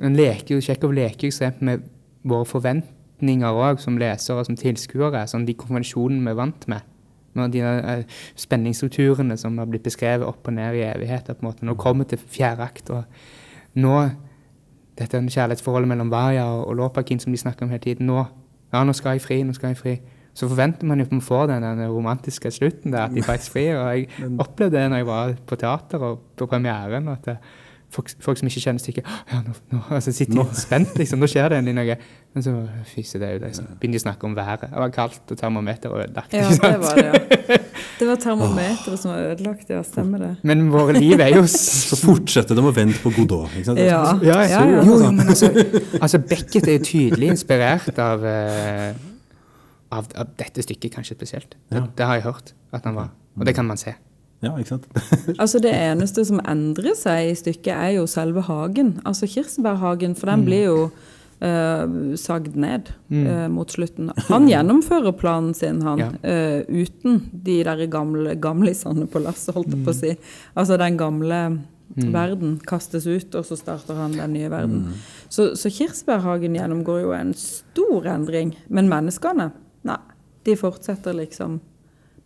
han 0.02 0.18
leker 0.18 0.56
jo, 0.56 0.62
Tsjekhov 0.62 0.94
leker 0.94 1.32
jo 1.32 1.52
med 1.66 1.88
våre 2.28 2.46
forventninger 2.46 3.62
òg, 3.64 3.82
som 3.82 3.98
lesere 3.98 4.42
og 4.42 4.50
som 4.50 4.58
tilskuere. 4.60 5.26
Sånn 5.30 5.48
de 5.48 5.58
konvensjonene 5.58 6.26
vi 6.26 6.34
er 6.34 6.38
vant 6.38 6.68
med. 6.70 6.94
Med 7.38 7.54
de 7.54 7.64
eh, 7.66 8.04
spenningsstrukturene 8.38 9.38
som 9.38 9.58
har 9.58 9.70
blitt 9.70 9.86
beskrevet 9.86 10.26
opp 10.28 10.48
og 10.48 10.58
ned 10.58 10.78
i 10.78 10.86
evigheter. 10.86 11.38
på 11.38 11.46
en 11.46 11.50
måte. 11.50 11.66
Nå 11.66 11.76
kommer 11.76 12.06
til 12.06 12.22
fjerde 12.22 12.70
akt, 12.70 12.90
og 12.90 13.04
nå 13.76 14.10
Dette 14.98 15.14
er 15.14 15.28
kjærlighetsforholdet 15.30 15.92
mellom 15.92 16.10
Varja 16.10 16.48
og, 16.50 16.72
og 16.72 16.76
Lopakin 16.80 17.20
som 17.22 17.30
de 17.30 17.38
snakker 17.38 17.68
om 17.68 17.70
hele 17.70 17.84
tiden. 17.84 18.08
Nå 18.10 18.24
ja, 18.74 18.84
nå 18.84 18.96
skal 18.98 19.16
jeg 19.16 19.22
fri, 19.22 19.44
nå 19.46 19.54
skal 19.54 19.76
jeg 19.76 19.78
fri. 19.78 19.94
Så 20.38 20.48
forventer 20.50 20.90
man 20.90 20.98
jo 20.98 21.06
at 21.06 21.14
man 21.14 21.22
får 21.22 21.48
den, 21.52 21.66
den 21.66 21.90
romantiske 21.90 22.50
slutten 22.52 22.94
der, 22.94 23.06
at 23.06 23.14
de 23.14 23.22
faktisk 23.22 23.52
frir. 23.52 23.78
Og 23.78 23.88
jeg 23.94 24.08
opplevde 24.44 24.78
det 24.78 24.90
når 24.90 24.98
jeg 24.98 25.08
var 25.08 25.36
på 25.50 25.56
teater 25.56 26.04
og 26.06 26.20
på 26.38 26.50
premieren. 26.50 27.08
at 27.14 27.26
det, 27.26 27.38
folk, 27.94 28.10
folk 28.24 28.38
som 28.40 28.50
ikke 28.50 28.62
kjenner 28.66 28.82
stykket 28.84 29.06
ja, 29.08 29.40
nå, 29.46 29.54
nå, 29.72 29.80
altså 29.96 30.12
sitter 30.12 30.36
de 30.42 30.46
spent, 30.60 30.94
liksom. 31.00 31.22
Nå 31.24 31.30
skjer 31.32 31.50
det 31.54 31.60
endelig 31.62 31.76
noe. 31.78 31.96
Men 32.36 32.44
så 32.46 32.54
fyser 32.92 33.22
det 33.24 33.30
ut. 33.38 33.46
Liksom. 33.48 33.68
Begynner 33.80 33.98
de 33.98 34.02
å 34.02 34.04
snakke 34.04 34.28
om 34.28 34.36
været. 34.38 34.66
Det 34.70 34.82
var 34.84 34.92
kaldt, 34.94 35.22
og 35.34 35.40
termometer 35.40 35.94
og 35.96 36.04
ødelagt. 36.04 36.36
Ja, 36.36 36.50
det 36.52 36.80
var 36.84 37.00
det, 37.00 37.06
ja. 37.08 37.58
Det 37.98 38.08
var 38.10 38.20
termometeret 38.22 39.00
som 39.02 39.12
var 39.14 39.32
ødelagt, 39.32 39.72
ja. 39.74 39.80
Stemmer 39.88 40.22
det. 40.26 40.32
Men 40.46 40.68
våre 40.74 40.94
liv 41.00 41.20
er 41.24 41.32
jo 41.38 41.46
Så 41.50 41.98
fortsetter 42.02 42.58
de 42.60 42.66
å 42.68 42.74
vente 42.76 43.00
på 43.02 43.14
Godot. 43.16 43.50
Ikke 43.58 43.72
sant? 43.72 43.82
Ja, 43.82 44.02
Ja, 44.22 44.40
ja, 44.46 44.64
ja. 44.70 44.84
Jo, 44.86 45.00
jo, 45.02 45.12
men 45.16 45.32
altså, 45.34 45.50
altså 46.02 46.20
Beckett 46.22 46.68
er 46.68 46.78
jo 46.78 46.86
tydelig 46.86 47.32
inspirert 47.34 47.98
av, 48.04 48.26
uh, 48.28 48.92
av, 49.98 50.12
av 50.20 50.36
dette 50.38 50.66
stykket, 50.66 50.92
kanskje 51.00 51.18
spesielt. 51.18 51.56
Det, 51.72 51.80
Ja. 51.80 51.88
det 51.98 52.06
har 52.12 52.20
jeg 52.20 52.28
hørt 52.28 52.54
at 52.76 52.86
han 52.86 53.00
var. 53.00 53.10
Og 53.38 53.46
det 53.48 53.56
kan 53.56 53.66
man 53.66 53.78
se. 53.82 53.96
Ja, 54.44 54.52
ikke 54.58 54.76
sant? 54.76 54.88
Altså 55.42 55.60
Det 55.64 55.72
eneste 55.74 56.24
som 56.28 56.40
endrer 56.46 56.94
seg 56.98 57.32
i 57.32 57.36
stykket, 57.40 57.74
er 57.74 57.92
jo 57.98 58.08
selve 58.08 58.44
hagen. 58.46 59.00
Altså 59.06 59.26
kirsebærhagen, 59.30 60.14
for 60.16 60.30
den 60.30 60.44
blir 60.46 60.66
jo 60.68 60.82
uh, 61.42 62.16
sagd 62.18 62.56
ned 62.56 62.92
Mm. 63.10 63.26
eh, 63.28 63.48
mot 63.48 63.70
slutten. 63.72 64.10
Han 64.28 64.48
gjennomfører 64.52 65.14
planen 65.16 65.54
sin, 65.56 65.82
han, 65.82 66.00
Ja. 66.00 66.10
uh, 66.12 66.62
uten 66.68 67.22
de 67.32 67.64
der 67.64 67.86
gamle 67.88 68.36
gamlisene 68.36 69.08
på 69.08 69.22
lasset, 69.24 69.56
holdt 69.56 69.72
jeg 69.74 69.84
på 69.86 69.94
å 69.94 69.96
si. 69.96 70.16
Altså 70.56 70.78
den 70.78 70.98
gamle 70.98 71.42
Mm. 71.96 72.12
verden 72.12 72.58
kastes 72.68 73.06
ut, 73.08 73.34
og 73.40 73.46
så 73.48 73.56
starter 73.58 73.96
han 73.96 74.12
den 74.12 74.34
nye 74.34 74.50
verden. 74.52 74.90
Så, 75.32 75.56
så 75.56 75.70
Kirsebærhagen 75.72 76.54
gjennomgår 76.54 77.00
jo 77.06 77.14
en 77.16 77.32
stor 77.34 78.06
endring. 78.12 78.52
Men 78.70 78.90
menneskene, 78.92 79.52
nei, 79.88 79.96
de 80.44 80.56
fortsetter 80.60 81.16
liksom 81.16 81.62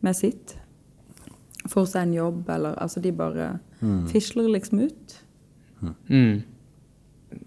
med 0.01 0.15
sitt. 0.17 0.55
Får 1.69 1.89
seg 1.91 2.07
en 2.07 2.13
jobb, 2.13 2.49
eller 2.49 2.77
Altså, 2.81 3.01
de 3.03 3.11
bare 3.11 3.51
fisler 4.09 4.49
liksom 4.49 4.79
ut. 4.87 5.17
Mm. 6.09 6.41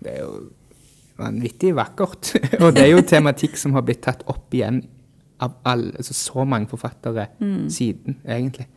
Det 0.03 0.11
er 0.11 0.21
jo 0.23 0.35
vanvittig 1.19 1.75
vakkert. 1.77 2.35
og 2.63 2.75
det 2.75 2.87
er 2.87 2.93
jo 2.95 3.07
tematikk 3.07 3.59
som 3.61 3.75
har 3.77 3.87
blitt 3.87 4.05
tatt 4.07 4.25
opp 4.31 4.55
igjen 4.55 4.83
av 5.43 5.57
alle, 5.67 5.91
altså 5.99 6.15
så 6.15 6.45
mange 6.47 6.69
forfattere 6.71 7.27
siden, 7.69 8.21
egentlig. 8.23 8.69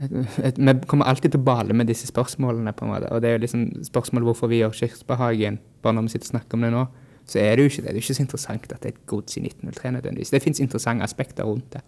Et, 0.00 0.58
vi 0.58 0.74
kommer 0.86 1.10
alltid 1.10 1.34
til 1.34 1.42
å 1.42 1.46
bale 1.46 1.74
med 1.76 1.90
disse 1.90 2.06
spørsmålene, 2.06 2.72
på 2.72 2.86
en 2.86 2.92
måte. 2.92 3.10
Og 3.10 3.22
det 3.22 3.30
er 3.30 3.34
jo 3.36 3.42
liksom 3.44 3.64
spørsmålet 3.88 4.28
hvorfor 4.30 4.52
vi 4.52 4.60
gjør 4.62 4.76
Kirkebehagen, 4.78 5.58
bare 5.82 5.98
når 5.98 6.06
vi 6.06 6.14
sitter 6.14 6.30
og 6.30 6.32
snakker 6.36 6.58
om 6.58 6.66
det 6.66 6.70
nå. 6.74 6.84
Så 7.24 7.38
er 7.40 7.56
det 7.56 7.64
jo 7.64 7.70
ikke 7.70 7.82
det. 7.82 7.88
Det 7.88 7.96
er 7.96 8.02
ikke 8.02 8.14
så 8.14 8.22
interessant 8.22 8.72
at 8.72 8.82
det 8.82 8.90
er 8.90 8.94
et 8.94 9.06
gods 9.06 9.36
i 9.36 9.40
1903 9.40 9.92
nødvendigvis. 9.96 10.30
Det 10.30 10.42
fins 10.42 10.60
interessante 10.60 11.04
aspekter 11.04 11.44
rundt 11.44 11.72
det. 11.72 11.80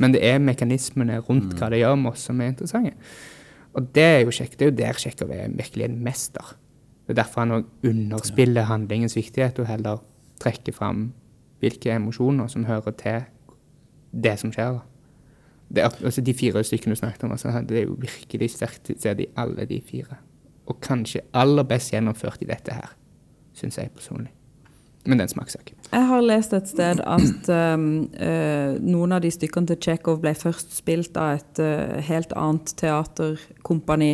Men 0.00 0.14
det 0.14 0.24
er 0.26 0.38
mekanismene 0.42 1.18
rundt 1.18 1.54
hva 1.58 1.68
det 1.70 1.78
gjør 1.78 1.94
med 1.94 2.10
oss 2.10 2.26
som 2.26 2.40
er 2.40 2.50
interessante. 2.50 2.96
Og 3.74 3.94
det 3.94 4.02
er 4.02 4.20
jo 4.20 4.34
kjekt. 4.34 4.58
Det 4.58 4.66
er 4.66 4.70
jo 4.70 4.76
der 4.76 4.98
Tsjekhov 4.98 5.30
er 5.30 5.48
virkelig 5.48 5.84
en 5.84 6.04
mester. 6.04 6.56
Det 7.06 7.14
er 7.14 7.22
derfor 7.22 7.40
han 7.40 7.54
òg 7.56 7.88
underspiller 7.88 8.68
handlingens 8.68 9.16
viktighet 9.16 9.58
og 9.58 9.66
heller 9.66 10.02
trekker 10.42 10.72
fram 10.72 11.12
hvilke 11.62 11.94
emosjoner 11.94 12.50
som 12.50 12.66
hører 12.66 12.90
til 12.98 13.22
det 14.12 14.34
som 14.40 14.52
skjer. 14.52 14.80
Det 15.72 15.82
er, 15.82 15.94
altså 16.04 16.20
de 16.20 16.34
fire 16.34 16.64
stykkene 16.64 16.92
du 16.92 16.98
snakket 16.98 17.24
om, 17.24 17.32
altså, 17.32 17.54
det 17.68 17.78
er 17.78 17.86
jo 17.86 17.96
virkelig 17.98 18.50
sterkt 18.50 18.82
til 18.84 18.98
stede 18.98 19.22
i 19.22 19.32
alle 19.36 19.64
de 19.64 19.80
fire. 19.86 20.18
Og 20.66 20.80
kanskje 20.80 21.22
aller 21.32 21.62
best 21.62 21.94
gjennomført 21.94 22.42
i 22.42 22.50
dette 22.50 22.74
her, 22.74 22.92
syns 23.56 23.78
jeg 23.78 23.90
personlig. 23.94 24.32
Men 25.04 25.18
det 25.18 25.24
er 25.24 25.28
en 25.30 25.32
smakssak. 25.34 25.72
Jeg 25.92 26.06
har 26.08 26.20
lest 26.22 26.52
et 26.54 26.68
sted 26.70 27.00
at 27.02 27.48
um, 27.50 27.86
uh, 28.14 28.76
noen 28.78 29.12
av 29.16 29.24
de 29.24 29.30
stykkene 29.34 29.66
til 29.72 29.80
Tsjekhov 29.82 30.20
ble 30.22 30.30
først 30.38 30.76
spilt 30.76 31.16
av 31.18 31.40
et 31.40 31.58
uh, 31.60 31.98
helt 32.06 32.32
annet 32.38 32.70
teaterkompani 32.78 34.12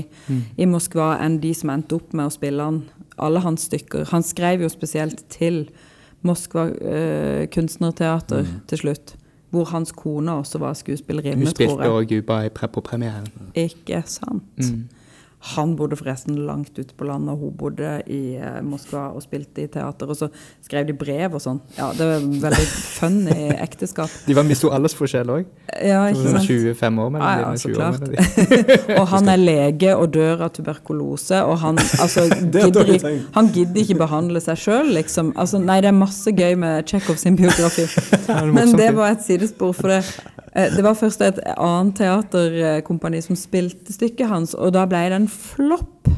i 0.56 0.66
Moskva 0.66 1.10
enn 1.24 1.38
de 1.42 1.52
som 1.54 1.70
endte 1.74 1.98
opp 1.98 2.16
med 2.16 2.30
å 2.30 2.34
spille 2.34 2.64
han, 2.64 2.80
alle 3.20 3.42
hans 3.44 3.68
stykker. 3.68 4.08
Han 4.14 4.24
skrev 4.24 4.64
jo 4.64 4.72
spesielt 4.72 5.26
til 5.32 5.66
Moskva 6.26 6.70
uh, 6.72 7.44
kunstnerteater 7.52 8.48
til 8.72 8.78
slutt, 8.86 9.14
hvor 9.52 9.68
hans 9.70 9.92
kone 9.96 10.40
også 10.40 10.58
var 10.60 10.74
skuespillerinne, 10.76 11.44
Hun 11.44 11.52
spilte 11.52 11.76
tror 11.76 11.84
jeg. 11.84 11.92
òg 12.08 12.16
Juba 12.16 12.40
i 12.48 12.50
pre- 12.52 12.68
på 12.72 12.80
premieren. 12.84 13.28
Ikke 13.54 14.02
sant? 14.08 14.64
Han 15.54 15.76
bodde 15.78 15.94
forresten 15.96 16.34
langt 16.48 16.74
ute 16.78 16.94
på 16.98 17.06
landet, 17.06 17.30
og 17.30 17.38
hun 17.38 17.52
bodde 17.58 17.92
i 18.10 18.34
eh, 18.34 18.58
Moskva 18.66 19.04
og 19.14 19.22
spilte 19.22 19.62
i 19.62 19.68
teater. 19.70 20.10
Og 20.10 20.18
så 20.18 20.26
skrev 20.66 20.88
de 20.88 20.96
brev 20.98 21.36
og 21.38 21.42
sånn. 21.42 21.60
Ja, 21.76 21.92
det 21.94 22.08
var 22.08 22.24
veldig 22.42 22.66
funny 22.98 23.36
ekteskap. 23.66 24.10
De 24.26 24.34
var 24.34 24.46
misto 24.48 24.72
aldersforskjell 24.74 25.30
òg. 25.36 25.46
Ja, 25.78 26.00
ikke 26.10 26.34
sant? 26.34 26.48
25 26.48 26.98
år 27.04 27.12
mellom 27.14 27.28
Ja, 27.28 27.36
ja, 27.44 27.52
så 27.62 27.70
klart. 27.70 28.02
Og 28.98 29.06
han 29.12 29.30
er 29.30 29.38
lege 29.50 29.94
og 29.94 30.10
dør 30.16 30.42
av 30.48 30.50
tuberkulose, 30.56 31.38
og 31.46 31.58
han, 31.62 31.78
altså, 32.02 32.26
er 32.26 32.42
gidder, 32.50 33.06
han 33.36 33.50
gidder 33.54 33.82
ikke 33.84 33.98
behandle 34.00 34.42
seg 34.42 34.58
sjøl, 34.58 34.90
liksom. 34.96 35.30
Altså, 35.38 35.60
nei, 35.62 35.78
det 35.84 35.92
er 35.92 35.96
masse 35.96 36.32
gøy 36.34 36.58
med 36.58 36.88
Tsjekhov 36.88 37.20
sin 37.20 37.38
biografi. 37.38 37.86
Men 38.54 38.74
det 38.78 38.90
var 38.96 39.14
et 39.14 39.24
sidespor, 39.26 39.72
for 39.76 39.92
det, 39.92 40.02
eh, 40.52 40.70
det 40.74 40.84
var 40.84 40.98
først 40.98 41.22
et 41.24 41.40
annet 41.54 41.98
teaterkompani 42.00 43.22
som 43.24 43.38
spilte 43.38 43.94
stykket 43.94 44.30
hans, 44.30 44.56
og 44.58 44.74
da 44.76 44.86
ble 44.90 45.06
det 45.12 45.27
en 45.28 45.32
flopp. 45.32 46.08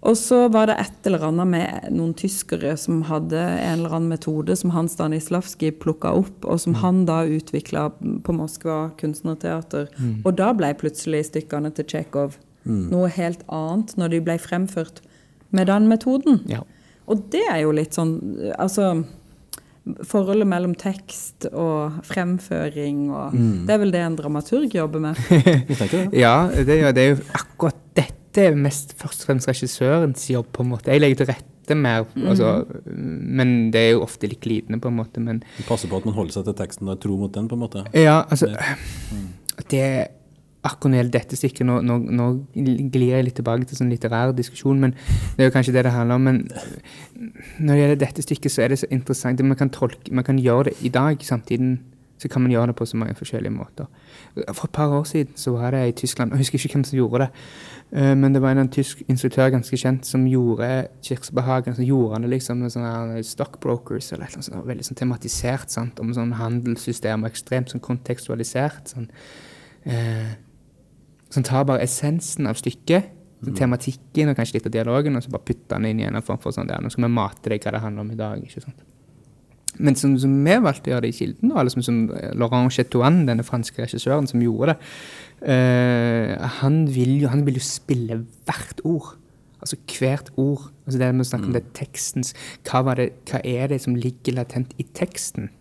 Og 0.00 0.16
så 0.16 0.46
var 0.48 0.70
det 0.70 0.78
et 0.80 1.08
eller 1.10 1.26
annet 1.28 1.48
med 1.50 1.88
noen 1.92 2.14
tyskere 2.16 2.72
som 2.80 3.02
hadde 3.04 3.36
en 3.36 3.82
eller 3.82 3.96
annen 3.98 4.14
metode 4.14 4.54
som 4.56 4.72
han 4.72 4.88
Stanislavskij 4.88 5.74
plukka 5.82 6.14
opp, 6.22 6.46
og 6.48 6.60
som 6.62 6.78
han 6.80 7.02
da 7.08 7.20
utvikla 7.28 7.90
på 8.24 8.36
Moskva 8.36 8.94
kunstnerteater. 9.00 9.90
Og 10.24 10.32
da 10.40 10.54
ble 10.56 10.72
plutselig 10.80 11.26
stykkene 11.28 11.72
til 11.76 11.84
Tsjekhov 11.84 12.38
noe 12.64 13.08
helt 13.12 13.44
annet, 13.48 13.94
når 13.96 14.14
de 14.14 14.20
ble 14.24 14.36
fremført 14.40 15.00
med 15.50 15.66
den 15.70 15.88
metoden. 15.88 16.40
Ja. 16.48 16.62
Og 17.10 17.24
det 17.32 17.42
er 17.50 17.64
jo 17.64 17.72
litt 17.74 17.96
sånn 17.96 18.12
Altså 18.54 19.02
Forholdet 20.04 20.46
mellom 20.46 20.74
tekst 20.76 21.46
og 21.56 22.02
fremføring 22.04 23.06
og 23.16 23.32
Det 23.32 23.72
er 23.74 23.78
vel 23.80 23.90
det 23.94 24.02
en 24.04 24.16
dramaturg 24.18 24.74
jobber 24.76 25.00
med. 25.00 25.16
Det. 25.80 26.02
Ja, 26.12 26.34
det, 26.52 26.68
er 26.68 26.82
jo- 26.86 26.92
det 26.92 27.02
er 27.04 27.08
jo 27.14 27.22
akkurat 27.34 27.78
dette 27.96 28.44
er 28.44 28.54
mest 28.54 28.92
først 29.00 29.24
og 29.24 29.30
fremst 29.32 29.48
regissørens 29.48 30.28
jobb, 30.30 30.52
på 30.52 30.62
en 30.62 30.68
måte. 30.74 30.92
Jeg 30.92 31.00
legger 31.02 31.16
til 31.24 31.30
rette 31.32 31.74
mer, 31.74 32.04
altså, 32.28 32.64
men 32.94 33.70
det 33.74 33.80
er 33.80 33.90
jo 33.96 34.04
ofte 34.04 34.28
litt 34.30 34.40
glidende, 34.44 34.78
på 34.82 34.88
en 34.92 34.96
måte. 35.00 35.18
Men 35.24 35.40
passer 35.66 35.88
på 35.90 35.96
at 35.98 36.06
man 36.06 36.14
holder 36.14 36.36
seg 36.36 36.44
til 36.50 36.54
teksten 36.60 36.86
og 36.88 36.94
er 36.94 37.00
tro 37.02 37.16
mot 37.18 37.32
den, 37.34 37.48
på 37.50 37.56
en 37.58 37.64
måte. 37.64 37.82
ja, 37.96 38.20
altså 38.30 38.52
Det 39.70 39.82
Akkurat 40.60 40.90
når 40.90 40.92
det 40.92 40.98
gjelder 41.00 41.14
dette 41.18 41.36
stykket, 41.40 41.64
nå, 41.64 41.78
nå, 41.88 41.94
nå 42.20 42.24
glir 42.92 43.14
jeg 43.14 43.24
litt 43.24 43.38
tilbake 43.38 43.64
til 43.68 43.78
sånn 43.78 43.92
litterær 43.92 44.34
diskusjon, 44.36 44.82
men 44.82 44.92
det 45.36 45.46
er 45.46 45.48
jo 45.48 45.54
kanskje 45.54 45.72
det 45.72 45.86
det 45.86 45.94
handler 45.94 46.20
om. 46.20 46.26
Men 46.28 46.42
når 47.56 47.70
det 47.70 47.78
gjelder 47.80 48.02
dette 48.02 48.24
stykket, 48.26 48.52
så 48.52 48.66
er 48.66 48.74
det 48.74 48.82
så 48.82 48.90
interessant. 48.92 49.40
Man 49.40 49.56
kan, 49.56 49.72
tolke, 49.72 50.12
man 50.12 50.26
kan 50.26 50.40
gjøre 50.40 50.68
det 50.68 50.76
i 50.84 50.92
dag, 50.92 51.24
samtidig 51.24 51.78
så 52.20 52.28
kan 52.28 52.42
man 52.42 52.52
gjøre 52.52 52.66
det 52.66 52.76
på 52.76 52.84
så 52.86 52.98
mange 53.00 53.14
forskjellige 53.16 53.52
måter. 53.54 53.86
For 54.52 54.66
et 54.66 54.74
par 54.76 54.92
år 54.92 55.04
siden 55.08 55.32
så 55.40 55.54
var 55.54 55.70
det 55.72 55.86
i 55.88 55.94
Tyskland, 56.02 56.34
jeg 56.34 56.42
husker 56.42 56.58
ikke 56.58 56.74
hvem 56.74 56.84
som 56.84 56.98
gjorde 56.98 57.22
det, 57.22 57.28
eh, 57.92 58.14
men 58.16 58.34
det 58.34 58.42
var 58.42 58.50
en, 58.60 58.68
tysk 58.68 59.00
instruktør 59.08 59.48
ganske 59.54 59.76
kjent 59.76 60.06
som 60.06 60.26
gjorde 60.28 60.88
Kirksbehagen 61.02 61.74
Så 61.74 61.82
gjorde 61.82 62.20
det 62.22 62.30
liksom 62.30 62.60
med 62.60 62.72
sånne 62.72 63.22
stockbrokers 63.24 64.12
eller 64.12 64.28
noe 64.36 64.44
sånt, 64.44 64.66
veldig 64.66 64.84
sånn 64.84 65.00
tematisert, 65.00 65.72
sant, 65.72 66.00
om 66.00 66.12
sånn 66.14 66.36
handelssystem, 66.36 67.24
ekstremt 67.24 67.72
sånn 67.72 67.80
kontekstualisert. 67.80 68.92
sånn 68.92 69.08
eh, 69.84 70.36
som 71.30 71.46
tar 71.46 71.66
bare 71.68 71.84
essensen 71.84 72.48
av 72.50 72.58
stykket, 72.58 73.10
mm. 73.42 73.52
tematikken 73.58 74.32
og 74.32 74.38
kanskje 74.38 74.58
litt 74.58 74.70
av 74.70 74.74
dialogen, 74.74 75.16
og 75.16 75.24
så 75.24 75.32
bare 75.32 75.46
putter 75.50 75.78
han 75.78 75.88
inn 75.88 76.02
i 76.02 76.08
en 76.08 76.22
form 76.24 76.40
for 76.42 76.54
sånn 76.54 76.70
der, 76.70 76.82
nå 76.82 76.92
skal 76.92 77.06
vi 77.06 77.12
mate 77.14 77.52
deg 77.52 77.62
hva 77.64 77.76
det 77.76 77.84
handler 77.84 78.06
om 78.06 78.14
i 78.14 78.18
dag. 78.18 78.42
ikke 78.44 78.64
sant? 78.64 78.82
Men 79.78 79.96
som, 79.96 80.16
som 80.18 80.32
vi 80.44 80.56
valgte 80.60 80.90
å 80.90 80.94
gjøre 80.94 81.06
det 81.06 81.12
i 81.12 81.16
Kilden, 81.20 81.52
eller 81.54 81.72
som, 81.72 81.84
som 81.86 82.02
Laurent 82.38 82.74
Chetouan, 82.74 83.22
denne 83.28 83.46
franske 83.46 83.80
regissøren 83.80 84.26
som 84.28 84.42
gjorde 84.42 84.74
det, 84.74 84.90
uh, 85.46 86.50
han, 86.60 86.82
vil 86.90 87.20
jo, 87.22 87.30
han 87.32 87.46
vil 87.46 87.60
jo 87.60 87.64
spille 87.64 88.20
hvert 88.48 88.82
ord. 88.88 89.14
Altså 89.60 89.78
hvert 89.92 90.32
ord. 90.40 90.66
Altså 90.86 90.98
det 91.00 91.12
med 91.14 91.24
å 91.24 91.30
snakke 91.30 91.48
om 91.50 91.54
det 91.54 91.64
tekstens 91.76 92.34
hva, 92.66 92.96
det, 92.98 93.10
hva 93.30 93.42
er 93.46 93.70
det 93.72 93.80
som 93.84 93.96
ligger 93.96 94.40
latent 94.40 94.74
i 94.80 94.88
teksten? 94.96 95.52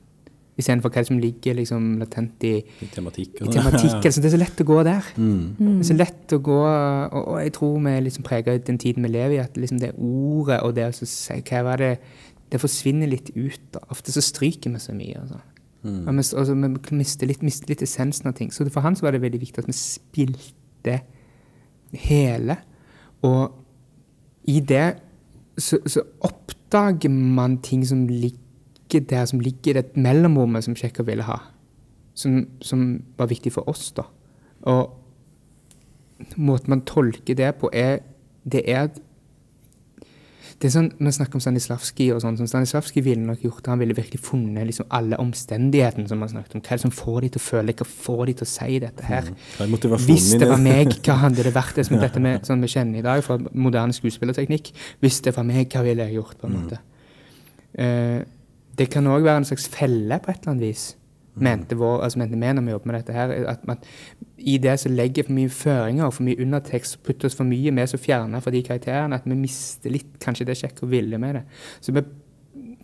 Istedenfor 0.59 0.91
hva 0.91 1.03
som 1.07 1.19
ligger 1.21 1.55
liksom 1.55 1.85
latent 2.01 2.43
i 2.43 2.53
I 2.59 2.87
tematikk. 2.91 3.37
i 3.39 3.51
tematikk. 3.53 3.99
Altså, 4.03 4.19
det 4.19 4.27
er 4.27 4.33
så 4.35 4.41
lett 4.41 4.63
å 4.63 4.67
gå 4.67 4.79
der. 4.83 5.05
Mm. 5.15 5.43
Det 5.57 5.67
er 5.71 5.87
så 5.87 5.95
lett 5.97 6.33
å 6.35 6.39
gå 6.43 6.57
Og, 6.59 7.21
og 7.21 7.37
jeg 7.39 7.53
tror 7.55 7.77
vi 7.85 7.93
liksom 8.05 8.25
preger 8.27 8.59
den 8.67 8.79
tiden 8.81 9.05
vi 9.07 9.13
lever 9.13 9.37
i, 9.37 9.43
at 9.43 9.55
liksom 9.57 9.79
det 9.79 9.93
ordet 9.95 10.59
og 10.65 10.75
det 10.75 10.89
å 10.89 10.91
si 10.99 11.39
hva 11.49 11.63
var 11.69 11.79
det 11.79 11.93
Det 12.51 12.59
forsvinner 12.59 13.07
litt 13.07 13.29
ut. 13.35 13.61
da. 13.73 13.79
Ofte 13.93 14.11
så 14.11 14.21
stryker 14.25 14.73
vi 14.73 14.79
så 14.81 14.93
mye. 14.97 15.21
Altså. 15.21 15.39
Og 15.85 16.09
vi, 16.11 16.23
altså, 16.35 16.53
vi 16.55 16.97
mister, 16.97 17.27
litt, 17.29 17.43
mister 17.45 17.69
litt 17.69 17.83
essensen 17.85 18.27
av 18.27 18.33
ting. 18.35 18.51
Så 18.51 18.65
for 18.69 18.81
han 18.81 18.97
så 18.97 19.05
var 19.05 19.15
det 19.15 19.21
veldig 19.21 19.39
viktig 19.39 19.61
at 19.61 19.69
vi 19.69 19.77
spilte 19.77 20.97
hele. 21.93 22.57
Og 23.21 23.53
i 24.49 24.59
det 24.59 24.97
så, 25.59 25.77
så 25.85 26.01
oppdager 26.25 27.09
man 27.11 27.59
ting 27.63 27.85
som 27.87 28.07
ligger 28.09 28.48
der, 28.91 29.25
som 29.25 29.39
ligger 29.39 29.71
i 29.71 29.81
det 29.81 29.97
mellomrommet 29.97 30.65
som 30.65 30.75
Tsjekkia 30.75 31.05
ville 31.05 31.23
ha. 31.23 31.37
Som, 32.17 32.47
som 32.61 33.03
var 33.17 33.29
viktig 33.29 33.53
for 33.53 33.69
oss, 33.69 33.91
da. 33.95 34.03
Og 34.67 34.95
måten 36.35 36.73
man 36.73 36.81
tolker 36.81 37.37
det 37.37 37.53
på, 37.61 37.69
er 37.73 37.99
Det 38.43 38.63
er 38.65 38.89
det 40.59 40.67
er 40.67 40.73
sånn, 40.73 40.89
Man 40.99 41.13
snakker 41.15 41.37
om 41.39 41.43
Stanislavskij 41.43 42.09
og 42.11 42.19
sånn. 42.19 42.35
som 42.37 42.47
Stanislavskij 42.47 43.03
ville 43.05 43.23
nok 43.23 43.43
gjort 43.45 43.63
det. 43.63 43.71
Han 43.71 43.79
ville 43.79 43.95
virkelig 43.95 44.19
funnet 44.19 44.67
liksom 44.67 44.89
alle 44.91 45.15
omstendighetene 45.15 46.09
som 46.09 46.19
han 46.19 46.29
snakket 46.33 46.55
om. 46.57 46.61
Hva 46.61 46.73
er 46.73 46.81
det 46.81 46.83
som 46.83 46.91
får 46.91 47.21
de 47.21 47.29
til 47.29 47.39
å 47.39 47.45
føle, 47.45 47.75
hva 47.79 47.87
får 47.87 48.25
de 48.25 48.33
til 48.33 48.47
å 48.47 48.49
si 48.51 48.79
dette 48.83 49.05
her? 49.07 49.29
Mm. 49.29 49.77
Det 49.79 49.99
Hvis 50.03 50.27
det 50.35 50.49
var 50.49 50.59
meg, 50.59 50.91
hva 51.05 51.15
hadde 51.23 51.45
det 51.47 51.53
vært? 51.55 51.75
Det 51.75 51.85
som 51.87 51.99
dette 52.03 52.19
med, 52.19 52.43
sånn 52.43 52.65
vi 52.65 52.71
kjenner 52.75 52.99
i 52.99 53.05
dag 53.05 53.23
fra 53.23 53.39
moderne 53.53 53.95
skuespillerteknikk. 53.95 54.73
Hvis 54.99 55.21
det 55.23 55.35
var 55.37 55.47
meg, 55.47 55.71
hva 55.71 55.85
ville 55.87 56.09
jeg 56.09 56.19
gjort? 56.19 56.35
på 56.39 56.47
en 56.47 56.57
måte? 56.57 56.81
Eh, 57.79 58.19
det 58.79 58.87
kan 58.93 59.07
òg 59.07 59.25
være 59.27 59.43
en 59.43 59.49
slags 59.49 59.67
felle 59.69 60.19
på 60.23 60.31
et 60.31 60.39
eller 60.39 60.53
annet 60.53 60.67
vis, 60.69 60.85
mente, 61.39 61.75
vår, 61.79 62.01
altså 62.03 62.19
mente 62.19 62.39
vi 62.39 62.53
når 62.53 62.65
vi 62.65 62.71
jobber 62.71 62.91
med 62.91 62.99
dette. 62.99 63.13
her, 63.13 63.33
at 63.47 63.59
at 63.67 63.85
I 64.37 64.57
det 64.57 64.79
så 64.79 64.89
legger 64.89 65.23
for 65.23 65.33
mye 65.33 65.49
føringer 65.49 66.05
og 66.05 66.13
for 66.13 66.23
mye 66.23 66.41
undertekst, 66.41 67.03
putter 67.03 67.27
oss 67.27 67.35
for 67.35 67.43
mye 67.43 67.71
med 67.71 67.87
så 67.87 67.97
fjerner 67.97 68.39
fra 68.39 68.51
de 68.51 68.63
karakterene 68.63 69.15
at 69.15 69.25
vi 69.25 69.35
mister 69.35 69.89
litt 69.89 70.19
kanskje 70.19 70.45
det 70.45 70.57
Tsjekhov 70.57 70.89
ville 70.89 71.17
med 71.17 71.35
det. 71.35 71.43
Så 71.81 71.91
vi 71.91 72.01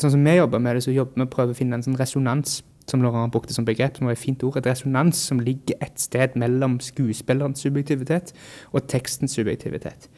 sånn 0.02 0.12
som 0.12 0.24
vi 0.24 0.36
jobber 0.36 0.60
med 0.60 0.76
det, 0.76 0.84
så 0.84 0.91
jobber 0.91 1.16
vi 1.16 1.24
med 1.24 1.30
å 1.30 1.36
prøve 1.36 1.56
å 1.56 1.58
finne 1.58 1.80
en 1.80 1.84
sånn 1.86 2.00
resonans, 2.00 2.62
som 2.89 3.02
Laurent 3.02 3.32
brukte 3.34 3.54
som 3.54 3.66
begrep, 3.66 3.98
som 3.98 4.06
var 4.06 4.14
et 4.14 4.22
fint 4.22 4.43
ord. 4.43 4.60
Et 4.60 4.68
resonans 4.68 5.18
som 5.18 5.39
ligger 5.41 5.80
et 5.82 6.00
sted 6.00 6.36
mellom 6.38 6.78
skuespillerens 6.84 7.64
subjektivitet 7.66 8.34
og 8.74 8.86
tekstens 8.91 9.34
subjektivitet. 9.34 10.10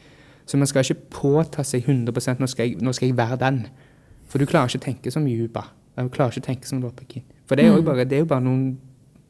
Så 0.48 0.56
man 0.56 0.68
skal 0.68 0.84
ikke 0.84 1.08
påta 1.12 1.64
seg 1.64 1.88
100 1.88 2.36
nå 2.40 2.46
skal, 2.48 2.66
jeg, 2.66 2.82
nå 2.82 2.92
skal 2.92 3.08
jeg 3.08 3.16
være 3.16 3.40
den. 3.40 3.62
For 4.28 4.40
du 4.40 4.48
klarer 4.48 4.70
ikke 4.70 4.82
å 4.82 4.86
tenke 4.88 5.12
som 5.14 5.26
Juba. 5.28 5.64
Du 5.96 6.10
klarer 6.14 6.34
ikke 6.34 6.44
å 6.44 6.48
tenke 6.50 6.68
som 6.68 6.82
Lopekin. 6.82 7.24
For 7.48 7.56
det 7.56 7.64
er, 7.64 7.72
jo 7.72 7.84
bare, 7.86 8.04
det 8.04 8.18
er 8.18 8.22
jo 8.24 8.30
bare 8.30 8.44
noen 8.44 8.76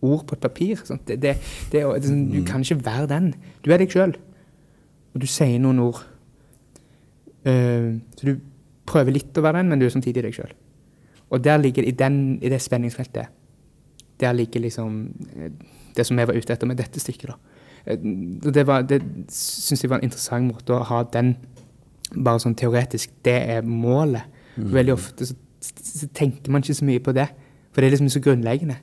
ord 0.04 0.24
på 0.26 0.36
et 0.36 0.42
papir. 0.42 0.82
Det, 1.06 1.18
det, 1.22 1.34
det, 1.72 1.82
sånn, 2.04 2.24
du 2.32 2.40
kan 2.46 2.64
ikke 2.64 2.80
være 2.82 3.08
den. 3.10 3.32
Du 3.64 3.70
er 3.72 3.82
deg 3.82 3.94
sjøl. 3.94 4.16
Og 5.14 5.22
du 5.22 5.26
sier 5.30 5.58
noen 5.62 5.82
ord. 5.86 6.02
Uh, 7.46 7.98
så 8.18 8.32
du 8.32 8.40
prøver 8.88 9.14
litt 9.14 9.38
å 9.38 9.44
være 9.44 9.62
den, 9.62 9.70
men 9.72 9.80
du 9.80 9.86
er 9.86 9.94
samtidig 9.94 10.24
deg 10.26 10.36
sjøl. 10.36 10.54
Og 11.28 11.44
der 11.44 11.60
ligger, 11.60 11.84
i, 11.84 11.92
den, 11.92 12.38
i 12.42 12.50
det 12.50 12.60
spenningsfeltet, 12.64 13.34
der 14.18 14.32
ligger 14.34 14.64
liksom 14.64 15.02
eh, 15.36 15.50
det 15.94 16.06
som 16.08 16.18
jeg 16.18 16.26
var 16.30 16.38
ute 16.38 16.54
etter 16.54 16.66
med 16.66 16.78
dette 16.80 17.00
stykket. 17.02 17.30
da. 17.30 17.58
Eh, 17.84 17.98
det, 18.48 18.64
var, 18.66 18.86
det 18.88 19.02
syns 19.30 19.84
jeg 19.84 19.92
var 19.92 20.00
en 20.00 20.08
interessant 20.08 20.48
måte 20.48 20.74
å 20.74 20.86
ha 20.88 21.02
den 21.12 21.34
bare 22.16 22.40
sånn 22.42 22.56
teoretisk. 22.58 23.12
Det 23.24 23.36
er 23.56 23.66
målet. 23.66 24.24
Mm. 24.58 24.72
Veldig 24.74 24.94
ofte 24.94 25.28
så, 25.28 25.34
så, 25.62 26.08
tenker 26.14 26.52
man 26.52 26.64
ikke 26.64 26.74
så 26.74 26.88
mye 26.88 27.02
på 27.02 27.14
det, 27.16 27.28
for 27.72 27.80
det 27.80 27.88
er 27.88 27.96
liksom 27.96 28.10
så 28.12 28.22
grunnleggende. 28.24 28.78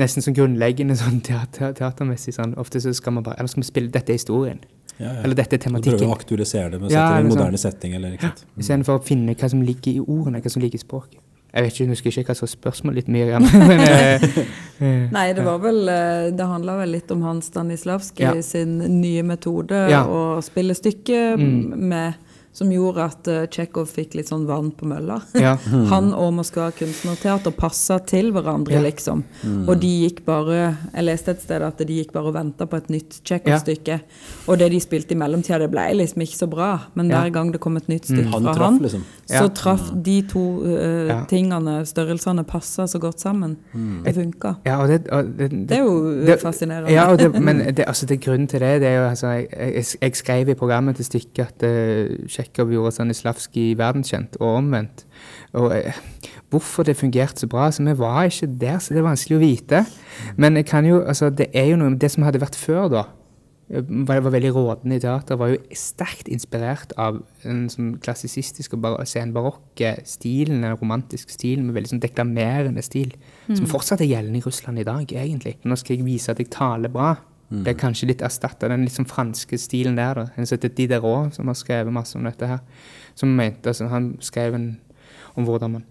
Nesten 0.00 0.24
så 0.24 0.32
grunnleggende 0.36 0.96
sånn 0.96 1.20
teater, 1.24 1.74
teatermessig. 1.76 2.34
Sånn. 2.36 2.54
Ofte 2.60 2.80
så 2.80 2.92
skal 2.96 3.18
man 3.18 3.24
bare 3.26 3.36
Eller 3.40 3.52
skal 3.52 3.60
vi 3.60 3.68
spille 3.68 3.92
Dette 3.92 4.14
er 4.14 4.20
historien. 4.20 4.62
Ja, 5.00 5.10
ja. 5.10 5.22
Eller 5.24 5.36
dette 5.36 5.56
er 5.56 5.64
tematikken. 5.64 5.98
Prøve 5.98 6.12
å 6.12 6.16
aktualisere 6.16 6.70
det 6.74 6.80
med 6.80 6.88
å 6.88 6.92
sette 6.92 7.08
det 7.08 7.18
i 7.18 7.24
en 7.24 7.32
moderne 7.32 7.60
sånn, 7.60 7.72
setting. 7.72 7.96
eller 7.96 8.14
ikke 8.16 8.30
sant? 8.30 8.44
Mm. 8.46 8.62
Istedenfor 8.64 9.00
å 9.00 9.02
finne 9.04 9.34
hva 9.34 9.50
som 9.52 9.62
ligger 9.64 9.92
i 9.92 10.00
ordene, 10.04 10.42
hva 10.44 10.52
som 10.52 10.64
ligger 10.64 10.80
i 10.80 10.84
språket. 10.84 11.20
Jeg 11.50 11.64
vet 11.64 11.72
ikke, 11.72 11.82
jeg 11.82 11.90
husker 11.90 12.12
ikke 12.12 12.30
hva 12.30 12.36
slags 12.38 12.52
spørsmål 12.54 12.98
litt 13.00 13.08
mye. 13.10 13.40
men, 13.70 13.80
eh, 13.82 14.26
eh, 14.78 15.06
Nei, 15.10 15.24
det 15.34 15.44
var 15.46 15.58
vel 15.62 15.80
eh, 15.90 16.28
Det 16.36 16.46
handla 16.46 16.76
vel 16.78 16.94
litt 16.94 17.10
om 17.10 17.24
Hans 17.26 17.50
Stanislavskij 17.50 18.42
sin 18.46 18.76
nye 19.00 19.24
metode 19.26 19.82
å 20.06 20.38
spille 20.46 20.76
stykket 20.78 21.40
mm. 21.40 21.56
med 21.90 22.28
som 22.52 22.70
gjorde 22.72 23.04
at 23.06 23.28
uh, 23.30 23.44
Tsjekhov 23.46 23.92
fikk 23.94 24.16
litt 24.18 24.30
sånn 24.30 24.46
vann 24.48 24.72
på 24.74 24.88
mølla. 24.90 25.20
Ja. 25.38 25.56
Mm. 25.70 25.84
Han 25.86 26.08
og 26.16 26.32
Moskva 26.34 26.70
kunstnerteater 26.74 27.52
passa 27.54 28.00
til 28.02 28.30
hverandre, 28.34 28.74
ja. 28.74 28.80
liksom. 28.82 29.20
Mm. 29.44 29.68
Og 29.70 29.78
de 29.78 29.90
gikk 30.04 30.22
bare 30.26 30.56
Jeg 30.56 31.04
leste 31.04 31.34
et 31.34 31.42
sted 31.44 31.62
at 31.62 31.82
de 31.86 31.98
gikk 32.00 32.10
bare 32.14 32.30
og 32.30 32.34
venta 32.34 32.66
på 32.66 32.78
et 32.80 32.88
nytt 32.90 33.20
Tsjekhov-stykke. 33.22 33.98
Ja. 34.00 34.40
Og 34.50 34.58
det 34.58 34.70
de 34.72 34.80
spilte 34.82 35.14
i 35.14 35.18
mellomtida, 35.20 35.60
det 35.62 35.68
ble 35.70 35.84
liksom 36.00 36.24
ikke 36.24 36.38
så 36.38 36.48
bra. 36.50 36.70
Men 36.98 37.12
hver 37.12 37.30
gang 37.34 37.52
det 37.54 37.60
kom 37.62 37.78
et 37.78 37.86
nytt 37.92 38.08
stykke 38.08 38.26
mm. 38.26 38.32
fra 38.32 38.40
han, 38.40 38.58
traff, 38.58 38.80
liksom. 38.86 39.04
så 39.30 39.44
traff 39.60 39.92
de 40.08 40.16
to 40.32 40.44
uh, 40.64 41.12
tingene, 41.30 41.76
størrelsene, 41.86 42.44
passa 42.48 42.88
så 42.90 43.00
godt 43.02 43.22
sammen. 43.22 43.56
Mm. 43.72 44.02
Det 44.08 44.16
funka. 44.16 44.54
Det, 44.64 44.98
det, 45.06 45.50
det, 45.70 45.78
er 45.78 45.84
jo 45.84 45.94
det, 46.26 46.40
fascinerende. 46.42 46.90
Ja, 46.94 47.06
men 47.38 47.62
altså, 47.86 48.10
grunnen 48.16 48.50
til 48.50 48.64
det, 48.64 48.74
det 48.82 48.90
er 48.90 48.98
jo 48.98 49.06
altså 49.12 49.34
Jeg, 49.36 49.48
jeg, 49.52 49.84
jeg 50.00 50.16
skrev 50.18 50.48
i 50.48 50.58
programmet 50.58 50.98
til 50.98 51.06
stykket 51.12 51.46
at 51.46 51.68
uh, 51.68 52.28
Tsjekhov 52.40 52.72
gjorde 52.72 52.94
Stanislavskij 52.96 53.76
verdenskjent, 53.78 54.40
og 54.40 54.56
omvendt. 54.62 55.04
Og 55.52 55.70
eh, 55.76 55.96
hvorfor 56.50 56.86
det 56.86 56.96
fungerte 56.96 57.44
så 57.44 57.48
bra 57.50 57.70
så 57.70 57.84
Vi 57.84 57.98
var 57.98 58.24
ikke 58.24 58.50
der, 58.60 58.78
så 58.78 58.94
det 58.94 59.00
er 59.00 59.08
vanskelig 59.08 59.36
å 59.36 59.44
vite. 59.44 59.84
Men 60.36 60.56
jo, 60.56 61.00
altså, 61.02 61.30
det 61.30 61.50
er 61.54 61.70
jo 61.70 61.76
noe 61.76 61.96
Det 61.96 62.10
som 62.10 62.22
hadde 62.22 62.40
vært 62.40 62.56
før, 62.56 62.88
da, 62.88 63.04
var, 63.70 64.20
var 64.20 64.32
veldig 64.34 64.50
rådende 64.54 64.96
i 64.96 65.02
teater, 65.02 65.38
var 65.38 65.52
jo 65.52 65.60
sterkt 65.76 66.28
inspirert 66.28 66.92
av 66.98 67.20
den 67.44 67.68
sånn 67.70 67.92
klassisistisk 68.02 68.74
og 68.74 68.82
bar 68.82 69.04
senbarokke 69.06 69.94
stilen, 70.08 70.64
den 70.64 70.78
romantiske 70.80 71.32
stilen, 71.34 71.68
med 71.68 71.78
veldig 71.78 71.92
sånn 71.92 72.02
deklamerende 72.02 72.82
stil, 72.82 73.12
mm. 73.46 73.56
som 73.60 73.68
fortsatt 73.70 74.02
er 74.02 74.10
gjeldende 74.10 74.42
i 74.42 74.46
Russland 74.46 74.82
i 74.82 74.86
dag, 74.88 75.04
egentlig. 75.12 75.58
Nå 75.62 75.78
skal 75.78 75.96
jeg 75.96 76.08
vise 76.08 76.34
at 76.34 76.42
jeg 76.42 76.50
taler 76.54 76.92
bra. 76.92 77.14
Mm. 77.50 77.64
Det 77.64 77.72
er 77.72 77.80
kanskje 77.80 78.10
litt 78.12 78.22
erstatta 78.22 78.68
den 78.70 78.86
sånn 78.92 79.08
franske 79.10 79.58
stilen 79.58 79.98
der. 79.98 80.14
da. 80.14 80.26
En 80.36 80.46
som 80.46 80.56
heter 80.56 80.72
Diderot, 80.76 81.34
som 81.34 81.50
har 81.50 81.58
skrevet 81.58 81.92
masse 81.92 82.18
om 82.18 82.24
dette 82.24 82.46
her. 82.46 82.60
Som 83.18 83.34
mente, 83.36 83.72
altså, 83.72 83.88
Han 83.90 84.16
skrev 84.22 84.54
en, 84.54 84.68
om 85.36 85.44
hvordan 85.44 85.72
man 85.72 85.84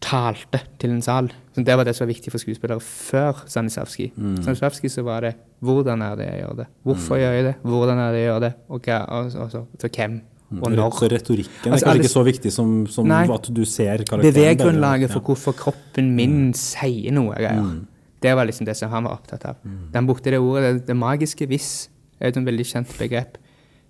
talte 0.00 0.62
til 0.80 0.90
en 0.90 1.02
sal. 1.02 1.30
Så 1.54 1.64
Det 1.64 1.76
var 1.76 1.84
det 1.84 1.94
som 1.96 2.06
var 2.06 2.14
viktig 2.14 2.32
for 2.32 2.38
skuespillere 2.38 2.80
før 2.80 3.44
Stanislavskij. 3.46 4.12
Mm. 4.16 4.42
Stanislavskij 4.42 4.90
så 4.90 5.02
var 5.02 5.20
det 5.20 5.34
'Hvordan 5.62 6.02
er 6.02 6.16
det 6.16 6.26
jeg 6.26 6.40
gjør 6.42 6.56
det?' 6.56 6.66
'Hvorfor 6.84 7.14
mm. 7.14 7.20
gjør 7.20 7.32
jeg 7.32 7.44
det?' 7.44 7.54
'Hvordan 7.62 7.98
er 7.98 8.12
det 8.12 8.18
jeg 8.18 8.28
gjør 8.28 8.40
det?' 8.40 8.52
Og, 8.68 8.80
og, 8.88 9.24
og, 9.36 9.54
og 9.54 9.78
til 9.78 9.90
hvem 9.96 10.22
og 10.60 10.72
når. 10.72 10.90
Så 10.90 11.08
retorikken 11.12 11.68
er 11.68 11.72
altså, 11.72 11.86
kanskje 11.86 12.02
ikke 12.02 12.12
så 12.12 12.22
viktig 12.22 12.52
som, 12.52 12.86
som 12.86 13.10
at 13.10 13.48
du 13.56 13.64
ser 13.64 14.04
karakteren? 14.04 14.34
Beveggrunnlaget 14.34 15.10
for 15.10 15.20
hvorfor 15.20 15.52
kroppen 15.52 16.14
min 16.16 16.36
mm. 16.48 16.52
sier 16.54 17.12
noe. 17.12 17.34
Jeg, 17.40 17.58
Mm. 17.62 17.86
Det 18.22 18.34
var 18.38 18.46
liksom 18.48 18.68
det 18.68 18.76
som 18.78 18.90
han 18.92 19.08
var 19.08 19.18
opptatt 19.18 19.44
av. 19.50 19.58
Mm. 19.64 19.90
Han 19.94 20.08
brukte 20.08 20.30
det 20.30 20.38
ordet, 20.38 20.74
det, 20.74 20.86
det 20.86 20.96
magiske 20.96 21.46
'hvis', 21.46 21.88
er 22.20 22.28
et 22.28 22.46
veldig 22.46 22.66
kjent 22.66 22.98
begrep. 22.98 23.38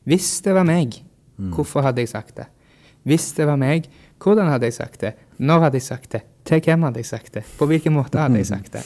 Hvis 0.04 0.40
det 0.40 0.54
var 0.54 0.64
meg, 0.64 1.02
mm. 1.38 1.52
hvorfor 1.52 1.82
hadde 1.82 2.00
jeg 2.00 2.08
sagt 2.08 2.36
det? 2.36 2.48
Hvis 3.04 3.32
det 3.36 3.46
var 3.46 3.56
meg, 3.58 3.88
hvordan 4.22 4.46
hadde 4.46 4.68
jeg 4.68 4.76
sagt 4.76 5.00
det? 5.00 5.12
Når 5.38 5.64
hadde 5.66 5.80
jeg 5.80 5.82
sagt 5.82 6.12
det? 6.12 6.22
Til 6.46 6.60
hvem 6.62 6.82
hadde 6.86 6.98
jeg 6.98 7.06
sagt 7.06 7.34
det? 7.34 7.42
På 7.58 7.66
hvilken 7.70 7.94
måte 7.94 8.18
hadde 8.18 8.38
jeg 8.38 8.46
sagt 8.46 8.72
det? 8.74 8.82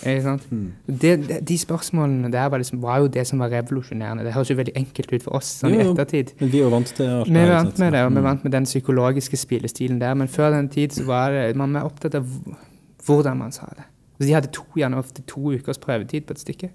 Mm. 0.50 0.72
det, 0.86 1.12
det 1.28 1.38
de 1.48 1.58
spørsmålene 1.58 2.30
der 2.32 2.48
var, 2.52 2.60
liksom, 2.60 2.82
var, 2.82 2.98
jo 2.98 3.06
det 3.06 3.26
som 3.26 3.40
var 3.40 3.52
revolusjonerende. 3.52 4.24
Det 4.24 4.32
høres 4.32 4.50
jo 4.50 4.56
veldig 4.56 4.76
enkelt 4.76 5.12
ut 5.12 5.24
for 5.24 5.38
oss 5.40 5.50
sånn 5.62 5.76
i 5.76 5.82
ettertid. 5.84 6.32
Men 6.40 6.52
vi 6.52 6.60
er 6.60 6.64
jo 6.64 6.70
vant 6.72 6.94
til 6.96 7.08
alt 7.08 7.32
Vi 7.32 7.40
er 7.40 7.52
vant 7.52 7.82
med 7.82 7.92
det, 7.92 8.04
og 8.04 8.10
vi 8.10 8.16
er 8.16 8.24
mm. 8.24 8.28
vant 8.30 8.44
med 8.44 8.56
den 8.56 8.68
psykologiske 8.68 9.40
spillestilen 9.40 10.00
der. 10.00 10.14
Men 10.14 10.32
før 10.32 10.56
den 10.56 10.68
tid 10.72 10.96
så 10.96 11.04
var 11.08 11.36
det, 11.36 11.44
man 11.56 11.76
var 11.76 11.88
opptatt 11.88 12.16
av 12.20 12.32
hvordan 13.06 13.44
man 13.44 13.52
sa 13.56 13.68
det. 13.76 13.88
De 14.18 14.32
hadde 14.32 14.48
to, 14.54 14.64
gjerne 14.76 14.96
ofte 14.96 15.22
to 15.28 15.52
ukers 15.52 15.78
prøvetid 15.78 16.26
på 16.28 16.36
et 16.36 16.40
stykke. 16.40 16.70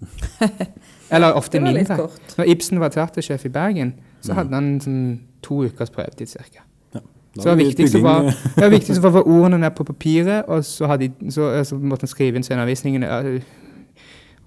Eller 1.12 1.32
ofte 1.32 1.60
mindre. 1.60 2.08
Når 2.38 2.44
Ibsen 2.44 2.80
var 2.80 2.88
teatersjef 2.88 3.44
i 3.44 3.52
Bergen, 3.52 3.94
så 4.24 4.36
hadde 4.36 4.56
han 4.56 4.74
sånn 4.80 5.04
to 5.44 5.62
ukers 5.68 5.92
prøvetid 5.92 6.32
ca. 6.32 6.64
Ja, 6.94 7.00
så 7.36 7.54
det 7.54 8.02
var, 8.02 8.24
det 8.26 8.62
var 8.64 8.72
viktig 8.72 8.96
å 8.98 9.12
få 9.14 9.22
ordene 9.22 9.60
ned 9.62 9.74
på 9.76 9.84
papiret, 9.86 10.48
og 10.50 10.64
så, 10.66 10.88
hadde, 10.90 11.12
så, 11.30 11.52
så 11.64 11.78
måtte 11.78 12.08
han 12.08 12.12
skrive 12.12 12.40
inn 12.40 12.46
sceneanvisningen. 12.46 13.06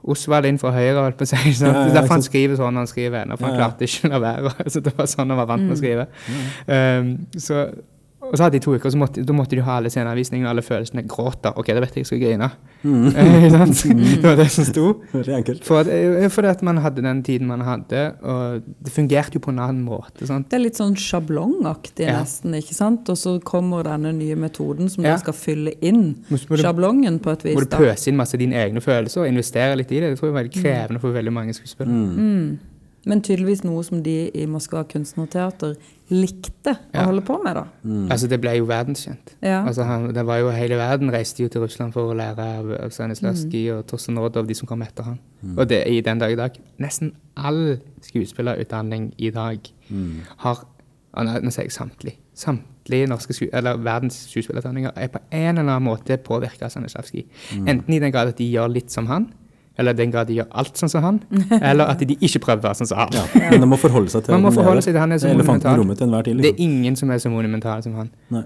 Osvald 0.04 0.50
inn 0.50 0.60
fra 0.60 0.74
høyre, 0.76 1.00
holdt 1.00 1.22
på 1.22 1.24
å 1.24 1.32
si. 1.32 1.38
Ja, 1.64 1.72
ja, 1.72 1.86
Derfor 1.96 2.18
han 2.18 2.26
skriver 2.26 2.60
sånn 2.60 2.82
han 2.82 2.90
skriver. 2.90 3.30
For 3.38 3.48
han 3.48 3.56
klarte 3.56 3.88
ikke 3.88 4.10
å 4.10 4.14
la 4.18 4.20
være. 4.26 4.54
Så 4.74 4.84
det 4.84 4.92
var 4.98 5.08
sånn 5.08 5.32
han 5.32 5.40
var 5.40 5.48
vant 5.54 5.64
med 5.64 5.78
å 5.78 5.78
mm. 5.78 5.82
skrive. 5.84 6.08
Um, 6.68 7.14
så 7.40 7.64
og 8.24 8.38
så 8.38 8.46
hadde 8.46 8.58
de 8.58 8.64
to 8.64 8.74
uker, 8.74 8.88
og 8.90 9.00
måtte, 9.02 9.24
da 9.28 9.36
måtte 9.36 9.58
de 9.58 9.64
ha 9.66 9.78
alle 9.80 9.90
sceneavvisningene 9.92 10.48
og 10.48 10.54
alle 10.54 10.64
følelsene. 10.66 11.04
Gråte. 11.10 11.52
OK, 11.60 11.72
da 11.76 11.84
vet 11.84 11.98
jeg 11.98 12.06
jeg 12.06 12.10
skal 12.10 12.22
grine. 12.22 12.50
Mm. 12.84 13.10
det 14.22 14.24
var 14.24 14.40
det 14.40 14.48
som 14.54 14.68
sto. 14.68 14.86
Det 15.14 15.20
enkelt. 15.20 15.36
enkelt. 15.38 15.66
For, 15.68 15.88
eh, 15.88 16.50
at 16.50 16.64
man 16.66 16.80
hadde 16.84 17.04
den 17.06 17.22
tiden 17.24 17.48
man 17.48 17.62
hadde, 17.62 18.04
og 18.22 18.64
det 18.84 18.94
fungerte 18.96 19.40
jo 19.40 19.44
på 19.44 19.54
en 19.54 19.62
annen 19.64 19.84
måte. 19.86 20.28
Sant? 20.28 20.50
Det 20.52 20.60
er 20.60 20.66
litt 20.66 20.80
sånn 20.80 20.96
sjablongaktig 21.00 22.08
ja. 22.08 22.20
nesten, 22.24 22.56
ikke 22.60 22.76
sant? 22.78 23.10
Og 23.12 23.20
så 23.20 23.38
kommer 23.46 23.88
denne 23.88 24.14
nye 24.18 24.38
metoden 24.40 24.92
som 24.92 25.06
ja. 25.06 25.16
du 25.16 25.24
skal 25.24 25.38
fylle 25.38 25.76
inn 25.84 26.14
sjablongen 26.32 27.22
på 27.24 27.34
et 27.36 27.48
vis. 27.50 27.58
Må 27.60 27.66
du 27.68 27.74
pøse 27.76 28.12
inn 28.12 28.20
masse 28.20 28.40
dine 28.40 28.60
egne 28.60 28.84
følelser 28.84 29.24
og 29.24 29.32
investere 29.32 29.80
litt 29.80 29.92
i 29.92 30.04
det. 30.04 30.14
Det 30.14 30.22
tror 30.22 30.32
jeg 30.32 30.36
var 30.36 30.44
veldig 30.44 30.56
mm. 30.56 30.62
krevende 30.64 31.04
for 31.04 31.20
veldig 31.22 31.36
mange 31.42 31.58
skuespillere. 31.58 32.04
Mm. 32.04 32.14
mm. 32.20 32.70
Men 33.10 33.20
tydeligvis 33.20 33.66
noe 33.66 33.82
som 33.84 34.00
de 34.04 34.30
i 34.32 34.46
Moskva 34.48 34.86
kunstnerteater 34.88 35.76
likte 36.12 36.74
å 36.74 36.98
ja. 36.98 37.06
holde 37.08 37.24
på 37.26 37.38
med. 37.44 37.56
da. 37.56 37.64
Mm. 37.84 38.08
Altså 38.12 38.28
Det 38.28 38.40
ble 38.44 38.56
jo 38.58 38.68
verdenskjent. 38.70 39.36
Ja. 39.42 39.62
Altså 39.64 39.86
han, 39.88 40.10
det 40.16 40.26
var 40.28 40.42
jo 40.42 40.52
Hele 40.54 40.78
verden 40.80 41.14
reiste 41.14 41.46
jo 41.46 41.52
til 41.52 41.64
Russland 41.64 41.96
for 41.96 42.12
å 42.12 42.18
lære 42.18 42.50
av, 42.60 42.74
av 42.88 42.94
Stanislavskij 42.94 43.70
mm. 43.70 43.78
og 43.78 43.88
Torsten 43.90 44.20
Rodov, 44.20 44.48
de 44.50 44.58
som 44.58 44.70
kom 44.70 44.84
etter 44.86 45.08
han. 45.08 45.18
Mm. 45.42 45.56
Og 45.58 45.70
det 45.70 45.82
i 45.92 46.02
den 46.06 46.22
dag 46.22 46.34
i 46.34 46.40
dag. 46.40 46.60
Nesten 46.84 47.14
all 47.36 47.80
skuespillerutdanning 48.04 49.14
i 49.18 49.34
dag 49.34 49.74
mm. 49.90 50.38
har 50.46 50.68
Nå 51.14 51.52
sier 51.54 51.68
jeg 51.68 51.76
samtlige. 51.76 52.18
Samtlige 52.34 53.06
norske 53.06 53.36
eller 53.54 53.78
verdens 53.86 54.16
skuespillerutdanninger 54.32 54.96
er 54.98 55.12
på 55.14 55.20
en 55.30 55.60
eller 55.62 55.76
annen 55.76 55.86
måte 55.86 56.18
påvirka 56.18 56.66
av 56.66 56.74
Stanislavskij. 56.74 57.28
Mm. 57.54 57.68
Enten 57.70 57.94
i 57.94 58.00
den 58.02 58.12
grad 58.16 58.32
at 58.32 58.40
de 58.40 58.48
gjør 58.50 58.72
litt 58.74 58.90
som 58.90 59.06
han, 59.12 59.28
eller 59.78 59.94
den 59.98 60.12
grad 60.14 60.28
de 60.30 60.38
gjør 60.38 60.50
alt 60.62 60.78
sånn 60.78 60.92
som 60.92 61.06
han, 61.06 61.20
eller 61.72 61.90
at 61.90 62.02
de 62.06 62.18
ikke 62.20 62.42
prøver 62.44 62.62
å 62.62 62.68
være 62.70 62.82
sånn 62.82 62.92
som 62.92 63.04
han. 63.04 63.16
Ja, 63.18 63.24
men 63.52 63.64
de 63.66 63.70
må 63.70 63.80
forholde 63.82 64.14
seg 64.14 64.26
til 64.26 64.36
Man 64.36 64.46
må 64.46 64.52
forholde 64.54 64.84
seg 64.86 64.94
til 64.94 65.02
han 65.02 65.16
er 65.16 65.22
så 65.24 65.32
monumental. 65.32 65.80
Liksom. 65.84 66.44
Det 66.44 66.52
er 66.54 66.62
ingen 66.62 67.00
som 67.00 67.14
er 67.14 67.24
så 67.24 67.32
monumental 67.34 67.82
som 67.86 67.96
han. 68.02 68.12
Nei. 68.34 68.46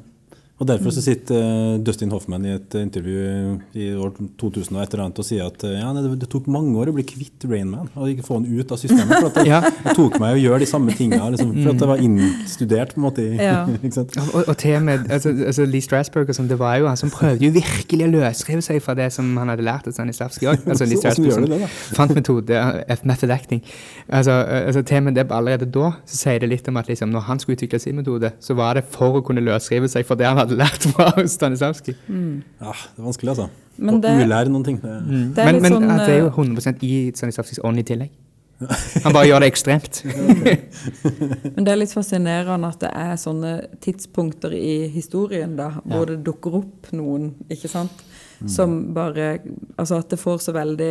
Og 0.58 0.66
Derfor 0.66 0.90
så 0.90 1.04
sitter 1.06 1.38
uh, 1.38 1.78
Dustin 1.86 2.10
Hoffman 2.10 2.46
i 2.48 2.56
et 2.56 2.76
intervju 2.80 3.58
i 3.78 3.92
år 3.94 4.16
2000 4.42 4.74
og 4.74 4.80
et 4.82 4.94
eller 4.96 5.04
annet 5.04 5.20
og 5.22 5.26
sier 5.28 5.46
at 5.46 5.62
uh, 5.68 5.70
ja, 5.70 5.92
det, 5.94 6.16
det, 6.24 6.30
tok 6.32 6.48
mange 6.50 6.72
år 6.82 6.90
å 6.90 6.96
bli 6.96 7.04
kvitt 7.06 7.46
Rainman 7.46 7.92
og 7.94 8.10
ikke 8.10 8.26
få 8.26 8.40
han 8.40 8.48
ut 8.50 8.74
av 8.74 8.80
systemet. 8.82 9.12
For 9.20 9.30
at 9.30 9.38
det, 9.38 9.44
ja. 9.54 9.60
det 9.62 9.94
tok 10.00 10.18
meg 10.24 10.34
å 10.34 10.40
gjøre 10.42 10.64
de 10.64 10.70
samme 10.72 10.96
tingene, 10.98 11.28
liksom, 11.36 11.52
for 11.60 11.76
at 11.76 11.84
det 11.84 11.90
var 11.92 12.02
innstudert. 12.02 12.96
på 12.96 13.02
en 13.02 13.06
måte. 13.06 13.26
Ja. 13.38 13.60
og, 14.34 14.40
og, 14.42 14.56
til 14.58 14.80
med 14.88 15.06
altså, 15.14 15.36
altså 15.52 15.68
Lee 15.70 15.86
Strasberg 15.86 16.34
og 16.34 16.40
sånn, 16.40 16.50
det 16.50 16.58
var 16.58 16.80
jo 16.82 16.90
han 16.90 16.98
som 16.98 17.14
prøvde 17.14 17.46
jo 17.46 17.54
virkelig 17.54 18.08
å 18.08 18.10
løsrive 18.16 18.66
seg 18.66 18.82
fra 18.82 18.98
det 18.98 19.12
som 19.14 19.30
han 19.38 19.54
hadde 19.54 19.68
lært 19.68 19.92
av 19.92 19.94
Stanislavskij 19.94 20.50
òg. 20.56 20.66
Altså, 20.66 20.90
Lee 20.90 20.98
Strasberg 21.04 21.38
som 21.38 21.48
det, 21.54 21.62
fant 22.00 22.16
metode, 22.18 22.58
uh, 22.58 23.06
method 23.06 23.36
acting. 23.36 23.62
Altså, 24.10 24.40
altså, 24.64 24.82
til 24.90 25.06
med 25.06 25.22
det 25.22 25.30
allerede 25.30 25.70
da 25.70 25.94
så 26.02 26.18
sier 26.24 26.42
det 26.42 26.50
litt 26.56 26.74
om 26.74 26.82
at 26.82 26.90
liksom, 26.90 27.14
når 27.14 27.30
han 27.30 27.46
skulle 27.46 27.62
utvikle 27.62 27.84
sin 27.84 28.02
metode, 28.02 28.34
så 28.42 28.58
var 28.58 28.82
det 28.82 28.88
for 28.90 29.22
å 29.22 29.26
kunne 29.26 29.46
løsrive 29.46 29.86
seg 29.94 30.10
fra 30.10 30.18
det 30.18 30.26
han 30.26 30.40
hadde 30.42 30.47
hadde 30.48 30.58
lært 30.64 30.88
fra 30.96 31.12
Stanislavskij. 31.30 31.96
Ja, 32.08 32.72
det 32.74 33.02
er 33.04 33.08
vanskelig, 33.12 33.34
altså. 33.36 33.50
Men 33.78 34.00
Å 34.00 34.02
det- 34.02 34.16
ulære 34.26 34.50
noen 34.50 34.64
ting. 34.66 34.80
Det, 34.82 34.94
Det 35.36 35.44
er 35.44 35.52
Men, 35.52 35.62
men 35.62 35.76
sånn, 35.76 35.92
at 35.94 36.06
det 36.08 36.16
er 36.16 36.24
jo 36.24 36.32
eh, 36.32 36.40
100% 36.42 36.88
i 36.88 36.94
Stanislavskijs 37.14 37.62
ånd 37.68 37.84
i 37.84 37.86
tillegg. 37.86 38.16
Han 39.04 39.14
bare 39.14 39.28
gjør 39.30 39.44
det 39.44 39.52
ekstremt. 39.52 40.00
Men 41.56 41.62
det 41.66 41.72
er 41.74 41.78
litt 41.78 41.94
fascinerende 41.94 42.72
at 42.74 42.80
det 42.82 42.90
er 42.90 43.20
sånne 43.22 43.52
tidspunkter 43.86 44.56
i 44.58 44.88
historien 44.94 45.54
da, 45.60 45.68
hvor 45.86 46.08
det 46.10 46.24
dukker 46.26 46.58
opp 46.64 46.90
noen, 46.98 47.36
ikke 47.54 47.70
sant? 47.70 48.02
Som 48.50 48.80
bare 48.94 49.40
Altså 49.78 49.98
at 50.02 50.10
det 50.14 50.20
får 50.22 50.42
så 50.46 50.54
veldig 50.58 50.90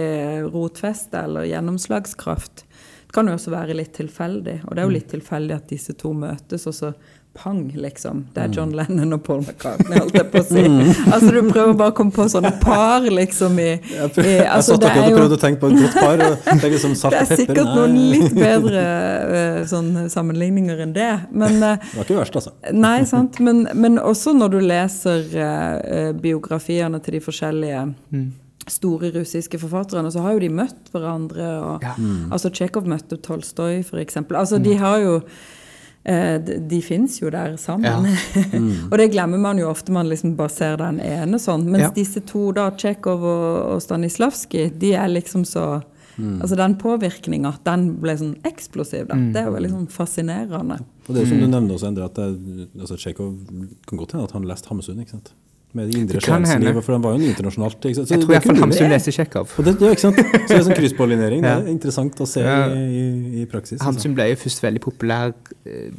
rotfeste 0.54 1.20
eller 1.26 1.46
gjennomslagskraft. 1.50 2.64
Det 3.06 3.14
kan 3.14 3.26
jo 3.30 3.36
også 3.38 3.52
være 3.54 3.74
litt 3.78 3.92
tilfeldig, 3.98 4.60
og 4.66 4.74
det 4.74 4.82
er 4.82 4.86
jo 4.88 4.94
litt 4.96 5.10
tilfeldig 5.12 5.54
at 5.58 5.68
disse 5.70 5.94
to 5.98 6.10
møtes, 6.14 6.66
og 6.70 6.74
så 6.74 6.90
pang, 7.36 7.60
liksom. 7.76 8.22
Det 8.34 8.42
er 8.46 8.52
John 8.56 8.72
Lennon 8.76 9.12
og 9.16 9.22
Paul 9.26 9.42
McCartney, 9.44 9.98
holdt 10.00 10.16
jeg 10.16 10.28
på 10.32 10.40
å 10.40 10.46
si. 10.48 10.62
Altså 11.14 11.32
du 11.34 11.38
prøver 11.50 11.74
bare 11.78 11.92
å 11.92 11.96
komme 11.98 12.14
på 12.16 12.26
sånne 12.32 12.52
par, 12.62 13.04
liksom, 13.12 13.58
i, 13.60 13.68
i 13.94 13.98
altså, 14.06 14.24
jeg 14.26 14.64
satt 14.70 14.86
akkurat 14.88 15.10
og 15.10 15.18
prøvde 15.20 15.38
å 15.38 15.42
tenke 15.44 15.60
på 15.62 15.70
et 15.72 15.78
godt 15.84 15.98
par. 16.00 16.24
Og 16.26 16.48
tenke 16.64 16.80
som 16.82 16.96
salt 16.98 17.16
det 17.16 17.22
er 17.26 17.38
sikkert 17.42 17.62
Nei, 17.68 17.76
noen 17.76 17.98
litt 18.14 18.34
bedre 18.38 18.86
eh, 19.42 19.60
sånn, 19.70 19.92
sammenligninger 20.12 20.82
enn 20.86 20.96
det. 20.96 21.10
Men, 21.32 21.60
eh, 21.60 21.84
Det 21.92 22.00
var 22.00 22.08
ikke 22.08 22.18
verst, 22.22 22.40
altså. 22.42 22.54
nei, 22.72 22.96
sant? 23.08 23.38
Men, 23.44 23.66
men 23.76 24.00
også 24.02 24.34
når 24.36 24.56
du 24.56 24.58
leser 24.64 25.28
eh, 25.46 26.10
biografiene 26.16 26.98
til 27.04 27.18
de 27.18 27.22
forskjellige 27.28 27.84
store 28.66 29.12
russiske 29.14 29.60
forfatterne, 29.62 30.10
så 30.10 30.24
har 30.24 30.34
jo 30.34 30.40
de 30.42 30.48
møtt 30.50 30.88
hverandre. 30.90 31.50
Og, 31.62 31.84
Ja. 31.86 31.92
Altså 32.34 32.50
Tsjekhov 32.50 32.88
møtte 32.90 33.18
Tolstoy, 33.22 33.82
for 33.86 34.00
eksempel. 34.02 34.34
Altså, 34.40 34.58
de 34.58 34.72
har 34.80 34.98
jo 35.04 35.20
de, 36.06 36.60
de 36.70 36.78
fins 36.82 37.18
jo 37.20 37.30
der 37.34 37.56
sammen. 37.58 38.06
og 38.90 38.96
det 39.00 39.08
glemmer 39.10 39.40
man 39.42 39.58
jo 39.58 39.66
ofte, 39.72 39.90
man 39.92 40.06
liksom 40.08 40.36
bare 40.38 40.52
ser 40.54 40.76
den 40.78 41.00
ene 41.02 41.40
sånn. 41.42 41.64
Mens 41.66 41.88
Ja. 41.88 41.90
disse 41.96 42.20
to, 42.26 42.52
da, 42.54 42.68
Tsjekhov 42.70 43.24
og, 43.26 43.74
og 43.74 43.82
Stanislavskij, 43.82 44.70
de 44.78 44.94
er 44.94 45.08
liksom 45.12 45.44
så 45.48 45.82
Altså 46.16 46.56
den 46.56 46.78
påvirkninga, 46.80 47.50
den 47.66 47.82
ble 48.00 48.14
sånn 48.16 48.36
eksplosiv, 48.48 49.02
da. 49.10 49.18
Det 49.34 49.36
er 49.36 49.50
jo 49.50 49.52
veldig 49.52 49.68
sånn 49.74 49.88
fascinerende. 49.92 50.78
Og 51.04 51.10
det 51.12 51.18
er 51.20 51.26
jo 51.26 51.28
som 51.28 51.42
du 51.42 51.46
nevner 51.52 51.74
også, 51.74 51.90
Endre, 51.90 52.06
at 52.08 52.16
det, 52.16 52.68
altså, 52.80 52.96
Tsjekhov 52.96 53.34
kan 53.84 54.00
godt 54.00 54.14
hende 54.16 54.24
at 54.24 54.32
han 54.32 54.46
leste 54.48 54.70
Hamsun, 54.70 55.02
ikke 55.04 55.12
sant? 55.18 55.34
Med 55.76 55.90
det 55.90 55.98
indre 56.00 56.16
Det 56.18 56.22
sjelslivet, 56.24 56.84
for 56.86 56.96
han 56.96 57.02
var 57.04 57.16
jo 57.18 57.26
internasjonalt. 57.30 57.76
Ikke 57.84 57.96
sant? 57.98 58.08
Så 58.08 58.14
Jeg 58.14 58.20
det 58.20 58.26
tror 58.26 58.34
iallfall 58.36 58.60
Hamsun 58.62 58.90
leser 58.94 59.12
Tsjekhov. 59.16 59.52
Og 59.60 59.64
det, 59.66 59.74
ja, 59.84 59.90
ikke 59.96 60.04
sant? 60.06 60.20
Så 60.22 60.46
det 60.48 60.56
er 60.56 60.62
sånn 60.70 60.76
krysspollinering. 60.80 61.44
Ja. 61.44 61.56
Det 61.60 61.68
er 61.68 61.74
interessant 61.76 62.22
å 62.24 62.26
se 62.30 62.40
Ja. 62.46 62.56
i, 62.72 63.42
i, 63.42 63.44
praksis. 63.50 63.76
altså. 63.76 63.84
Hamsun 63.90 64.14
ble 64.16 64.30
jo 64.32 64.38
først 64.40 64.62
veldig 64.64 64.82
populær 64.86 65.34
eh, 65.66 65.90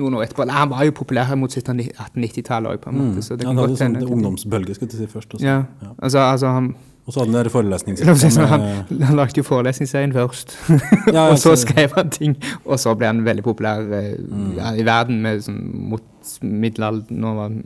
noen 0.00 0.16
år 0.18 0.24
etterpå. 0.28 0.48
Han 0.56 0.72
var 0.72 0.84
jo 0.88 0.96
populær 0.96 1.28
her 1.30 1.36
mot 1.36 1.50
1890-tallet 1.52 2.72
òg, 2.72 2.80
på 2.84 2.90
en 2.94 2.98
måte. 3.02 3.22
Så 3.26 3.36
det 3.36 3.44
Mm. 3.46 3.52
han 3.52 3.62
hadde 3.64 3.76
sånn 3.82 3.96
ungdomsbølge, 4.08 4.74
skulle 4.78 4.90
jeg 4.96 5.04
si 5.08 5.12
først. 5.18 5.34
Også. 5.36 5.44
Ja, 5.44 5.58
Ja. 5.82 5.92
altså, 6.02 6.18
altså 6.18 6.46
han, 6.56 6.74
Og 7.06 7.12
så 7.12 7.20
hadde 7.20 7.32
han 7.36 7.44
den 7.44 7.52
forelesningsserien. 7.52 8.46
han, 8.48 8.62
han 9.04 9.16
lagde 9.18 9.36
jo 9.36 9.42
forelesningsserien 9.44 10.12
først, 10.16 10.54
Ja, 11.16 11.26
og 11.32 11.38
så 11.38 11.52
skrev 11.60 11.92
han 11.98 12.10
ting. 12.10 12.36
Og 12.64 12.78
så 12.80 12.94
ble 12.96 13.06
han 13.10 13.24
veldig 13.26 13.44
populær 13.44 13.82
eh, 13.92 14.14
Mm. 14.24 14.54
ja, 14.56 14.70
i 14.72 14.82
verden 14.86 15.20
med, 15.22 15.42
sånn, 15.44 15.60
mot 15.90 16.02
middelald- 16.40 17.10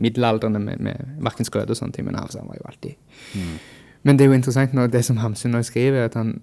middelaldrende 0.03 0.59
med, 0.59 0.81
med 0.81 0.97
Markens 1.23 1.51
Grøde 1.55 1.71
og 1.71 1.77
sånne 1.79 1.93
ting. 1.95 2.05
Men 2.11 2.17
altså, 2.19 2.39
han 2.43 2.49
var 2.49 2.59
jo 2.59 2.67
alltid 2.73 2.95
Mm. 3.35 3.59
Men 4.03 4.17
det 4.17 4.25
er 4.25 4.29
jo 4.29 4.35
interessant 4.39 4.73
når 4.75 4.87
det 4.91 5.05
som 5.05 5.17
Hamsun 5.19 5.51
nå 5.53 5.63
skriver, 5.67 6.05
at 6.05 6.15
han 6.15 6.41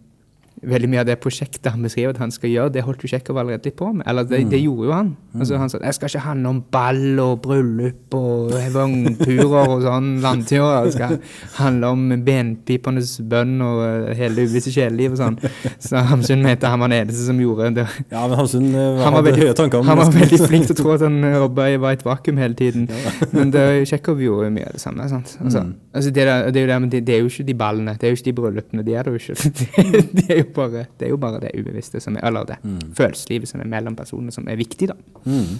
Veldig 0.63 0.87
mye 0.89 1.01
av 1.03 1.07
det 1.09 1.17
prosjektet 1.19 1.67
han 1.73 1.83
beskriver 1.83 2.13
at 2.15 2.19
han 2.21 2.31
skal 2.31 2.49
gjøre, 2.49 2.71
det 2.73 2.83
holdt 2.85 3.03
jo 3.03 3.09
Tsjekhov 3.11 3.37
allerede 3.37 3.67
litt 3.67 3.75
på 3.77 3.89
med. 3.93 4.05
Eller 4.07 4.23
det, 4.29 4.39
det 4.49 4.61
gjorde 4.63 4.87
jo 4.87 4.93
han. 4.95 5.09
Altså, 5.35 5.57
han 5.59 5.69
sa 5.69 5.81
jeg 5.83 5.97
skal 5.97 6.09
ikke 6.09 6.23
handle 6.25 6.53
om 6.53 6.61
ball 6.71 7.19
og 7.19 7.41
bryllup 7.43 8.15
og 8.15 8.53
vognturer 8.73 9.73
og 9.75 9.83
sånn 9.83 10.07
landturer. 10.23 10.87
Det 10.87 10.93
skal 10.95 11.17
handle 11.59 11.91
om 11.95 12.05
benpipernes 12.25 13.17
bønn 13.29 13.57
og 13.65 13.81
eh, 13.85 14.13
hele 14.17 14.45
uvisse 14.47 14.71
sjeleliv 14.73 15.17
og 15.17 15.21
sånn. 15.21 15.37
Så 15.83 16.01
Hamsun 16.09 16.41
mente 16.45 16.71
han 16.71 16.81
var 16.81 16.91
den 16.93 17.03
eneste 17.03 17.27
som 17.27 17.39
gjorde 17.41 17.73
det. 17.81 17.87
Ja, 18.13 18.23
men 18.23 18.37
Hamsun 18.39 18.69
eh, 18.71 19.03
Han 19.03 19.17
var, 19.17 19.25
veldig, 19.27 19.43
høye 19.49 19.57
tanker 19.59 19.81
om 19.83 19.89
han 19.91 19.99
var 19.99 20.11
veldig 20.15 20.39
flink 20.47 20.69
til 20.69 20.77
å 20.77 20.79
tro 20.79 20.95
at 20.95 21.05
han 21.05 21.19
jobba 21.19 21.67
i 21.73 21.77
et 21.91 22.05
vakuum 22.05 22.39
hele 22.41 22.57
tiden. 22.57 22.87
Men 23.35 23.51
det, 23.53 23.65
Tsjekhov 23.89 24.23
gjorde 24.23 24.49
jo 24.49 24.55
mye 24.55 24.69
av 24.71 24.79
det 24.79 24.83
samme. 24.83 25.09
sant? 25.11 25.35
Altså, 25.41 25.63
Mm. 25.65 25.73
altså 25.95 26.09
det, 26.11 26.23
det, 26.53 26.63
det, 27.07 27.13
er 27.15 27.19
jo 27.23 27.29
ikke 27.29 27.45
de 27.47 27.53
ballene, 27.57 27.93
det 27.99 28.07
er 28.07 28.11
jo 28.11 28.17
ikke 28.19 28.25
de 28.25 28.33
bryllupene. 28.39 28.83
De 28.85 28.93
er 28.93 29.03
det 29.07 29.13
jo 29.13 29.19
ikke. 29.21 29.35
Det, 29.55 30.01
det, 30.15 30.25
er, 30.29 30.37
jo 30.41 30.44
bare, 30.53 30.85
det 30.99 31.07
er 31.07 31.09
jo 31.09 31.17
bare 31.17 31.39
det 31.41 31.51
ubevisste, 31.57 31.99
som 32.03 32.15
er, 32.17 32.25
eller 32.29 32.45
det 32.45 32.57
følelseslivet 32.97 33.47
som 33.49 33.61
er 33.61 33.65
mellom 33.71 33.95
personene, 33.95 34.31
som 34.31 34.47
er 34.47 34.55
viktig. 34.59 34.87
da. 34.91 34.95
Mm. 35.25 35.55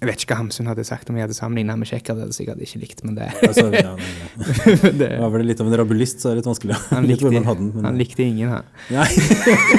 Jeg 0.00 0.08
vet 0.10 0.22
ikke 0.24 0.34
hva 0.34 0.40
Hamsun 0.42 0.66
hadde 0.66 0.82
sagt 0.84 1.08
om 1.08 1.16
jeg 1.16 1.22
hadde 1.24 1.36
sammenligna 1.38 1.76
med 1.78 1.86
Tsjekhov. 1.88 2.16
Det 2.18 2.24
hadde 2.26 2.34
sikkert 2.36 2.60
ikke 2.66 2.80
likt, 2.82 3.04
men 3.06 3.14
det, 3.16 3.28
Altså, 3.46 3.70
ja, 3.72 3.94
det 5.00 5.08
Ja, 5.14 5.20
var 5.22 5.30
vel 5.38 5.46
litt 5.48 5.60
av 5.62 5.70
en 5.70 5.76
rabulist, 5.78 6.18
så 6.20 6.28
er 6.28 6.34
det 6.34 6.42
litt 6.42 6.50
vanskelig. 6.50 6.74
han, 6.90 7.06
likte, 7.10 7.30
hadde. 7.46 7.68
Men, 7.70 7.84
han 7.88 7.96
likte 8.02 8.26
ingen, 8.26 8.48
han. 8.50 8.64
Nei. 8.90 9.06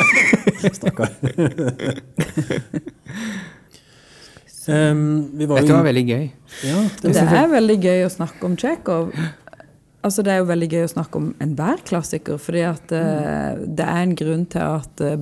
Stakkar. 0.80 1.12
um, 4.68 5.30
vi 5.38 5.46
var 5.46 5.62
Dette 5.62 5.74
var 5.76 5.84
veldig 5.92 6.06
gøy. 6.10 6.26
ja, 6.66 6.80
det, 7.02 7.12
Det 7.14 7.26
er 7.44 7.52
veldig 7.52 7.78
gøy 7.84 8.06
å 8.08 8.12
snakke 8.16 8.48
om 8.50 8.56
Tsjekhov. 8.58 9.12
Altså, 10.06 10.22
det 10.22 10.34
er 10.34 10.42
jo 10.44 10.50
veldig 10.52 10.68
gøy 10.70 10.84
å 10.86 10.92
snakke 10.92 11.18
om 11.18 11.30
enhver 11.42 11.80
klassiker, 11.88 12.38
fordi 12.42 12.66
at 12.68 12.92
eh, 12.94 13.62
det 13.66 13.86
er 13.86 14.02
en 14.04 14.18
grunn 14.18 14.44
til 14.54 14.62
at 14.62 15.02
uh, 15.02 15.16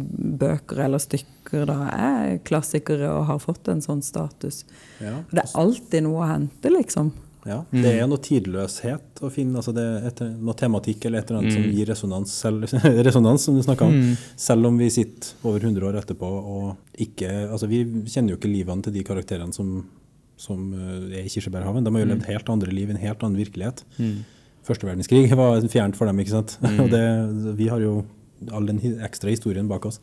bøker 0.44 0.82
eller 0.84 1.00
stykker 1.00 1.68
da 1.70 1.78
er 1.94 2.40
klassikere 2.44 3.12
og 3.14 3.30
har 3.30 3.40
fått 3.40 3.70
en 3.72 3.84
sånn 3.84 4.02
status. 4.04 4.64
ja. 5.00 5.22
Det 5.32 5.46
er 5.46 5.54
alltid 5.62 6.04
noe 6.04 6.26
å 6.26 6.32
hente, 6.34 6.72
liksom. 6.74 7.14
Ja, 7.44 7.58
det 7.76 7.90
er 7.92 8.06
noe 8.08 8.22
tidløshet 8.24 9.20
å 9.24 9.30
finne. 9.32 9.60
altså 9.60 9.74
det 9.76 9.84
er 9.84 10.06
et, 10.08 10.22
noe 10.40 10.56
tematikk 10.56 11.08
eller 11.08 11.20
et 11.20 11.32
eller 11.32 11.42
annet 11.42 11.56
som 11.58 11.66
gir 11.76 11.90
resonans, 11.92 12.36
selv, 12.40 12.68
resonans 13.08 13.48
som 13.48 13.58
du 13.58 13.64
snakka 13.66 13.88
om. 13.90 14.14
Selv 14.40 14.70
om 14.70 14.78
vi 14.80 14.88
sitter 14.94 15.34
over 15.44 15.60
100 15.60 15.90
år 15.90 16.00
etterpå 16.00 16.30
og 16.30 17.02
ikke 17.04 17.32
altså 17.50 17.68
Vi 17.68 17.82
kjenner 18.08 18.34
jo 18.34 18.40
ikke 18.40 18.52
livene 18.52 18.86
til 18.86 18.96
de 18.96 19.04
karakterene 19.08 19.56
som, 19.56 19.74
som 20.40 20.70
eh, 20.78 21.20
er 21.20 21.28
i 21.28 21.34
Kirsebærhaven. 21.34 21.84
De 21.84 21.92
har 21.92 22.06
jo 22.06 22.12
levd 22.14 22.30
helt 22.32 22.54
andre 22.56 22.72
liv 22.72 22.94
i 22.94 22.96
en 22.96 23.04
helt 23.04 23.28
annen 23.28 23.44
virkelighet. 23.44 23.84
Første 24.64 24.88
verdenskrig 24.88 25.28
var 25.40 25.62
fjernt 25.72 25.98
for 26.00 26.10
dem, 26.10 26.20
ikke 26.24 26.38
sant. 26.38 26.58
Og 26.80 26.90
det, 26.94 27.04
vi 27.60 27.68
har 27.72 27.84
jo 27.84 28.02
all 28.52 28.66
den 28.68 28.80
ekstra 29.04 29.32
historien 29.32 29.68
bak 29.72 29.86
oss. 29.86 30.02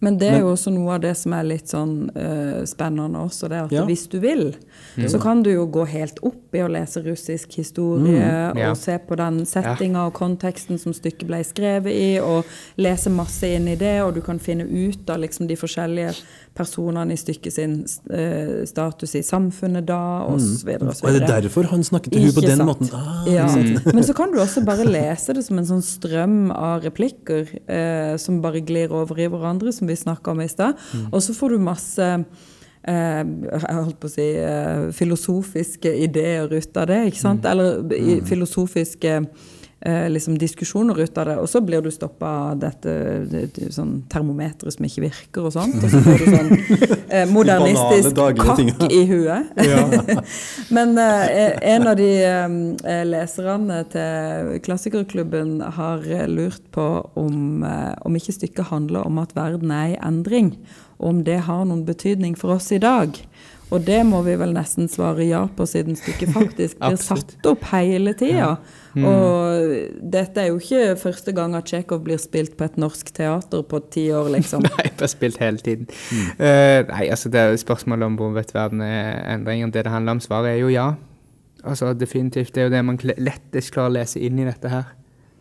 Men 0.00 0.14
det 0.14 0.28
er 0.30 0.36
jo 0.44 0.52
også 0.52 0.70
noe 0.70 0.92
av 0.94 1.00
det 1.02 1.10
som 1.18 1.32
er 1.34 1.42
litt 1.48 1.72
sånn 1.72 1.94
uh, 2.14 2.60
spennende 2.70 3.18
også, 3.18 3.48
det 3.50 3.56
er 3.58 3.64
at 3.66 3.72
Ja. 3.74 3.82
hvis 3.88 4.04
du 4.06 4.20
vil, 4.22 4.44
så 5.10 5.18
kan 5.18 5.42
du 5.42 5.50
jo 5.50 5.64
gå 5.74 5.82
helt 5.90 6.20
opp 6.22 6.54
i 6.54 6.62
å 6.62 6.68
lese 6.70 7.02
russisk 7.02 7.56
historie 7.58 8.14
Ja. 8.22 8.70
og 8.70 8.76
se 8.78 8.94
på 9.02 9.18
den 9.18 9.40
settinga 9.42 10.06
og 10.06 10.14
konteksten 10.14 10.78
som 10.78 10.94
stykket 10.94 11.26
ble 11.26 11.40
skrevet 11.42 11.90
i, 11.90 12.20
og 12.22 12.46
lese 12.78 13.10
masse 13.10 13.50
inn 13.50 13.66
i 13.66 13.74
det, 13.74 13.96
og 14.04 14.14
du 14.14 14.20
kan 14.22 14.38
finne 14.38 14.68
ut 14.70 15.10
av 15.10 15.18
liksom 15.24 15.48
de 15.50 15.58
forskjellige 15.58 16.14
personene 16.58 17.14
i 17.14 17.18
stykket 17.20 17.54
sin 17.54 17.74
eh, 18.10 18.64
status 18.68 19.14
i 19.18 19.22
samfunnet 19.26 19.86
da, 19.88 20.00
så 20.42 20.66
videre 20.66 20.90
og 20.92 21.08
er 21.10 21.18
det 21.18 21.30
derfor 21.30 21.68
han 21.70 21.84
snakket 21.86 22.14
til 22.16 22.26
henne 22.26 22.34
på 22.36 22.44
den 22.44 22.60
sant. 22.60 22.68
måten? 22.68 22.90
Ah, 22.98 23.24
Ja. 23.30 23.46
Men 23.96 24.04
så 24.06 24.16
kan 24.18 24.34
du 24.34 24.40
også 24.42 24.64
bare 24.66 24.86
lese 24.88 25.36
det 25.36 25.44
som 25.46 25.60
en 25.60 25.68
sånn 25.68 25.84
strøm 25.84 26.38
av 26.54 26.82
replikker 26.86 27.48
eh, 27.70 28.14
som 28.20 28.42
bare 28.44 28.62
glir 28.66 28.92
over 28.94 29.20
i 29.22 29.28
hverandre, 29.30 29.72
som 29.74 29.88
vi 29.90 29.96
snakka 29.98 30.34
om 30.34 30.42
i 30.44 30.50
stad. 30.50 30.78
Og 31.12 31.20
så 31.24 31.34
får 31.36 31.54
du 31.54 31.62
masse 31.62 32.08
eh, 32.88 33.22
jeg 33.22 33.76
holdt 33.76 34.00
på 34.00 34.10
å 34.10 34.12
si 34.12 34.26
eh, 34.42 34.88
filosofiske 34.96 35.92
ideer 36.06 36.50
ut 36.50 36.80
av 36.80 36.88
det, 36.90 37.04
ikke 37.10 37.22
sant? 37.22 37.46
Eller 37.48 37.82
i, 37.94 38.18
filosofiske 38.26 39.20
eh, 39.80 40.10
liksom 40.10 40.38
diskusjoner 40.38 41.00
ut 41.00 41.18
av 41.18 41.26
det. 41.26 41.36
Og 41.36 41.48
så 41.48 41.60
blir 41.60 41.82
du 41.82 41.90
stoppa 41.90 42.30
av 42.50 42.62
dette 42.62 42.94
det, 43.30 43.42
det, 43.56 43.70
sånn 43.74 44.02
termometeret 44.10 44.74
som 44.74 44.86
ikke 44.88 45.04
virker 45.06 45.48
og 45.48 45.54
sånt. 45.54 45.78
Og 45.82 45.92
så 45.92 46.02
får 46.04 46.22
du 46.22 46.26
sånn 46.36 46.50
eh, 47.08 47.28
modernistisk 47.30 48.18
kakk 48.40 48.86
i 48.90 49.02
huet. 49.10 49.52
Men 50.76 50.96
eh, 51.02 51.58
en 51.74 51.88
av 51.92 51.98
de 52.00 52.10
eh, 52.24 53.04
leserne 53.08 53.82
til 53.92 54.58
Klassikerklubben 54.66 55.58
har 55.78 56.04
eh, 56.06 56.26
lurt 56.30 56.64
på 56.74 56.88
om, 57.18 57.62
eh, 57.66 57.94
om 58.02 58.18
ikke 58.18 58.36
stykket 58.40 58.72
handler 58.72 59.06
om 59.06 59.22
at 59.22 59.36
verden 59.38 59.72
er 59.74 59.94
i 59.94 60.00
endring, 60.04 60.54
og 60.98 61.12
om 61.12 61.22
det 61.26 61.42
har 61.46 61.64
noen 61.64 61.86
betydning 61.86 62.34
for 62.38 62.56
oss 62.56 62.72
i 62.74 62.82
dag. 62.82 63.14
Og 63.68 63.84
det 63.84 64.00
må 64.08 64.22
vi 64.24 64.34
vel 64.40 64.54
nesten 64.56 64.88
svare 64.88 65.26
ja 65.28 65.42
på, 65.56 65.66
siden 65.68 65.98
stykket 65.98 66.32
faktisk 66.32 66.78
blir 66.80 67.00
satt 67.00 67.48
opp 67.48 67.66
hele 67.72 68.14
tida. 68.16 68.54
Og 69.06 70.02
dette 70.12 70.42
er 70.42 70.50
jo 70.50 70.58
ikke 70.58 70.96
første 71.00 71.32
gang 71.36 71.56
at 71.58 71.68
Tsjekhov 71.68 72.02
blir 72.06 72.20
spilt 72.22 72.56
på 72.58 72.66
et 72.66 72.78
norsk 72.80 73.12
teater 73.14 73.62
på 73.68 73.80
ti 73.92 74.08
år, 74.14 74.30
liksom. 74.34 74.64
Nei, 74.68 74.88
bare 74.98 75.10
spilt 75.10 75.40
hele 75.42 75.62
tiden. 75.62 75.88
Eh, 76.38 76.82
nei, 76.88 77.04
altså 77.08 77.30
det 77.32 77.40
er 77.40 77.56
spørsmålet 77.60 78.08
om 78.08 78.18
hvorvidt 78.18 78.54
verden 78.56 78.82
er 78.84 79.22
endringer. 79.34 79.70
Det 79.74 79.84
det 79.84 79.92
handler 79.92 80.18
om, 80.18 80.22
svaret 80.24 80.54
er 80.54 80.62
jo 80.62 80.72
ja. 80.72 80.92
Altså 81.64 81.92
definitivt. 81.94 82.54
Det 82.54 82.62
er 82.62 82.70
jo 82.70 82.76
det 82.76 82.84
man 82.84 83.00
lettest 83.02 83.74
klarer 83.74 83.92
å 83.92 83.96
lese 83.98 84.22
inn 84.22 84.38
i 84.38 84.46
dette 84.48 84.70
her. 84.72 84.94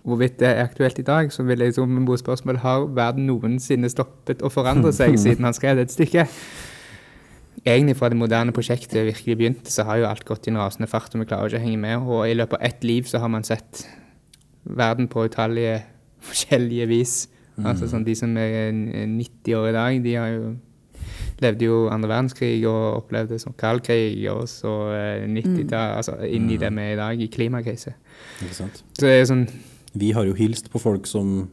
Hvorvidt 0.07 0.39
det 0.39 0.47
er 0.47 0.63
aktuelt 0.63 0.99
i 0.99 1.03
dag, 1.03 1.33
så 1.33 1.43
vil 1.43 1.59
jeg 1.59 1.73
som 1.75 2.15
spørsmål 2.17 2.57
har 2.63 2.87
verden 2.95 3.27
noensinne 3.27 3.89
stoppet 3.91 4.41
å 4.41 4.49
forandre 4.49 4.93
seg 4.95 5.17
siden 5.23 5.45
han 5.45 5.55
skrev 5.55 5.83
et 5.83 5.91
stykket? 5.91 6.31
Egentlig 7.73 7.97
fra 7.99 8.09
det 8.09 8.17
moderne 8.19 8.53
prosjektet 8.55 9.05
virkelig 9.07 9.37
begynte, 9.39 9.71
så 9.73 9.83
har 9.87 9.99
jo 10.01 10.07
alt 10.09 10.25
gått 10.27 10.47
i 10.47 10.51
en 10.53 10.59
rasende 10.61 10.87
fart, 10.91 11.13
og 11.15 11.21
vi 11.23 11.29
klarer 11.29 11.49
ikke 11.51 11.61
å 11.61 11.65
henge 11.65 11.81
med. 11.83 12.05
Og 12.07 12.27
i 12.29 12.35
løpet 12.37 12.59
av 12.59 12.65
ett 12.69 12.83
liv 12.87 13.07
så 13.09 13.19
har 13.23 13.31
man 13.33 13.43
sett 13.47 13.83
verden 14.63 15.07
på 15.11 15.25
utallige 15.27 15.81
forskjellige 16.29 16.87
vis. 16.91 17.17
Altså 17.57 17.87
sånn 17.89 18.03
De 18.05 18.13
som 18.13 18.35
er 18.37 18.69
90 18.71 19.55
år 19.57 19.69
i 19.71 19.75
dag, 19.77 19.95
de 20.03 20.11
har 20.19 20.33
jo 20.35 20.55
levde 21.41 21.65
jo 21.67 21.77
andre 21.93 22.09
verdenskrig 22.09 22.63
og 22.69 23.03
opplevde 23.03 23.37
sånn 23.41 23.55
kald 23.57 23.83
krig, 23.85 24.23
og 24.31 24.47
så 24.49 24.71
eh, 24.93 25.25
90-tall, 25.29 25.93
altså 25.99 26.15
inn 26.25 26.47
i 26.53 26.57
det 26.61 26.71
vi 26.73 26.81
er 26.83 26.95
i 26.95 26.99
dag, 26.99 27.21
i 27.21 27.27
klimakrise. 27.33 27.93
Ikke 28.41 28.57
sant? 28.57 28.81
Så 28.97 29.05
det 29.05 29.13
er 29.19 29.27
sånn 29.29 29.45
Vi 29.97 30.11
har 30.17 30.25
jo 30.27 30.33
hilst 30.37 30.69
på 30.73 30.81
folk 30.81 31.05
som 31.09 31.47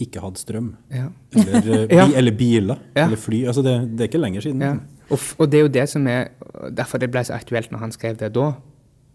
ikke 0.00 0.22
hadde 0.24 0.40
strøm. 0.40 0.68
Ja. 0.92 1.08
Eller, 1.36 1.86
eh, 1.86 1.94
Ja. 2.00 2.06
eller 2.16 2.36
biler. 2.36 2.80
Ja. 2.96 3.06
Eller 3.06 3.20
fly. 3.20 3.42
Altså 3.50 3.64
det, 3.64 3.74
det 3.96 4.06
er 4.06 4.12
ikke 4.12 4.22
lenger 4.22 4.44
siden. 4.44 4.62
Ja. 4.64 4.76
Og, 5.12 5.20
og 5.38 5.48
det 5.52 5.58
er 5.58 5.66
jo 5.66 5.72
det 5.72 5.86
som 5.92 6.06
er 6.08 6.30
Derfor 6.72 7.00
det 7.02 7.10
ble 7.12 7.22
så 7.26 7.36
aktuelt 7.36 7.72
når 7.72 7.82
han 7.82 7.92
skrev 7.94 8.18
det 8.20 8.32
da, 8.36 8.52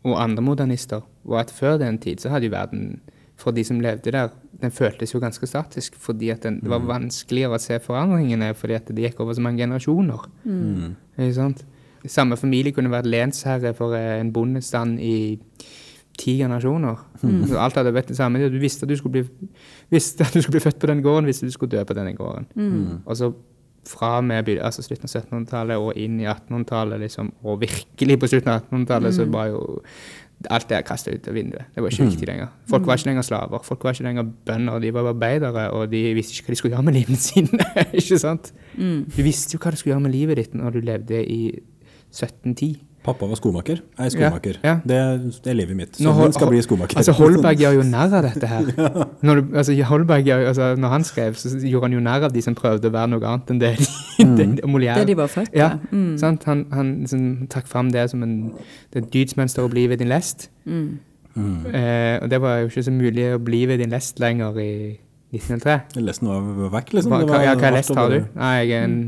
og 0.07 0.17
andre 0.21 0.43
modernister, 0.43 1.01
var 1.23 1.45
at 1.45 1.51
før 1.51 1.77
den 1.81 1.97
tid 1.99 2.21
så 2.21 2.29
hadde 2.29 2.47
jo 2.47 2.53
verden, 2.53 2.99
for 3.39 3.55
de 3.55 3.63
som 3.63 3.79
levde 3.83 4.11
der, 4.11 4.29
den 4.61 4.71
føltes 4.71 5.13
jo 5.13 5.19
ganske 5.19 5.47
statisk, 5.47 5.95
fordi 6.01 6.29
at 6.33 6.43
den, 6.43 6.59
det 6.59 6.69
var 6.71 6.83
vanskeligere 6.85 7.57
å 7.57 7.61
se 7.61 7.79
forandringene, 7.83 8.53
fordi 8.57 8.77
at 8.77 8.87
det 8.89 9.03
gikk 9.07 9.19
over 9.23 9.37
så 9.37 9.43
mange 9.45 9.61
generasjoner. 9.63 10.27
Ikke 11.17 11.33
sant? 11.37 11.65
Samme 12.07 12.37
familie 12.37 12.71
kunne 12.75 12.91
vært 12.93 13.09
lensherre 13.09 13.73
for 13.77 13.95
eh, 13.97 14.19
en 14.21 14.31
bondestand 14.33 14.99
i 15.03 15.39
ti 16.17 16.37
generasjoner. 16.39 17.03
Så 17.49 17.59
alt 17.61 17.75
hadde 17.77 17.93
vært 17.93 18.09
det 18.09 18.17
samme. 18.17 18.41
Du 18.49 18.59
visste 18.61 18.85
at 18.85 18.89
du 18.89 18.97
skulle 18.97 19.21
bli, 19.23 19.49
visste 19.93 20.23
at 20.25 20.33
du 20.33 20.41
skulle 20.41 20.59
bli 20.59 20.65
født 20.69 20.79
på 20.79 20.87
den 20.89 21.03
gården, 21.05 21.25
hvis 21.29 21.43
du 21.43 21.51
skulle 21.51 21.75
dø 21.77 21.83
på 21.83 21.93
denne 21.97 22.15
gården. 22.17 22.47
Og 23.05 23.17
så 23.17 23.31
fra 23.87 24.19
med 24.25 24.49
altså 24.57 24.83
slutten 24.85 25.07
av 25.07 25.13
1700-tallet 25.13 25.81
og 25.81 25.97
inn 25.99 26.19
i 26.21 26.27
1800-tallet, 26.27 27.01
liksom, 27.05 27.33
og 27.43 27.61
virkelig 27.63 28.19
på 28.21 28.29
slutten 28.33 28.53
av 28.53 28.63
1800-tallet, 28.65 29.15
så 29.17 29.27
var 29.31 29.51
jo 29.51 29.61
alt 30.53 30.67
det 30.69 30.83
kasta 30.85 31.11
ut 31.11 31.27
av 31.27 31.33
vinduet. 31.33 31.69
Det 31.73 31.81
var 31.81 31.93
ikke 31.93 32.09
viktig 32.11 32.27
lenger. 32.29 32.51
Folk 32.69 32.85
var 32.85 32.99
ikke 32.99 33.09
lenger 33.09 33.25
slaver. 33.25 33.63
Folk 33.65 33.85
var 33.87 33.95
ikke 33.95 34.05
lenger 34.05 34.27
bønder. 34.45 34.83
De 34.83 34.91
var 34.93 35.09
arbeidere, 35.09 35.63
og 35.73 35.87
de 35.91 36.01
visste 36.13 36.35
ikke 36.35 36.51
hva 36.51 36.53
de 36.53 36.59
skulle 36.61 36.75
gjøre 36.75 36.85
med 36.85 36.97
livene 36.99 37.21
sine. 37.21 37.69
ikke 38.01 38.19
sant? 38.21 38.51
Du 38.77 39.23
visste 39.25 39.57
jo 39.57 39.61
hva 39.63 39.73
du 39.73 39.79
skulle 39.79 39.95
gjøre 39.95 40.05
med 40.05 40.13
livet 40.13 40.37
ditt 40.41 40.53
når 40.57 40.77
du 40.77 40.79
levde 40.85 41.23
i 41.23 41.41
1710. 41.57 42.69
Pappa 43.07 43.27
var 43.29 43.39
skomaker. 43.39 43.79
Jeg 43.97 44.09
er 44.09 44.11
skomaker. 44.11 44.57
Ja, 44.65 44.73
ja. 44.73 44.79
Det, 44.83 44.97
det 45.45 45.51
er 45.53 45.55
livet 45.55 45.77
mitt. 45.79 45.93
så 45.95 46.03
Sønnen 46.03 46.33
skal 46.35 46.49
bli 46.51 46.59
skomaker. 46.65 46.99
Altså 46.99 47.15
Holberg 47.15 47.59
gjør 47.63 47.77
jo 47.77 47.85
narr 47.87 48.15
av 48.19 48.25
dette 48.27 48.49
her. 48.51 48.67
Når, 49.23 49.39
du, 49.39 49.55
altså, 49.55 49.75
Holberg 49.87 50.27
altså, 50.35 50.73
når 50.75 50.93
han 50.97 51.07
skrev, 51.07 51.39
så 51.39 51.53
gjorde 51.61 51.87
han 51.87 51.95
jo 51.95 52.03
narr 52.03 52.27
av 52.27 52.35
de 52.35 52.43
som 52.43 52.57
prøvde 52.57 52.91
å 52.91 52.95
være 52.97 53.13
noe 53.13 53.31
annet 53.31 53.53
enn 53.55 53.61
det, 53.63 53.71
det, 54.19 54.27
det 54.57 54.67
Molière. 54.67 54.99
Det 54.99 55.13
de 55.13 55.17
var 55.21 55.31
født 55.31 55.55
Ja. 55.55 55.69
Mm. 55.91 56.17
sant? 56.19 56.43
Han, 56.51 56.65
han 56.75 56.93
liksom, 57.05 57.47
trakk 57.53 57.71
fram 57.71 57.93
det 57.95 58.09
som 58.11 58.27
en, 58.27 58.35
det 58.93 59.07
dydsmønster 59.15 59.63
å 59.63 59.71
bli 59.71 59.87
ved 59.87 60.03
din 60.03 60.11
lest. 60.11 60.49
Mm. 60.67 60.99
Eh, 61.37 62.17
og 62.21 62.29
det 62.33 62.41
var 62.41 62.59
jo 62.63 62.71
ikke 62.71 62.83
så 62.83 62.91
mulig 62.91 63.31
å 63.35 63.39
bli 63.39 63.63
ved 63.69 63.79
din 63.83 63.93
lest 63.93 64.19
lenger 64.19 64.57
i 64.59 64.71
1903. 65.35 66.03
Lesten 66.03 66.29
var 66.31 66.71
vekk, 66.77 66.93
liksom. 66.97 67.13
Hva, 67.13 67.23
hva, 67.29 67.41
ja, 67.45 67.55
hva 67.59 67.73
lest 67.75 67.95
har 67.95 68.13
du? 68.13 68.21
Nei, 68.35 68.53
jeg 68.63 68.77
er 68.79 68.87
en 68.87 68.99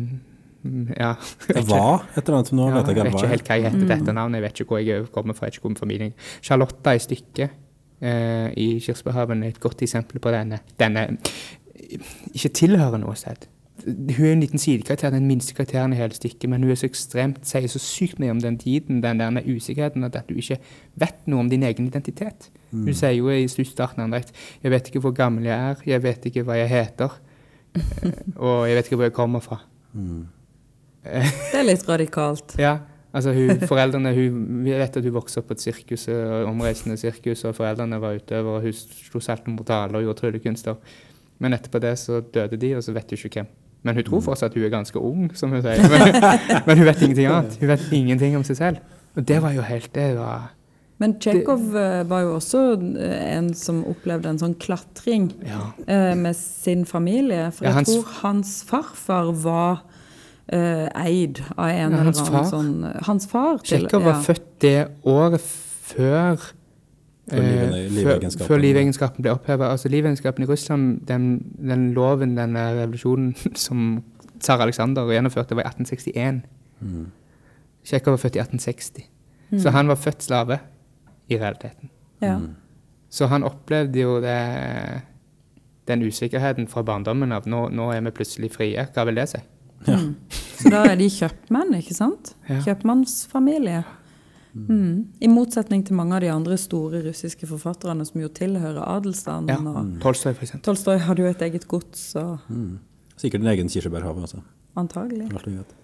Ja. 0.64 1.14
Det 1.48 1.64
var 1.70 2.04
et 2.18 2.28
eller 2.28 2.38
annet, 2.42 2.52
nå 2.52 2.68
Ja, 2.68 2.82
vet 2.82 2.90
jeg 2.90 2.98
jeg 2.98 3.06
vet 3.06 3.14
ikke 3.14 3.32
helt 3.32 3.48
hva 3.48 3.56
jeg 3.56 3.72
heter 3.72 4.06
til 4.06 4.16
navnet 4.18 4.40
Jeg 4.40 4.44
vet 4.44 4.60
ikke 4.60 4.74
hvor 4.74 4.82
jeg 4.84 5.06
kommer 5.16 5.34
fra. 5.34 5.46
jeg 5.46 5.52
vet 5.54 5.60
ikke 5.62 5.70
hvor 5.70 5.80
familien 5.80 6.14
Charlotta 6.42 6.96
i 6.96 7.00
stykket 7.00 7.54
eh, 8.02 8.50
i 8.58 8.68
Kirsebærhaven 8.84 9.44
er 9.44 9.54
et 9.54 9.60
godt 9.60 9.82
eksempel 9.82 10.20
på 10.20 10.32
denne. 10.32 10.60
Denne 10.80 11.08
ikke 12.34 12.50
tilhører 12.50 13.00
noe 13.02 13.16
sted. 13.16 13.48
Hun 13.86 14.26
er 14.26 14.34
en 14.34 14.42
liten 14.44 14.60
sidekarakter, 14.60 15.14
den 15.14 15.28
minste 15.30 15.56
karakteren 15.56 15.94
i 15.96 15.96
hele 15.96 16.14
stykket, 16.14 16.50
men 16.52 16.64
hun 16.64 16.74
er 16.74 16.80
så 16.80 16.90
ekstremt, 16.90 17.46
sier 17.48 17.68
så 17.72 17.80
sykt 17.80 18.20
mye 18.20 18.34
om 18.34 18.42
den 18.44 18.58
tiden, 18.60 19.00
den 19.04 19.22
der 19.22 19.40
usikkerheten, 19.48 20.04
at 20.04 20.18
du 20.28 20.36
ikke 20.36 20.60
vet 21.00 21.28
noe 21.32 21.46
om 21.46 21.50
din 21.50 21.64
egen 21.64 21.88
identitet. 21.88 22.50
Hun 22.72 22.94
sier 22.94 23.16
jo 23.16 23.30
i 23.32 23.48
starten 23.48 24.02
av 24.02 24.10
andre 24.10 24.22
'Jeg 24.64 24.72
vet 24.72 24.88
ikke 24.88 25.00
hvor 25.00 25.12
gammel 25.16 25.46
jeg 25.46 25.70
er, 25.70 25.76
jeg 25.86 26.04
vet 26.04 26.26
ikke 26.26 26.44
hva 26.44 26.58
jeg 26.60 26.70
heter', 26.70 27.16
eh, 27.76 28.12
og 28.36 28.68
'jeg 28.68 28.76
vet 28.76 28.86
ikke 28.86 28.96
hvor 28.96 29.06
jeg 29.06 29.14
kommer 29.14 29.40
fra'. 29.40 29.64
Det 31.52 31.60
er 31.62 31.68
litt 31.68 31.86
radikalt. 31.90 32.56
Ja, 32.62 32.78
altså 33.14 33.34
hun, 33.36 33.60
foreldrene, 33.70 34.12
hun, 34.16 34.42
vi 34.66 34.74
vet 34.78 34.98
at 35.00 35.04
hun 35.08 35.16
vokste 35.16 35.42
opp 35.42 35.50
på 35.52 35.58
et 35.58 35.64
sirkus, 35.64 36.08
eh, 36.12 36.44
omreisende 36.50 36.98
sirkus, 37.02 37.44
og 37.50 37.56
foreldrene 37.58 38.00
var 38.02 38.20
utøvere, 38.20 38.60
og 38.60 38.68
hun 38.68 38.76
slo 38.76 39.22
saltomortale 39.24 39.98
og 40.00 40.06
gjorde 40.08 40.20
tryllekunster. 40.24 40.78
Men 41.40 41.56
etterpå 41.56 41.80
det 41.82 41.96
så 42.02 42.20
døde 42.36 42.58
de, 42.60 42.74
og 42.78 42.84
så 42.84 42.94
vet 42.96 43.10
hun 43.14 43.20
ikke 43.24 43.40
hvem. 43.40 43.50
Men 43.88 43.96
hun 43.96 44.04
tror 44.10 44.20
fortsatt 44.26 44.52
at 44.52 44.56
hun 44.60 44.66
er 44.68 44.74
ganske 44.74 45.00
ung, 45.00 45.30
som 45.40 45.54
hun 45.56 45.62
sier. 45.64 45.80
Men, 45.94 46.64
men 46.68 46.78
hun 46.82 46.86
vet 46.90 47.02
ingenting 47.06 47.30
annet. 47.32 47.54
Hun 47.62 47.70
vet 47.72 47.86
ingenting 47.96 48.34
om 48.36 48.44
seg 48.44 48.58
selv. 48.60 48.82
Og 49.16 49.24
det 49.30 49.38
var 49.42 49.54
jo 49.56 49.64
helt 49.64 49.94
det 49.96 50.10
var, 50.18 50.50
Men 51.00 51.14
Tsjekhov 51.16 51.78
eh, 51.80 52.02
var 52.10 52.26
jo 52.26 52.34
også 52.36 52.64
eh, 53.00 53.38
en 53.38 53.48
som 53.56 53.80
opplevde 53.88 54.28
en 54.34 54.42
sånn 54.42 54.58
klatring 54.60 55.30
ja. 55.48 55.62
med 55.88 56.36
sin 56.36 56.84
familie. 56.86 57.46
For 57.56 57.64
Ja, 57.64 57.72
jeg 57.72 57.78
hans- 57.80 57.94
tror 57.94 58.12
hans 58.20 58.52
farfar 58.68 59.32
var 59.46 59.80
eh, 60.52 60.88
eid 61.06 61.42
av 61.58 61.68
en 61.70 61.76
Ja, 61.78 61.86
eller 61.88 61.98
annen 62.00 62.14
far. 62.14 62.46
sånn 62.50 63.04
Hans 63.08 63.28
far. 63.30 63.60
Tsjekhov 63.64 64.04
var 64.04 64.16
ja. 64.18 64.22
født 64.26 64.48
det 64.60 64.78
året 65.04 65.42
før 65.42 66.38
Før 67.30 67.38
eh, 67.38 67.90
livegenskapen. 68.58 69.22
ble 69.22 69.32
oppheva. 69.36 69.70
Altså, 69.72 69.90
livegenskapen 69.90 70.44
i 70.44 70.48
Russland, 70.50 71.02
den, 71.08 71.28
den 71.62 71.92
loven, 71.94 72.36
den 72.38 72.56
eh, 72.58 72.72
revolusjonen 72.82 73.36
som 73.56 74.04
tsar 74.40 74.62
Aleksander 74.64 75.06
gjennomførte, 75.12 75.56
var 75.56 75.68
i 75.68 75.70
1861. 75.70 76.42
Tsjekhov 77.86 78.16
var 78.18 78.24
født 78.24 78.36
i 78.36 78.40
1860. 78.40 79.06
Så 79.60 79.70
han 79.74 79.88
var 79.90 79.96
født 79.98 80.24
slave, 80.24 80.60
i 81.30 81.38
realiteten. 81.38 81.90
Ja. 82.22 82.40
Så 83.10 83.28
han 83.30 83.44
opplevde 83.44 84.00
jo 84.02 84.16
det, 84.22 84.38
den 85.88 86.02
usikkerheten 86.06 86.68
fra 86.70 86.82
barndommen 86.86 87.32
av 87.34 87.46
nå, 87.50 87.68
nå 87.74 87.92
er 87.94 88.02
vi 88.06 88.12
plutselig 88.18 88.52
frie. 88.54 88.88
Hva 88.94 89.06
vil 89.06 89.20
det 89.22 89.28
si? 89.30 89.42
Så 89.86 90.70
da 90.74 90.84
er 90.92 90.98
de 91.00 91.08
kjøpmenn, 91.14 91.72
ikke 91.80 91.96
sant? 91.96 92.34
Ja. 92.50 92.60
Kjøpmannsfamilie. 92.66 93.84
Mm. 94.54 95.06
I 95.22 95.28
motsetning 95.30 95.84
til 95.86 95.96
mange 95.96 96.18
av 96.18 96.24
de 96.26 96.32
andre 96.34 96.58
store 96.58 97.04
russiske 97.06 97.48
forfatterne 97.48 98.04
som 98.08 98.20
jo 98.22 98.28
tilhører 98.34 98.82
adelsstanden. 98.98 99.54
Ja. 99.70 99.72
og 99.84 100.02
Tolstoy, 100.04 100.34
for 100.34 100.44
eksempel. 100.48 100.66
Tolstoy 100.66 100.98
hadde 101.06 101.24
jo 101.24 101.30
et 101.32 101.42
eget 101.48 101.68
gods, 101.70 102.10
og 102.20 102.40
Sikkert 103.20 103.42
en 103.44 103.48
egen 103.54 103.70
kirsebærhage, 103.70 104.22
altså. 104.26 104.42
antagelig. 104.80 105.28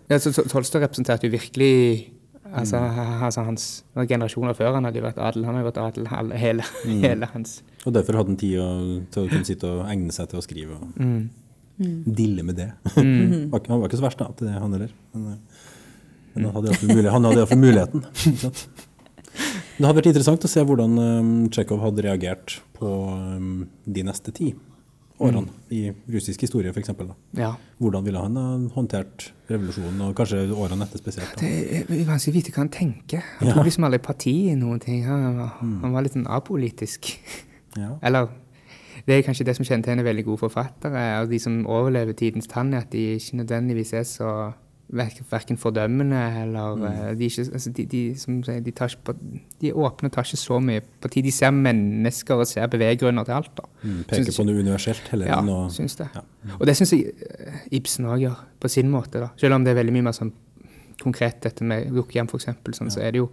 Ja, 0.09 0.17
så 0.19 0.31
Tol- 0.31 0.47
Tolstoy 0.49 0.81
representerte 0.81 1.27
jo 1.27 1.31
virkelig 1.35 2.11
altså, 2.53 2.77
altså 3.25 3.43
hans 3.43 3.85
generasjoner 4.07 4.53
før 4.55 4.73
han 4.77 4.85
hadde 4.87 4.99
jo 5.01 5.05
vært 5.05 5.17
adel. 5.19 5.45
Han 5.45 5.55
hadde 5.59 5.67
vært 5.71 5.81
adel 5.83 6.07
hele, 6.07 6.37
hele, 6.39 6.63
hele 7.03 7.27
hans 7.33 7.57
Og 7.85 7.93
derfor 7.93 8.17
hadde 8.21 8.31
han 8.33 8.37
tid 8.39 8.59
å, 8.59 8.69
til 9.11 9.25
å 9.25 9.29
kunne 9.33 9.45
sitte 9.47 9.67
og 9.71 9.83
egne 9.91 10.11
seg 10.15 10.29
til 10.31 10.39
å 10.39 10.45
skrive 10.45 10.79
og 10.79 11.01
mm. 11.79 12.03
dille 12.17 12.43
med 12.47 12.55
det. 12.59 12.69
Mm. 12.95 13.51
han 13.67 13.79
var 13.79 13.87
ikke 13.89 13.99
så 14.01 14.07
verst 14.07 14.21
da, 14.21 14.29
til 14.37 14.49
det, 14.49 14.57
han 14.59 14.75
heller. 14.77 14.93
Men, 15.13 15.27
eh, 15.33 15.63
men 16.35 16.49
han 16.49 16.55
hadde 17.27 17.39
iallfall 17.39 17.61
muligheten. 17.63 18.05
Det 19.75 19.83
hadde 19.83 19.97
vært 19.97 20.07
interessant 20.07 20.45
å 20.47 20.47
se 20.47 20.61
hvordan 20.63 20.93
um, 20.95 21.31
Tsjekhov 21.51 21.81
hadde 21.83 22.03
reagert 22.05 22.53
på 22.77 22.87
um, 23.11 23.65
de 23.83 24.05
neste 24.07 24.31
ti 24.31 24.53
årene 25.19 25.51
i 25.71 25.81
russisk 26.11 26.41
historie, 26.43 26.71
f.eks. 26.71 26.91
Ja. 27.39 27.53
Hvordan 27.79 28.03
ville 28.03 28.19
han 28.19 28.35
ha 28.39 28.45
håndtert 28.75 29.29
revolusjonen, 29.51 30.01
og 30.09 30.15
kanskje 30.17 30.41
årene 30.51 30.87
etter 30.87 30.99
spesielt? 30.99 31.35
Da. 31.35 31.43
Det 31.43 31.83
er 31.83 32.07
vanskelig 32.07 32.33
å 32.33 32.37
vite 32.37 32.51
hva 32.55 32.63
han 32.63 32.71
tenker. 32.71 33.23
Han 33.39 33.47
Ja. 33.49 33.55
tok 33.55 33.67
liksom 33.69 33.87
aldri 33.87 33.99
parti 34.03 34.33
i 34.51 34.55
noen 34.59 34.79
ting. 34.83 35.03
Han, 35.07 35.37
var- 35.39 35.53
han 35.59 35.93
var 35.95 36.03
litt 36.03 36.15
sånn 36.15 36.27
apolitisk. 36.27 37.11
Ja. 37.79 37.97
Eller 38.01 38.27
det 39.05 39.15
er 39.15 39.25
kanskje 39.25 39.45
det 39.45 39.55
som 39.57 39.65
kjennetegner 39.67 40.05
veldig 40.05 40.25
gode 40.25 40.41
forfattere, 40.47 41.01
og 41.21 41.29
de 41.29 41.39
som 41.39 41.59
overlever 41.69 42.17
tidens 42.17 42.49
tann, 42.49 42.73
er 42.73 42.85
at 42.85 42.93
de 42.93 43.15
ikke 43.19 43.41
nødvendigvis 43.41 43.93
er 43.93 44.07
så 44.09 44.29
verken 44.87 45.57
fordømmende 45.57 46.19
eller 46.41 46.75
mm. 46.75 47.17
de, 47.17 47.25
er 47.25 47.29
ikke, 47.29 47.45
altså 47.53 47.69
de, 47.69 47.85
de, 47.85 48.01
som 48.19 48.43
sier, 48.45 48.59
de, 48.61 48.71
på, 49.03 49.15
de 49.61 49.69
er 49.69 49.77
åpne 49.77 50.09
og 50.09 50.13
tar 50.13 50.27
ikke 50.27 50.37
så 50.37 50.59
mye 50.61 50.83
parti. 51.01 51.23
De 51.25 51.33
ser 51.33 51.51
mennesker 51.51 52.35
og 52.35 52.47
ser 52.47 52.67
beveggrunner 52.69 53.25
til 53.25 53.37
alt. 53.39 53.61
Mm, 53.81 54.03
peker 54.05 54.23
Syns- 54.23 54.37
på 54.37 54.45
noe 54.45 54.61
universelt 54.61 55.09
hele 55.11 55.25
tiden. 55.25 55.49
Ja, 55.49 55.65
å 55.65 55.73
syns 55.73 55.97
det. 55.97 56.09
Ja. 56.13 56.25
Og 56.59 56.65
det 56.69 56.77
syns 56.77 56.93
jeg 56.93 57.15
eh, 57.17 57.63
Ibsen 57.79 58.05
òg 58.05 58.27
gjør, 58.27 58.43
på 58.61 58.71
sin 58.71 58.91
måte. 58.93 59.23
da. 59.23 59.31
Selv 59.41 59.57
om 59.57 59.65
det 59.65 59.73
er 59.73 59.79
veldig 59.81 59.95
mye 59.95 60.09
mer 60.09 60.17
sånn 60.17 60.33
konkret, 61.01 61.41
dette 61.43 61.65
med 61.65 61.89
Lukkehjem 61.93 62.29
f.eks., 62.29 62.51
sånn, 62.77 62.93
så 62.93 63.01
er 63.01 63.15
det 63.15 63.23
jo 63.23 63.31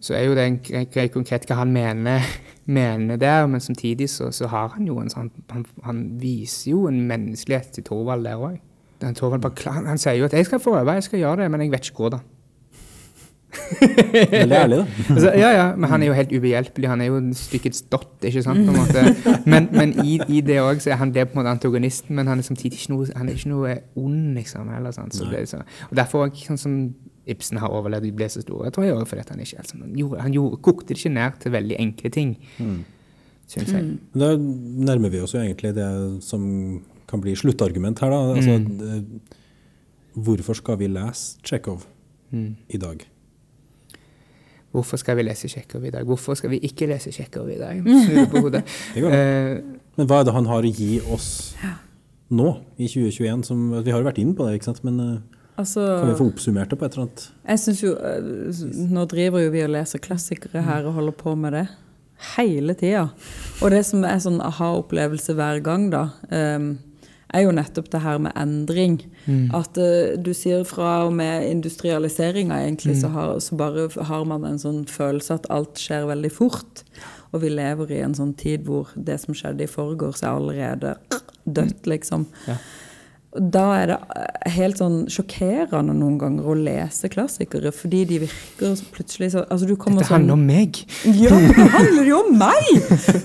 så 0.00 0.14
er 0.14 0.26
jo 0.26 0.36
det 0.36 0.44
en 0.46 0.60
grei 0.92 1.06
konkret 1.12 1.46
hva 1.48 1.60
han 1.62 1.72
mener, 1.72 2.24
mener 2.78 3.16
der, 3.20 3.46
men 3.46 3.60
samtidig 3.60 4.10
så, 4.10 4.30
så 4.30 4.50
har 4.52 4.74
han 4.76 4.86
jo 4.86 4.98
en 5.00 5.10
sånn 5.12 5.30
han, 5.52 5.66
han 5.86 6.06
viser 6.20 6.70
jo 6.72 6.86
en 6.90 7.02
menneskelighet 7.08 7.74
til 7.76 7.86
Thorvald 7.86 8.26
der 8.26 8.40
òg. 8.40 8.60
Thorvald 9.16 9.66
han, 9.66 9.86
han 9.86 10.00
sier 10.00 10.20
jo 10.20 10.24
at 10.28 10.32
'jeg 10.32 10.46
skal 10.46 10.60
prøve, 10.60 10.92
jeg 10.92 11.02
skal 11.02 11.18
gjøre 11.18 11.42
det, 11.42 11.50
men 11.50 11.60
jeg 11.60 11.70
vet 11.72 11.90
ikke 11.90 12.02
hvordan'. 12.02 12.24
Veldig 14.30 14.56
ærlig, 14.56 14.76
da. 14.76 14.86
Altså, 15.14 15.32
ja, 15.32 15.50
ja, 15.50 15.76
men 15.76 15.90
han 15.90 16.02
er 16.02 16.06
jo 16.06 16.12
helt 16.12 16.32
ubehjelpelig. 16.32 16.88
Han 16.88 17.00
er 17.00 17.04
jo 17.04 17.20
stykkets 17.32 17.82
dott, 17.82 18.12
ikke 18.22 18.42
sant? 18.42 18.66
på 18.66 18.72
en. 18.72 19.16
Men, 19.52 19.68
men 19.72 20.04
i, 20.04 20.20
i 20.28 20.40
det 20.40 20.58
òg 20.60 20.80
så 20.82 20.90
er 20.90 21.00
han 21.00 21.14
det 21.14 21.28
på 21.28 21.36
en 21.36 21.38
måte 21.38 21.50
antagonisten, 21.50 22.16
men 22.16 22.26
han 22.26 22.38
er 22.38 22.42
samtidig 22.42 22.80
ikke 22.80 22.92
noe, 22.92 23.06
han 23.16 23.28
er 23.28 23.32
ikke 23.32 23.48
noe 23.48 23.74
ond, 23.96 24.34
liksom. 24.34 24.68
Eller, 24.74 24.90
sant? 24.90 25.14
Så 25.14 25.28
det, 25.30 25.48
så, 25.48 25.62
og 25.90 25.96
derfor 25.96 26.28
sånn 26.34 26.58
som 26.58 26.74
Ibsen 27.26 27.58
har 27.58 27.68
overlevd 27.74 28.06
og 28.10 28.16
bli 28.20 28.28
så 28.30 28.40
stor. 28.44 28.64
Jeg 28.68 28.72
tror 28.76 28.84
jeg 28.86 28.94
også 28.94 29.08
fordi 29.10 29.20
at 29.24 29.30
han 29.34 29.40
ikke 29.42 29.58
altså, 29.58 29.78
han, 29.80 29.94
gjorde, 29.98 30.20
han 30.22 30.32
gjorde, 30.36 30.60
kokte 30.62 30.88
det 30.92 30.98
ikke 31.00 31.14
ned 31.16 31.40
til 31.42 31.52
veldig 31.56 31.76
enkle 31.82 32.10
ting, 32.14 32.36
syns 33.50 33.72
jeg. 33.72 33.82
Mm. 33.82 33.96
Da 34.22 34.28
nærmer 34.92 35.10
vi 35.10 35.20
oss 35.24 35.34
jo 35.34 35.40
egentlig 35.42 35.74
det 35.74 35.88
som 36.22 36.46
kan 37.10 37.20
bli 37.22 37.34
sluttargument 37.38 37.98
her, 38.02 38.10
da. 38.10 38.20
Altså, 38.34 38.58
det- 38.58 39.36
hvorfor 40.16 40.54
skal 40.56 40.78
vi 40.78 40.86
lese 40.88 41.36
Tsjekhov 41.42 41.82
i 42.68 42.78
dag? 42.78 43.06
Hvorfor 44.72 44.96
skal 45.00 45.16
vi 45.16 45.22
lese 45.24 45.48
Tsjekhov 45.48 45.84
i 45.84 45.90
dag? 45.90 46.04
Hvorfor 46.04 46.34
skal 46.36 46.50
vi 46.50 46.58
ikke 46.66 46.86
lese 46.90 47.10
Tsjekhov 47.10 47.48
i 47.50 47.58
dag? 47.58 47.82
Eh, 48.96 49.62
Men 49.96 50.06
hva 50.10 50.18
er 50.20 50.24
det 50.28 50.34
han 50.36 50.46
har 50.50 50.62
å 50.66 50.72
gi 50.76 50.98
oss 51.14 51.54
nå, 52.30 52.50
i 52.76 52.84
2021? 52.90 53.44
Som, 53.46 53.70
vi 53.82 53.90
har 53.94 54.02
jo 54.02 54.08
vært 54.08 54.18
inne 54.20 54.34
på 54.36 54.44
det, 54.44 54.58
ikke 54.58 54.68
sant? 54.68 54.82
men 54.84 55.00
eh, 55.00 55.45
Altså, 55.56 55.82
kan 56.02 56.10
vi 56.10 56.18
få 56.18 56.28
oppsummert 56.30 56.72
det 56.72 56.78
på 56.78 56.84
et 56.84 56.96
eller 56.96 57.06
annet? 57.06 57.26
Jeg 57.48 57.62
synes 57.62 57.82
jo 57.82 57.92
eh, 57.96 58.64
Nå 58.92 59.06
driver 59.08 59.40
jo 59.40 59.52
vi 59.54 59.64
og 59.64 59.72
leser 59.72 60.02
klassikere 60.04 60.64
her 60.66 60.88
og 60.88 60.98
holder 60.98 61.16
på 61.16 61.32
med 61.38 61.56
det 61.56 61.66
hele 62.36 62.74
tida. 62.76 63.06
Og 63.64 63.72
det 63.72 63.82
som 63.88 64.04
er 64.08 64.20
sånn 64.24 64.40
aha-opplevelse 64.44 65.36
hver 65.36 65.62
gang, 65.64 65.88
da, 65.92 66.08
eh, 66.32 66.68
er 67.34 67.42
jo 67.44 67.54
nettopp 67.56 67.90
det 67.92 68.00
her 68.04 68.20
med 68.22 68.36
endring. 68.38 69.00
At 69.56 69.78
eh, 69.80 70.14
du 70.20 70.32
sier 70.36 70.64
fra 70.68 71.06
og 71.08 71.12
med 71.18 71.48
industrialiseringa, 71.48 72.60
egentlig, 72.62 73.00
så, 73.00 73.10
har, 73.12 73.36
så 73.42 73.58
bare 73.58 73.88
har 74.10 74.24
man 74.28 74.46
en 74.46 74.60
sånn 74.62 74.84
følelse 74.90 75.40
at 75.40 75.50
alt 75.52 75.80
skjer 75.82 76.06
veldig 76.12 76.32
fort. 76.32 76.84
Og 77.34 77.42
vi 77.42 77.50
lever 77.52 77.92
i 77.92 78.02
en 78.06 78.14
sånn 78.16 78.34
tid 78.38 78.64
hvor 78.68 78.92
det 78.94 79.18
som 79.24 79.36
skjedde 79.36 79.66
i 79.66 79.70
forgårs, 79.70 80.22
er 80.22 80.36
allerede 80.36 80.94
dødt, 81.44 81.86
liksom. 81.90 82.28
Ja. 82.46 82.60
Da 83.36 83.64
er 83.76 83.90
det 83.90 83.96
eh, 84.16 84.50
helt 84.56 84.80
sånn 84.80 84.98
sjokkerende 85.12 85.94
noen 85.96 86.16
ganger 86.20 86.46
å 86.48 86.56
lese 86.58 87.10
klassikere, 87.12 87.72
fordi 87.74 88.04
de 88.08 88.20
virker 88.24 88.76
så 88.78 88.86
plutselig 88.94 89.32
så 89.34 89.44
altså 89.44 89.68
du 89.68 89.74
dette 89.76 90.08
handler 90.08 90.36
om 90.36 90.44
meg. 90.48 90.80
ja, 91.24 91.32
det 91.32 91.68
handler 91.74 92.10
jo 92.10 92.20
om 92.22 92.36
meg! 92.40 92.70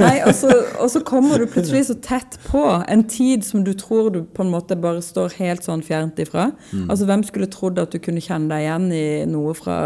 Nei, 0.01 0.16
og 0.28 0.34
så, 0.38 0.51
og 0.82 0.91
så 0.93 1.03
kommer 1.07 1.41
du 1.41 1.47
plutselig 1.51 1.86
så 1.89 1.97
tett 2.03 2.39
på 2.47 2.64
en 2.82 3.05
tid 3.09 3.45
som 3.47 3.66
du 3.68 3.74
tror 3.78 4.12
du 4.14 4.22
på 4.24 4.45
en 4.45 4.51
måte 4.53 4.78
bare 4.80 5.03
står 5.05 5.38
helt 5.39 5.68
sånn 5.68 5.84
fjernt 5.86 6.20
ifra. 6.22 6.51
Altså, 6.88 7.07
Hvem 7.09 7.26
skulle 7.28 7.51
trodd 7.51 7.80
at 7.82 7.93
du 7.93 8.01
kunne 8.03 8.24
kjenne 8.24 8.51
deg 8.51 8.68
igjen 8.68 8.89
i 8.95 9.05
noe 9.30 9.55
fra 9.57 9.78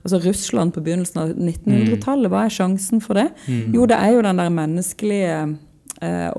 altså 0.00 0.20
Russland 0.24 0.72
på 0.74 0.82
begynnelsen 0.84 1.20
av 1.20 1.34
1900-tallet? 1.34 2.30
Hva 2.32 2.46
er 2.46 2.54
sjansen 2.54 3.02
for 3.04 3.20
det? 3.20 3.28
Jo, 3.48 3.86
det 3.90 3.98
er 4.00 4.14
jo 4.16 4.24
den 4.24 4.40
der 4.40 4.52
menneskelige 4.54 5.34
eh, 6.00 6.30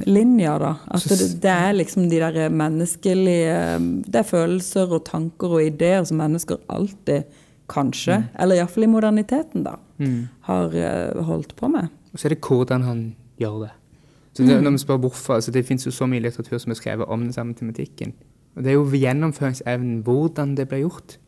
overføringslinja, 0.00 0.58
da. 0.58 0.74
At 0.90 1.04
det, 1.08 1.42
det 1.42 1.50
er 1.50 1.72
liksom 1.72 2.08
de 2.10 2.20
der 2.20 2.48
menneskelige 2.48 4.04
Det 4.06 4.14
er 4.14 4.22
følelser 4.22 4.92
og 4.92 5.04
tanker 5.04 5.48
og 5.48 5.64
ideer 5.64 6.04
som 6.04 6.18
mennesker 6.18 6.56
alltid, 6.68 7.22
kanskje, 7.70 8.24
eller 8.38 8.56
iallfall 8.56 8.82
i 8.82 8.90
moderniteten, 8.90 9.62
da, 9.62 9.76
har 10.42 10.72
eh, 10.74 11.22
holdt 11.22 11.54
på 11.56 11.68
med. 11.68 11.86
Og 12.12 12.18
så 12.18 12.26
er 12.26 12.34
det 12.34 12.40
hvordan 12.42 12.82
han 12.82 13.14
gjør 13.38 13.60
det. 13.60 13.70
Så 14.32 14.42
det, 14.42 14.62
når 14.62 14.70
vi 14.70 14.78
spør 14.78 14.96
hvorfor, 14.96 15.34
altså 15.34 15.50
Det 15.50 15.66
fins 15.66 15.86
så 15.94 16.06
mye 16.06 16.20
litteratur 16.20 16.58
som 16.58 16.70
er 16.70 16.74
skrevet 16.74 17.06
om 17.06 17.20
den 17.20 17.32
samme 17.32 17.54
tematikken. 17.54 18.12
Og 18.56 18.64
det 18.64 18.70
er 18.70 18.74
jo 18.74 18.90
gjennomføringsevnen, 18.90 20.02
hvordan 20.02 20.56
det 20.56 20.68
ble 20.68 20.78
gjort. 20.78 21.18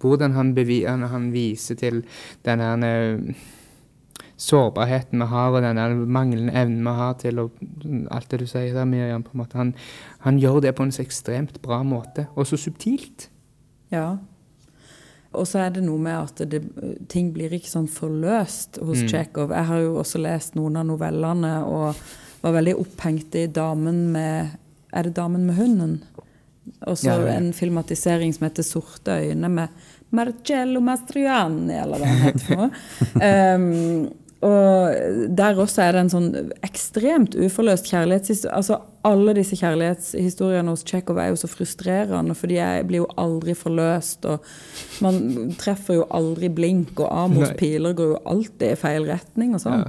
Hvordan 0.00 0.32
han, 0.32 0.56
han, 0.86 1.02
han 1.02 1.32
viser 1.32 1.74
til 1.74 2.04
den 2.44 2.60
her 2.60 2.76
eh, 2.86 3.34
sårbarheten 4.36 5.20
vi 5.22 5.28
har, 5.30 5.52
og 5.52 5.62
den 5.62 6.08
manglende 6.10 6.54
evnen 6.56 6.82
vi 6.86 6.96
har 6.98 7.14
til 7.20 7.38
å 7.38 7.50
Alt 8.10 8.30
det 8.30 8.42
du 8.42 8.46
sier 8.46 8.74
der, 8.74 8.84
Miriam. 8.88 9.22
på 9.22 9.34
en 9.34 9.42
måte, 9.42 9.56
Han, 9.56 9.74
han 10.20 10.38
gjør 10.38 10.60
det 10.62 10.74
på 10.76 10.82
en 10.82 10.92
så 10.92 11.02
ekstremt 11.02 11.62
bra 11.62 11.82
måte, 11.82 12.26
og 12.34 12.46
så 12.46 12.56
subtilt. 12.56 13.28
Ja. 13.90 14.18
Og 15.32 15.46
så 15.48 15.62
er 15.64 15.70
det 15.70 15.84
noe 15.84 16.00
med 16.00 16.16
at 16.16 16.42
det, 16.50 16.60
ting 17.08 17.32
blir 17.32 17.52
ikke 17.56 17.70
sånn 17.70 17.88
forløst 17.88 18.78
hos 18.84 19.04
Tsjekhov. 19.06 19.54
Jeg 19.56 19.68
har 19.70 19.80
jo 19.80 19.94
også 20.02 20.20
lest 20.20 20.58
noen 20.58 20.76
av 20.76 20.88
novellene 20.90 21.54
og 21.64 22.02
var 22.42 22.56
veldig 22.58 22.74
opphengt 22.82 23.34
i 23.38 23.46
'Damen 23.46 24.10
med 24.12 24.58
Er 24.92 25.02
det 25.02 25.14
'Damen 25.14 25.46
med 25.46 25.56
hunden'? 25.56 26.02
Og 26.86 26.98
så 26.98 27.06
Ja, 27.06 27.20
ja, 27.20 27.32
en 27.38 27.52
filmatisering 27.52 28.34
som 28.34 28.44
heter 28.44 28.62
'Sorte 28.62 29.10
øyne', 29.10 29.48
med 29.48 29.68
Marcello 30.10 30.80
Mastriani, 30.80 31.72
eller 31.72 31.98
hva 31.98 32.06
han 32.06 32.18
heter 32.18 32.38
for 32.38 32.56
noe. 32.56 32.70
Ehm, 33.22 34.10
og 34.42 35.28
der 35.38 35.54
også 35.62 35.84
er 35.84 35.92
det 35.94 36.00
en 36.02 36.10
sånn 36.10 36.30
ekstremt 36.66 37.36
uforløst 37.38 37.86
kjærlighetshistorie. 37.92 38.54
Altså, 38.58 38.80
alle 39.06 39.32
disse 39.34 39.56
kjærlighetshistoriene 39.58 40.70
hos 40.70 40.82
Tsjekhov 40.86 41.18
er 41.18 41.28
jo 41.32 41.38
så 41.40 41.48
frustrerende, 41.50 42.34
for 42.38 42.50
de 42.50 42.58
blir 42.86 43.00
jo 43.02 43.06
aldri 43.18 43.54
forløst. 43.58 44.26
Og 44.30 44.42
man 45.02 45.52
treffer 45.58 46.00
jo 46.00 46.04
aldri 46.14 46.50
blink, 46.54 46.98
og 47.02 47.08
Amors 47.10 47.52
Nei. 47.52 47.56
piler 47.58 47.94
går 47.98 48.12
jo 48.12 48.18
alltid 48.34 48.66
i 48.72 48.78
feil 48.78 49.06
retning 49.10 49.54
og 49.58 49.62
sånn. 49.62 49.84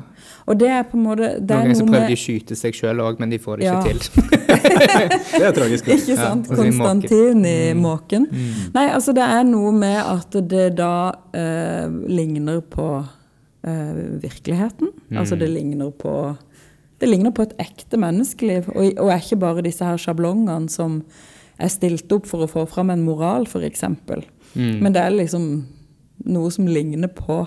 Og 0.50 0.58
det 0.62 0.70
er 0.74 0.86
på 0.90 0.98
en 0.98 1.06
måte 1.08 1.32
det 1.40 1.42
Noen 1.42 1.52
er 1.52 1.64
ganger 1.64 1.80
så 1.80 1.86
noe 1.88 1.94
prøver 1.96 2.14
de 2.14 2.18
å 2.18 2.24
skyte 2.24 2.58
seg 2.60 2.78
sjøl 2.78 3.04
òg, 3.06 3.20
men 3.22 3.34
de 3.34 3.42
får 3.42 3.58
det 3.62 3.66
Ja. 3.70 3.80
ikke 3.82 3.90
til. 3.90 4.40
Det 5.34 5.44
er 5.44 5.52
tragisk. 5.56 5.88
Ikke 5.92 6.16
sant? 6.18 6.48
Ja. 6.50 6.56
Konstantin 6.56 6.62
i 6.62 6.70
måken. 6.70 7.02
Konstantin 7.10 7.46
i 7.50 7.74
måken. 7.74 8.28
Nei, 8.74 8.86
altså 8.94 9.14
det 9.18 9.26
er 9.26 9.44
noe 9.50 9.74
med 9.76 9.98
at 10.00 10.38
det 10.50 10.70
da 10.78 10.94
eh, 11.36 11.90
ligner 12.08 12.62
på 12.62 12.88
eh, 13.64 14.20
virkeligheten. 14.24 14.92
Altså 15.16 15.36
det 15.40 15.50
ligner 15.50 15.92
på 15.92 16.36
det 17.02 17.10
ligner 17.10 17.34
på 17.36 17.44
et 17.44 17.56
ekte 17.60 17.98
menneskeliv, 18.00 18.70
og, 18.72 18.94
og 19.02 19.10
er 19.12 19.20
ikke 19.20 19.40
bare 19.42 19.64
disse 19.66 19.84
her 19.84 19.98
sjablongene 20.00 20.70
som 20.72 21.02
er 21.60 21.68
stilt 21.74 22.12
opp 22.16 22.26
for 22.30 22.46
å 22.46 22.48
få 22.48 22.64
fram 22.70 22.90
en 22.94 23.04
moral, 23.04 23.44
f.eks. 23.50 23.84
Men 24.56 24.94
det 24.94 25.02
er 25.02 25.12
liksom 25.12 25.50
noe 26.32 26.52
som 26.54 26.68
ligner 26.70 27.12
på 27.12 27.42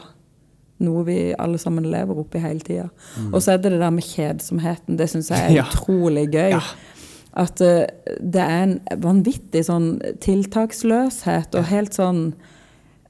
noe 0.84 1.04
vi 1.06 1.16
alle 1.40 1.56
sammen 1.62 1.86
lever 1.88 2.18
oppi 2.20 2.42
hele 2.42 2.60
tida. 2.60 2.90
Og 3.30 3.38
så 3.40 3.54
er 3.54 3.62
det 3.62 3.70
det 3.72 3.80
der 3.80 3.94
med 3.96 4.04
kjedsomheten. 4.04 4.98
Det 5.00 5.08
syns 5.08 5.30
jeg 5.32 5.40
er 5.46 5.54
Ja. 5.62 5.64
utrolig 5.70 6.26
gøy. 6.34 6.50
Ja. 6.58 6.60
At 7.36 7.60
uh, 7.64 7.86
det 8.20 8.42
er 8.44 8.62
en 8.66 8.76
vanvittig 9.00 9.64
sånn 9.70 9.94
tiltaksløshet 10.24 11.56
og 11.56 11.64
helt 11.70 11.96
sånn 11.96 12.34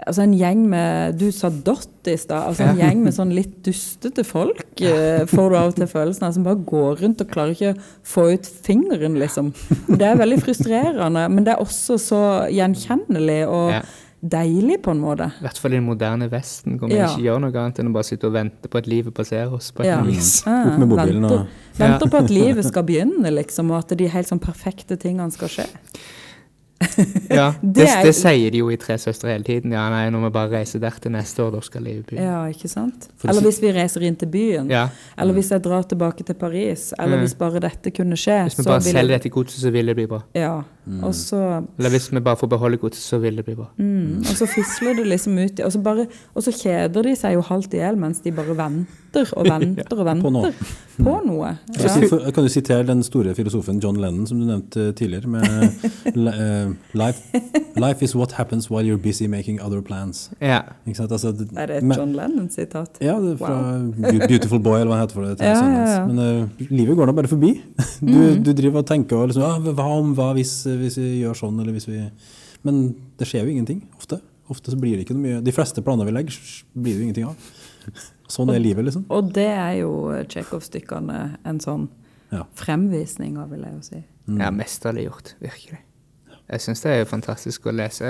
Altså 0.04 0.22
en 0.26 0.34
gjeng 0.36 0.66
med 0.68 1.16
Du 1.18 1.30
sa 1.32 1.48
dott 1.48 1.88
i 2.06 2.16
stad. 2.20 2.50
Altså 2.50 2.66
en 2.68 2.76
gjeng 2.78 3.00
med 3.02 3.14
sånn 3.16 3.32
litt 3.34 3.62
dustete 3.64 4.22
folk, 4.28 4.66
eh, 4.84 5.24
får 5.26 5.50
du 5.50 5.56
av 5.56 5.70
og 5.72 5.74
til 5.78 5.88
følelsen 5.90 6.26
av, 6.28 6.34
som 6.36 6.44
bare 6.44 6.60
går 6.68 7.00
rundt 7.00 7.22
og 7.24 7.30
klarer 7.32 7.54
ikke 7.56 7.72
å 7.74 7.80
få 8.04 8.26
ut 8.34 8.46
fingeren, 8.66 9.16
liksom. 9.18 9.52
Det 9.88 10.02
er 10.06 10.20
veldig 10.20 10.38
frustrerende, 10.44 11.24
men 11.32 11.44
det 11.48 11.54
er 11.56 11.62
også 11.64 11.96
så 11.98 12.20
gjenkjennelig 12.52 13.40
og 13.48 13.70
Ja. 13.72 13.80
deilig 14.22 14.82
på 14.82 14.90
en 14.92 15.00
måte. 15.00 15.30
I 15.40 15.44
hvert 15.48 15.58
fall 15.58 15.72
i 15.72 15.76
den 15.80 15.86
moderne 15.88 16.28
Vesten, 16.30 16.78
hvor 16.78 16.88
vi 16.88 16.96
Ja. 17.00 17.08
ikke 17.08 17.24
gjør 17.26 17.40
noe 17.40 17.52
annet 17.64 17.78
enn 17.80 17.88
å 17.88 17.92
bare 17.96 18.04
sitte 18.04 18.24
og 18.28 18.32
vente 18.34 18.68
på 18.68 18.78
at 18.78 18.86
livet 18.86 19.14
passerer 19.14 19.52
oss. 19.52 19.72
på 19.72 19.80
et 19.80 19.86
Ja. 19.86 20.02
vis. 20.02 20.42
Ah, 20.46 20.66
Opp 20.72 20.78
med 20.78 20.88
mobilen 20.88 21.22
venter, 21.22 21.40
og- 21.40 21.46
venter 21.78 22.06
på 22.10 22.18
at 22.24 22.30
livet 22.30 22.64
skal 22.64 22.82
begynne, 22.84 23.32
liksom, 23.32 23.70
og 23.70 23.78
at 23.90 23.96
de 23.96 24.06
helt 24.08 24.26
sånn 24.28 24.40
perfekte 24.40 24.96
tingene 24.98 25.32
skal 25.32 25.48
skje. 25.48 25.66
Ja, 27.30 27.52
det, 27.62 27.74
Det 27.74 27.88
er- 27.88 28.12
sier 28.12 28.50
de 28.52 28.58
jo 28.58 28.68
i 28.70 28.76
Tre 28.76 28.96
søstre 28.98 29.30
hele 29.32 29.44
tiden. 29.44 29.72
Ja, 29.72 29.88
nei, 29.90 30.10
når 30.10 30.26
vi 30.26 30.30
bare 30.34 30.50
reiser 30.58 30.78
der 30.82 30.90
til 31.00 31.10
neste 31.12 31.42
år, 31.42 31.50
da 31.56 31.60
skal 31.64 31.82
livet 31.82 32.06
begynne. 32.06 32.24
Ja, 32.28 32.44
ikke 32.52 32.68
sant? 32.68 33.08
Eller 33.24 33.40
hvis 33.42 33.60
vi 33.62 33.72
reiser 33.72 34.04
inn 34.06 34.16
til 34.16 34.28
byen. 34.28 34.70
Ja. 34.70 34.88
Eller 35.18 35.32
hvis 35.34 35.50
jeg 35.50 35.64
drar 35.64 35.82
tilbake 35.88 36.24
til 36.24 36.34
Paris. 36.34 36.92
Eller 36.98 37.16
Mm. 37.16 37.24
hvis 37.26 37.34
bare 37.34 37.60
dette 37.60 37.90
kunne 37.90 38.16
skje. 38.16 38.42
Hvis 38.48 38.58
vi 38.58 38.64
bare 38.64 38.80
selger 38.80 39.00
jeg- 39.00 39.08
dette 39.08 39.28
godset, 39.30 39.60
så 39.60 39.70
vil 39.70 39.86
det 39.86 39.96
bli 39.96 40.06
bra. 40.06 40.20
Ja. 40.34 40.62
Og 41.02 41.14
så 41.14 41.38
Eller 41.78 41.90
hvis 41.90 42.12
vi 42.12 42.20
bare 42.20 42.36
får 42.36 42.48
beholde 42.48 42.76
godset, 42.78 43.02
så 43.02 43.18
vil 43.18 43.36
det 43.36 43.44
bli 43.44 43.54
bra. 43.58 43.66
Mm, 43.78 44.18
og 44.22 44.34
så 44.38 44.46
fisler 44.46 44.94
det 44.94 45.06
liksom 45.10 45.38
ut 45.38 45.60
og 45.66 45.72
så, 45.72 45.80
bare, 45.82 46.06
og 46.34 46.42
så 46.46 46.52
kjeder 46.54 47.02
de 47.02 47.16
seg 47.18 47.34
jo 47.34 47.40
halvt 47.42 47.74
i 47.74 47.80
hjel 47.82 47.96
mens 47.98 48.20
de 48.22 48.30
bare 48.32 48.54
venter 48.56 49.32
og 49.36 49.46
venter 49.52 49.96
og 49.98 50.04
venter 50.06 50.22
På 50.22 50.30
noe. 50.30 50.52
på 51.06 51.14
noe. 51.26 51.50
Ja. 51.76 51.90
Jeg 52.00 52.32
Kan 52.34 52.44
du 52.46 52.48
sitere 52.52 52.86
den 52.88 53.02
store 53.04 53.34
filosofen 53.34 53.80
John 53.82 53.96
Lennon 54.00 54.26
som 54.30 54.38
du 54.40 54.46
nevnte 54.48 54.92
tidligere, 54.96 55.26
med 55.26 55.42
eh, 56.32 56.70
life, 56.96 57.42
life 57.76 58.04
is 58.04 58.14
what 58.16 58.32
happens 58.38 58.70
while 58.70 58.84
you're 58.86 59.00
busy 59.02 59.26
making 59.26 59.58
other 59.60 59.80
plans. 59.82 60.30
Ja. 60.40 60.60
Ikke 60.86 60.96
sant? 61.02 61.12
Altså, 61.12 61.32
det- 61.32 61.50
Er 61.56 61.66
det 61.66 61.76
et 61.78 61.82
men- 61.82 61.98
John 61.98 62.12
Lennon-sitat? 62.16 63.00
Ja, 63.00 63.18
det 63.20 63.32
er 63.34 63.36
fra 63.42 63.52
wow. 63.52 64.26
Beautiful 64.28 64.60
Boy, 64.60 64.80
eller 64.80 64.94
hva 64.94 65.00
heter 65.02 65.26
det. 65.34 65.40
Ja, 65.40 65.54
ja, 65.64 65.84
ja. 65.98 66.06
Men 66.06 66.18
uh, 66.18 66.48
livet 66.70 66.96
går 66.96 67.06
da 67.06 67.12
bare 67.12 67.28
forbi. 67.28 67.52
Du, 68.00 68.34
du 68.44 68.52
driver 68.52 68.78
og 68.84 68.86
tenker 68.86 69.16
og 69.16 69.28
liksom, 69.32 69.42
ah, 69.42 69.58
hva 69.76 69.86
om, 69.98 70.14
hva 70.16 70.30
hvis, 70.36 70.54
hvis 70.80 70.98
vi 71.00 71.08
gjør 71.22 71.38
sånn, 71.38 71.60
eller 71.62 71.72
hvis 71.76 71.88
vi 71.88 72.00
Men 72.66 72.94
det 73.18 73.26
skjer 73.28 73.44
jo 73.46 73.52
ingenting, 73.52 73.82
ofte. 73.96 74.20
Ofte 74.50 74.70
så 74.72 74.78
blir 74.78 74.96
det 74.96 75.04
ikke 75.06 75.14
noe 75.14 75.22
mye 75.26 75.42
De 75.44 75.52
fleste 75.54 75.82
planer 75.82 76.06
vi 76.08 76.12
legger, 76.14 76.36
blir 76.74 76.94
det 76.94 77.00
jo 77.00 77.06
ingenting 77.08 77.28
av. 77.28 77.36
Sånn 78.28 78.50
er 78.50 78.58
livet, 78.58 78.84
liksom. 78.88 79.04
Og 79.14 79.28
det 79.34 79.46
er 79.52 79.74
jo 79.84 79.90
Tsjekhov-stykkene 80.26 81.38
en 81.46 81.60
sånn 81.62 81.88
Ja. 82.32 82.42
fremvisning 82.58 83.36
av, 83.38 83.50
vil 83.50 83.62
jeg 83.62 83.72
jo 83.76 83.82
si. 83.86 84.00
ja, 84.40 84.50
mesterlig 84.50 85.04
gjort. 85.06 85.34
Virkelig. 85.40 85.78
Jeg 86.48 86.60
syns 86.60 86.82
det 86.82 86.90
er 87.00 87.04
fantastisk 87.10 87.66
å 87.66 87.72
lese, 87.74 88.04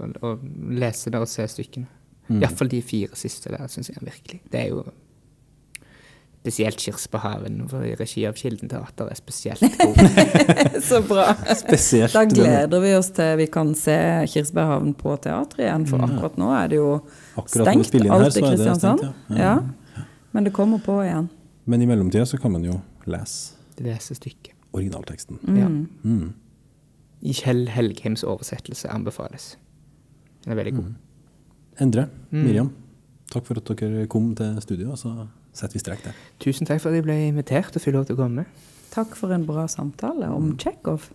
å, 0.00 0.10
å 0.24 0.38
lese 0.72 1.10
det 1.12 1.20
og 1.20 1.28
se 1.28 1.44
stykkene. 1.48 1.86
Mm. 2.28 2.42
Iallfall 2.42 2.68
de 2.68 2.80
fire 2.84 3.16
siste 3.18 3.50
der, 3.52 3.66
syns 3.72 3.88
jeg 3.88 3.96
virkelig. 4.04 4.40
Det 4.52 4.60
er 4.60 4.68
jo 4.68 4.84
spesielt 6.42 6.76
Kirsebærhaven 6.82 7.60
i 7.86 7.92
regi 7.94 8.24
av 8.26 8.34
Kilden 8.34 8.68
Teater 8.68 9.06
er 9.12 9.14
spesielt 9.14 9.62
god. 9.78 10.00
Så 10.88 10.98
bra. 11.06 11.28
Spesielt 11.54 12.12
Da 12.16 12.24
gleder 12.26 12.82
vi 12.82 12.94
oss 12.98 13.12
til 13.14 13.36
vi 13.38 13.46
kan 13.46 13.70
se 13.78 13.94
Kirsebærhaven 14.32 14.94
på 14.98 15.14
teatret 15.22 15.62
igjen, 15.68 15.86
for 15.86 16.02
akkurat 16.02 16.38
nå 16.42 16.48
er 16.58 16.72
det 16.72 16.80
jo 16.80 16.88
Akkurat 17.38 17.70
stengt. 17.70 17.94
her, 18.02 18.10
Alt 18.16 18.36
i 18.36 18.42
Kristiansand. 18.42 19.04
stengt, 19.04 19.38
ja. 19.38 19.52
Ja. 19.54 20.06
Men 20.34 20.44
det 20.48 20.52
kommer 20.56 20.82
på 20.82 20.98
igjen. 21.04 21.28
Men 21.70 21.82
i 21.82 21.86
mellomtida 21.86 22.24
så 22.26 22.38
kan 22.42 22.50
man 22.56 22.64
jo 22.66 22.80
lese 23.06 23.54
Lese 23.82 24.14
stykket. 24.18 24.52
originalteksten. 24.74 25.38
Ja. 25.56 25.68
Mm. 25.68 26.32
I 27.22 27.32
Kjell 27.38 27.68
Helgheims 27.70 28.24
oversettelse 28.26 28.90
anbefales. 28.90 29.56
Den 30.42 30.52
er 30.52 30.58
veldig 30.58 30.74
god. 30.80 30.90
Endre, 31.80 32.08
Mm. 32.32 32.42
Miriam, 32.46 32.72
takk 33.30 33.46
for 33.46 33.60
at 33.60 33.68
dere 33.78 34.06
kom 34.10 34.34
til 34.34 34.56
studio, 34.60 34.90
Altså 34.90 35.12
så 35.12 35.26
setter 35.52 35.76
vi 35.76 35.82
strek 35.82 36.04
der. 36.04 36.18
Tusen 36.42 36.68
takk 36.68 36.82
for 36.82 36.92
at 36.92 37.00
jeg 37.00 37.06
ble 37.06 37.16
invitert 37.28 37.76
og 37.76 37.84
fikk 37.84 37.96
lov 37.96 38.08
til 38.08 38.18
å 38.18 38.22
komme. 38.24 38.46
Takk 38.92 39.14
for 39.16 39.32
en 39.32 39.46
bra 39.48 39.64
samtale 39.70 40.28
om 40.32 40.52
Tsjekhov. 40.60 41.08